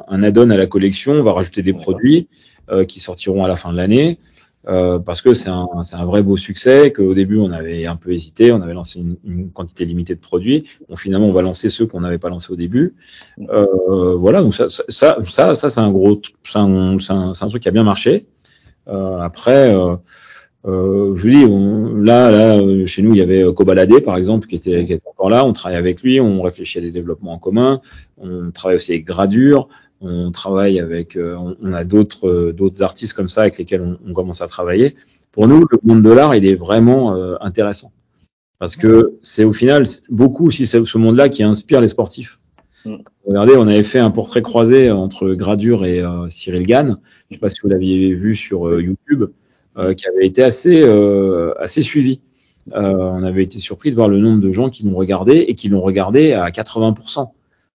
un- 0.08 0.22
add-on 0.22 0.50
à 0.50 0.56
la 0.56 0.66
collection. 0.66 1.12
On 1.12 1.22
va 1.22 1.32
rajouter 1.32 1.62
des 1.62 1.72
produits 1.72 2.28
euh, 2.70 2.84
qui 2.84 3.00
sortiront 3.00 3.42
à 3.42 3.48
la 3.48 3.56
fin 3.56 3.72
de 3.72 3.76
l'année. 3.78 4.18
Euh, 4.68 4.98
parce 4.98 5.22
que 5.22 5.34
c'est 5.34 5.50
un, 5.50 5.68
un 5.92 6.04
vrai 6.04 6.22
beau 6.22 6.36
succès, 6.36 6.92
qu'au 6.92 7.14
début 7.14 7.38
on 7.38 7.50
avait 7.50 7.86
un 7.86 7.96
peu 7.96 8.12
hésité, 8.12 8.52
on 8.52 8.62
avait 8.62 8.74
lancé 8.74 9.00
une, 9.00 9.16
une 9.24 9.50
quantité 9.50 9.84
limitée 9.84 10.14
de 10.14 10.20
produits. 10.20 10.64
Bon, 10.88 10.96
finalement, 10.96 11.26
on 11.26 11.32
va 11.32 11.42
lancer 11.42 11.68
ceux 11.68 11.86
qu'on 11.86 12.00
n'avait 12.00 12.18
pas 12.18 12.28
lancés 12.28 12.52
au 12.52 12.56
début. 12.56 12.94
Euh, 13.50 14.14
voilà, 14.16 14.42
donc 14.42 14.54
ça, 14.54 14.68
ça, 14.68 15.16
ça, 15.24 15.54
ça, 15.54 15.70
c'est 15.70 15.80
un 15.80 15.90
gros, 15.90 16.20
c'est 16.44 16.58
un, 16.58 16.96
un, 16.96 17.32
un 17.40 17.48
truc 17.48 17.62
qui 17.62 17.68
a 17.68 17.72
bien 17.72 17.82
marché. 17.82 18.26
Euh, 18.88 19.18
après, 19.18 19.74
euh, 19.74 19.96
euh, 20.64 21.14
je 21.16 21.22
vous 21.22 21.28
dis, 21.28 21.44
on, 21.44 21.96
là, 21.96 22.30
là, 22.30 22.86
chez 22.86 23.02
nous, 23.02 23.14
il 23.14 23.18
y 23.18 23.20
avait 23.22 23.44
Kobalade, 23.54 24.00
par 24.02 24.16
exemple, 24.16 24.46
qui 24.46 24.56
était, 24.56 24.84
qui 24.84 24.92
était 24.92 25.08
encore 25.08 25.30
là. 25.30 25.44
On 25.44 25.52
travaille 25.52 25.78
avec 25.78 26.02
lui, 26.02 26.20
on 26.20 26.42
réfléchit 26.42 26.78
à 26.78 26.80
des 26.82 26.90
développements 26.92 27.32
en 27.32 27.38
commun. 27.38 27.80
On 28.18 28.50
travaille 28.52 28.76
aussi 28.76 28.92
avec 28.92 29.04
Gradure. 29.04 29.68
On 30.02 30.30
travaille 30.30 30.80
avec, 30.80 31.16
euh, 31.16 31.36
on, 31.36 31.56
on 31.62 31.72
a 31.72 31.84
d'autres, 31.84 32.28
euh, 32.28 32.52
d'autres 32.52 32.82
artistes 32.82 33.14
comme 33.14 33.28
ça 33.28 33.42
avec 33.42 33.58
lesquels 33.58 33.82
on, 33.82 33.98
on 34.06 34.12
commence 34.12 34.42
à 34.42 34.48
travailler. 34.48 34.96
Pour 35.30 35.48
nous, 35.48 35.60
le 35.70 35.78
monde 35.82 36.02
de 36.02 36.10
l'art, 36.10 36.34
il 36.34 36.44
est 36.44 36.54
vraiment 36.54 37.14
euh, 37.14 37.36
intéressant 37.40 37.92
parce 38.62 38.76
que 38.76 39.18
c'est 39.22 39.42
au 39.42 39.52
final 39.52 39.86
beaucoup 40.08 40.46
aussi 40.46 40.68
c'est 40.68 40.84
ce 40.84 40.96
monde-là 40.96 41.28
qui 41.28 41.42
inspire 41.42 41.80
les 41.80 41.88
sportifs. 41.88 42.38
Mm. 42.84 42.98
Regardez, 43.26 43.54
on 43.56 43.66
avait 43.66 43.82
fait 43.82 43.98
un 43.98 44.12
portrait 44.12 44.40
croisé 44.40 44.88
entre 44.92 45.32
Gradure 45.34 45.84
et 45.84 45.98
euh, 45.98 46.28
Cyril 46.28 46.64
Gann. 46.64 46.96
Je 47.28 47.34
sais 47.34 47.40
pas 47.40 47.48
si 47.48 47.58
vous 47.60 47.68
l'aviez 47.68 48.14
vu 48.14 48.36
sur 48.36 48.68
euh, 48.68 48.80
YouTube, 48.80 49.24
euh, 49.78 49.94
qui 49.94 50.06
avait 50.06 50.28
été 50.28 50.44
assez 50.44 50.80
euh, 50.80 51.54
assez 51.58 51.82
suivi. 51.82 52.20
Euh, 52.72 52.92
on 52.92 53.24
avait 53.24 53.42
été 53.42 53.58
surpris 53.58 53.90
de 53.90 53.96
voir 53.96 54.08
le 54.08 54.20
nombre 54.20 54.40
de 54.40 54.52
gens 54.52 54.70
qui 54.70 54.84
l'ont 54.84 54.94
regardé 54.94 55.38
et 55.38 55.56
qui 55.56 55.68
l'ont 55.68 55.80
regardé 55.80 56.32
à 56.32 56.48
80%. 56.50 57.30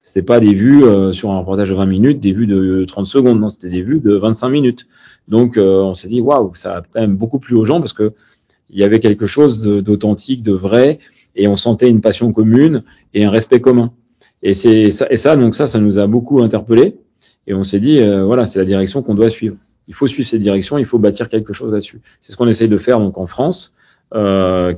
C'était 0.03 0.27
pas 0.27 0.41
des 0.41 0.53
vues 0.53 0.85
euh, 0.85 1.13
sur 1.13 1.31
un 1.31 1.39
reportage 1.39 1.71
de 1.71 1.75
20 1.75 1.87
minutes, 1.87 2.21
des 2.21 2.33
vues 2.33 2.49
de 2.49 2.85
30 2.85 3.07
secondes, 3.07 3.41
non, 3.41 3.49
c'était 3.49 3.71
des 3.71 3.83
vues 3.83 4.01
de 4.01 4.15
25 4.15 4.49
minutes. 4.49 4.87
Donc 5.29 5.57
euh, 5.57 5.81
on 5.81 5.95
s'est 5.95 6.09
dit 6.09 6.21
waouh, 6.21 6.55
ça 6.55 6.79
a 6.79 6.83
quand 6.83 7.01
même 7.01 7.17
beaucoup 7.17 7.39
plu 7.39 7.55
aux 7.55 7.65
gens 7.65 7.79
parce 7.79 7.93
que 7.93 8.13
il 8.69 8.79
y 8.79 8.85
avait 8.85 9.01
quelque 9.01 9.27
chose 9.27 9.63
d'authentique, 9.63 10.43
de 10.43 10.53
vrai, 10.53 10.99
et 11.37 11.47
on 11.47 11.57
sentait 11.57 11.89
une 11.89 12.01
passion 12.01 12.33
commune 12.33 12.83
et 13.15 13.25
un 13.25 13.31
respect 13.31 13.61
commun. 13.61 13.93
Et 14.43 14.55
c'est 14.55 14.91
ça, 14.91 15.07
et 15.11 15.19
ça, 15.19 15.37
donc 15.37 15.55
ça, 15.55 15.67
ça 15.67 15.79
nous 15.79 15.99
a 15.99 16.07
beaucoup 16.07 16.43
interpellé. 16.43 16.97
Et 17.47 17.55
on 17.55 17.65
s'est 17.65 17.81
dit, 17.81 17.99
euh, 17.99 18.25
voilà, 18.25 18.47
c'est 18.47 18.59
la 18.59 18.65
direction 18.65 19.03
qu'on 19.03 19.15
doit 19.15 19.29
suivre. 19.29 19.57
Il 19.89 19.95
faut 19.95 20.07
suivre 20.07 20.29
cette 20.29 20.41
direction, 20.41 20.79
il 20.79 20.85
faut 20.85 20.99
bâtir 20.99 21.29
quelque 21.29 21.53
chose 21.53 21.73
là-dessus. 21.73 22.01
C'est 22.21 22.33
ce 22.33 22.37
qu'on 22.37 22.49
essaye 22.49 22.69
de 22.69 22.79
faire 22.79 22.99
donc 22.99 23.19
en 23.19 23.27
France, 23.27 23.75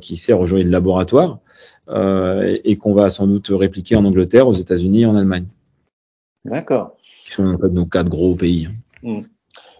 qui 0.01 0.17
sert 0.17 0.41
aujourd'hui 0.41 0.65
de 0.65 0.71
laboratoire, 0.71 1.39
euh, 1.89 2.43
et, 2.45 2.71
et 2.73 2.77
qu'on 2.77 2.95
va 2.95 3.11
sans 3.11 3.27
doute 3.27 3.49
répliquer 3.51 3.97
en 3.97 4.05
Angleterre, 4.05 4.49
aux 4.49 4.55
États-Unis 4.55 5.03
et 5.03 5.07
en 5.07 5.17
Allemagne, 5.17 5.49
D'accord. 6.45 6.97
qui 7.27 7.33
sont 7.33 7.47
en 7.47 7.59
fait 7.59 7.69
nos 7.69 7.87
quatre 7.87 8.09
gros 8.09 8.35
pays. 8.35 8.69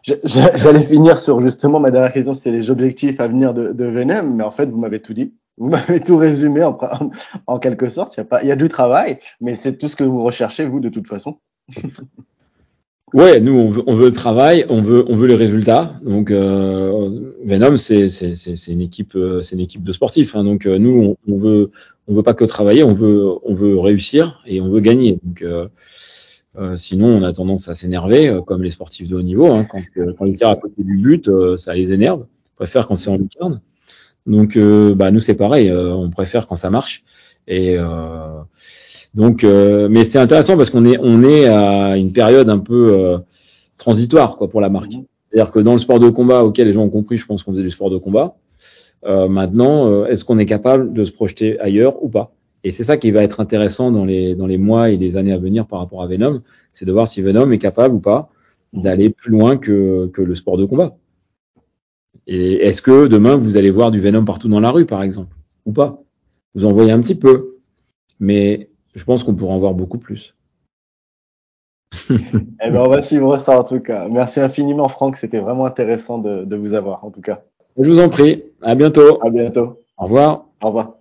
Je- 0.03 0.15
je- 0.23 0.41
J'allais 0.57 0.81
finir 0.81 1.19
sur 1.19 1.41
justement 1.41 1.81
ma 1.81 1.91
dernière 1.91 2.13
question, 2.13 2.35
c'est 2.35 2.51
les 2.53 2.71
objectifs 2.71 3.21
à 3.21 3.29
venir 3.29 3.55
de, 3.55 3.73
de 3.73 3.85
Venom, 3.87 4.35
mais 4.35 4.45
en 4.45 4.51
fait, 4.51 4.67
vous 4.67 4.79
m'avez 4.79 5.01
tout 5.01 5.15
dit. 5.15 5.33
Vous 5.57 5.71
m'avez 5.71 6.01
tout 6.01 6.17
résumé 6.17 6.63
en, 6.65 6.77
en, 6.81 7.11
en 7.47 7.59
quelque 7.59 7.89
sorte. 7.89 8.17
Il 8.17 8.19
y, 8.19 8.21
a 8.21 8.25
pas, 8.25 8.43
il 8.43 8.49
y 8.49 8.53
a 8.53 8.57
du 8.57 8.69
travail, 8.69 9.19
mais 9.41 9.55
c'est 9.55 9.79
tout 9.79 9.89
ce 9.89 9.97
que 9.97 10.05
vous 10.05 10.23
recherchez, 10.23 10.67
vous, 10.67 10.81
de 10.81 10.89
toute 10.91 11.07
façon. 11.07 11.39
Ouais, 13.15 13.41
nous 13.41 13.53
on 13.87 13.95
veut, 13.95 14.07
le 14.07 14.11
travail, 14.11 14.67
on 14.69 14.83
veut, 14.83 15.27
les 15.27 15.37
résultats. 15.37 15.95
Donc 16.03 16.33
euh, 16.33 17.33
Venom, 17.45 17.75
euh, 17.75 18.09
c'est 18.09 18.73
une 18.73 18.81
équipe 18.81 19.17
de 19.17 19.93
sportifs. 19.93 20.35
Hein. 20.35 20.43
Donc 20.43 20.67
euh, 20.67 20.79
nous, 20.79 21.17
on, 21.29 21.33
on 21.33 21.37
veut, 21.37 22.23
pas 22.25 22.35
que 22.35 22.45
travailler, 22.45 22.83
on 22.83 22.93
veut, 22.93 23.79
réussir 23.79 24.43
et 24.47 24.61
on 24.61 24.69
veut 24.69 24.81
gagner. 24.81 25.21
Donc 25.23 25.45
sinon, 26.75 27.07
on 27.07 27.23
a 27.23 27.33
tendance 27.33 27.69
à 27.69 27.77
s'énerver, 27.77 28.37
comme 28.49 28.65
les 28.65 28.71
sportifs 28.71 29.09
de 29.09 29.15
haut 29.15 29.23
niveau. 29.23 29.47
Hein. 29.47 29.65
Quand, 29.65 29.81
ils 30.27 30.37
tirent 30.37 30.51
à 30.51 30.57
côté 30.57 30.83
du 30.83 30.97
but, 30.97 31.31
ça 31.57 31.73
les 31.73 31.93
énerve. 31.93 32.23
On 32.23 32.57
préfère 32.57 32.89
quand 32.89 32.97
c'est 32.97 33.11
en 33.11 33.17
lucarne. 33.17 33.61
Donc 34.27 34.59
bah 34.59 35.13
nous 35.13 35.21
c'est 35.21 35.35
pareil, 35.35 35.71
on 35.71 36.11
préfère 36.11 36.49
quand 36.49 36.57
ça 36.57 36.71
marche. 36.71 37.05
Et 37.47 37.77
donc, 39.15 39.45
euh, 39.45 39.89
mais 39.91 40.05
c'est 40.05 40.19
intéressant 40.19 40.57
parce 40.57 40.71
qu'on 40.71 40.85
est 40.85 40.99
on 41.01 41.23
est 41.23 41.47
à 41.47 41.97
une 41.97 42.13
période 42.13 42.49
un 42.49 42.59
peu 42.59 42.93
euh, 42.93 43.19
transitoire 43.77 44.37
quoi 44.37 44.49
pour 44.49 44.61
la 44.61 44.69
marque. 44.69 44.93
Mhm. 44.93 45.05
C'est-à-dire 45.25 45.53
que 45.53 45.61
dans 45.61 45.73
le 45.73 45.79
sport 45.79 46.01
de 46.01 46.09
combat 46.11 46.45
auquel 46.45 46.67
les 46.67 46.73
gens 46.73 46.83
ont 46.83 46.91
compris, 46.91 47.17
je 47.17 47.27
pense 47.27 47.43
qu'on 47.43 47.53
faisait 47.53 47.63
du 47.63 47.71
sport 47.71 47.91
de 47.91 47.99
combat. 47.99 48.37
Euh, 49.05 49.29
maintenant, 49.29 49.89
euh, 49.89 50.07
est-ce 50.07 50.25
qu'on 50.25 50.39
est 50.39 50.47
capable 50.47 50.93
de 50.93 51.05
se 51.05 51.13
projeter 51.13 51.59
ailleurs 51.61 52.03
ou 52.03 52.09
pas? 52.09 52.33
Et 52.65 52.71
c'est 52.71 52.85
ça 52.85 52.97
qui 52.97 53.11
va 53.11 53.23
être 53.23 53.41
intéressant 53.41 53.91
dans 53.93 54.05
les 54.05 54.35
dans 54.35 54.47
les 54.47 54.59
mois 54.59 54.91
et 54.91 54.97
les 54.97 55.17
années 55.17 55.33
à 55.33 55.39
venir 55.39 55.67
par 55.67 55.79
rapport 55.79 56.03
à 56.03 56.07
Venom, 56.07 56.43
c'est 56.73 56.85
de 56.87 56.93
voir 56.93 57.07
si 57.07 57.21
Venom 57.21 57.51
est 57.53 57.59
capable 57.59 57.95
ou 57.95 58.01
pas 58.01 58.31
d'aller 58.73 59.11
plus 59.11 59.31
loin 59.31 59.57
que 59.57 60.11
que 60.13 60.23
le 60.23 60.35
sport 60.35 60.57
de 60.57 60.65
combat. 60.65 60.97
Et 62.27 62.55
est-ce 62.67 62.83
que 62.83 63.07
demain 63.07 63.37
vous 63.37 63.57
allez 63.57 63.71
voir 63.71 63.91
du 63.91 64.01
Venom 64.01 64.25
partout 64.25 64.49
dans 64.49 64.61
la 64.61 64.71
rue, 64.71 64.87
par 64.87 65.03
exemple, 65.03 65.37
ou 65.67 65.73
pas? 65.73 66.03
Vous 66.55 66.65
en 66.65 66.73
voyez 66.73 66.91
un 66.91 67.01
petit 67.01 67.15
peu, 67.15 67.59
mais 68.19 68.71
je 68.95 69.05
pense 69.05 69.25
qu'on 69.25 69.35
pourra 69.35 69.55
en 69.55 69.59
voir 69.59 69.75
beaucoup 69.75 69.99
plus. 69.99 70.35
Eh 72.11 72.71
ben, 72.71 72.81
on 72.81 72.89
va 72.89 73.03
suivre 73.03 73.37
ça 73.39 73.59
en 73.61 73.65
tout 73.65 73.81
cas. 73.81 74.09
Merci 74.09 74.41
infiniment, 74.41 74.89
Franck. 74.89 75.17
C'était 75.17 75.41
vraiment 75.41 75.67
intéressant 75.67 76.19
de, 76.19 76.45
de 76.45 76.57
vous 76.57 76.75
avoir, 76.75 77.05
en 77.05 77.11
tout 77.11 77.21
cas. 77.21 77.43
Je 77.79 77.91
vous 77.91 78.01
en 78.01 78.09
prie. 78.09 78.43
À 78.63 78.75
bientôt. 78.75 79.19
À 79.23 79.31
bientôt. 79.31 79.81
Au 79.99 80.05
revoir. 80.05 80.47
Au 80.63 80.69
revoir. 80.69 80.95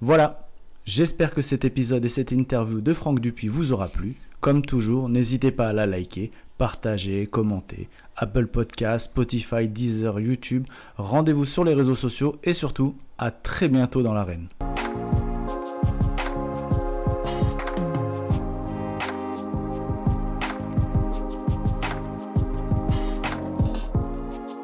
Voilà, 0.00 0.46
j'espère 0.84 1.34
que 1.34 1.42
cet 1.42 1.64
épisode 1.64 2.04
et 2.04 2.08
cette 2.08 2.30
interview 2.30 2.80
de 2.80 2.92
Franck 2.92 3.20
Dupuis 3.20 3.48
vous 3.48 3.72
aura 3.72 3.88
plu. 3.88 4.16
Comme 4.40 4.62
toujours, 4.62 5.08
n'hésitez 5.08 5.50
pas 5.50 5.68
à 5.68 5.72
la 5.72 5.86
liker, 5.86 6.30
partager, 6.56 7.26
commenter. 7.26 7.88
Apple 8.16 8.46
Podcast, 8.46 9.06
Spotify, 9.06 9.68
Deezer, 9.68 10.20
YouTube. 10.20 10.66
Rendez-vous 10.96 11.44
sur 11.44 11.64
les 11.64 11.74
réseaux 11.74 11.96
sociaux 11.96 12.36
et 12.44 12.52
surtout, 12.52 12.94
à 13.16 13.30
très 13.30 13.68
bientôt 13.68 14.02
dans 14.02 14.14
l'arène. 14.14 14.48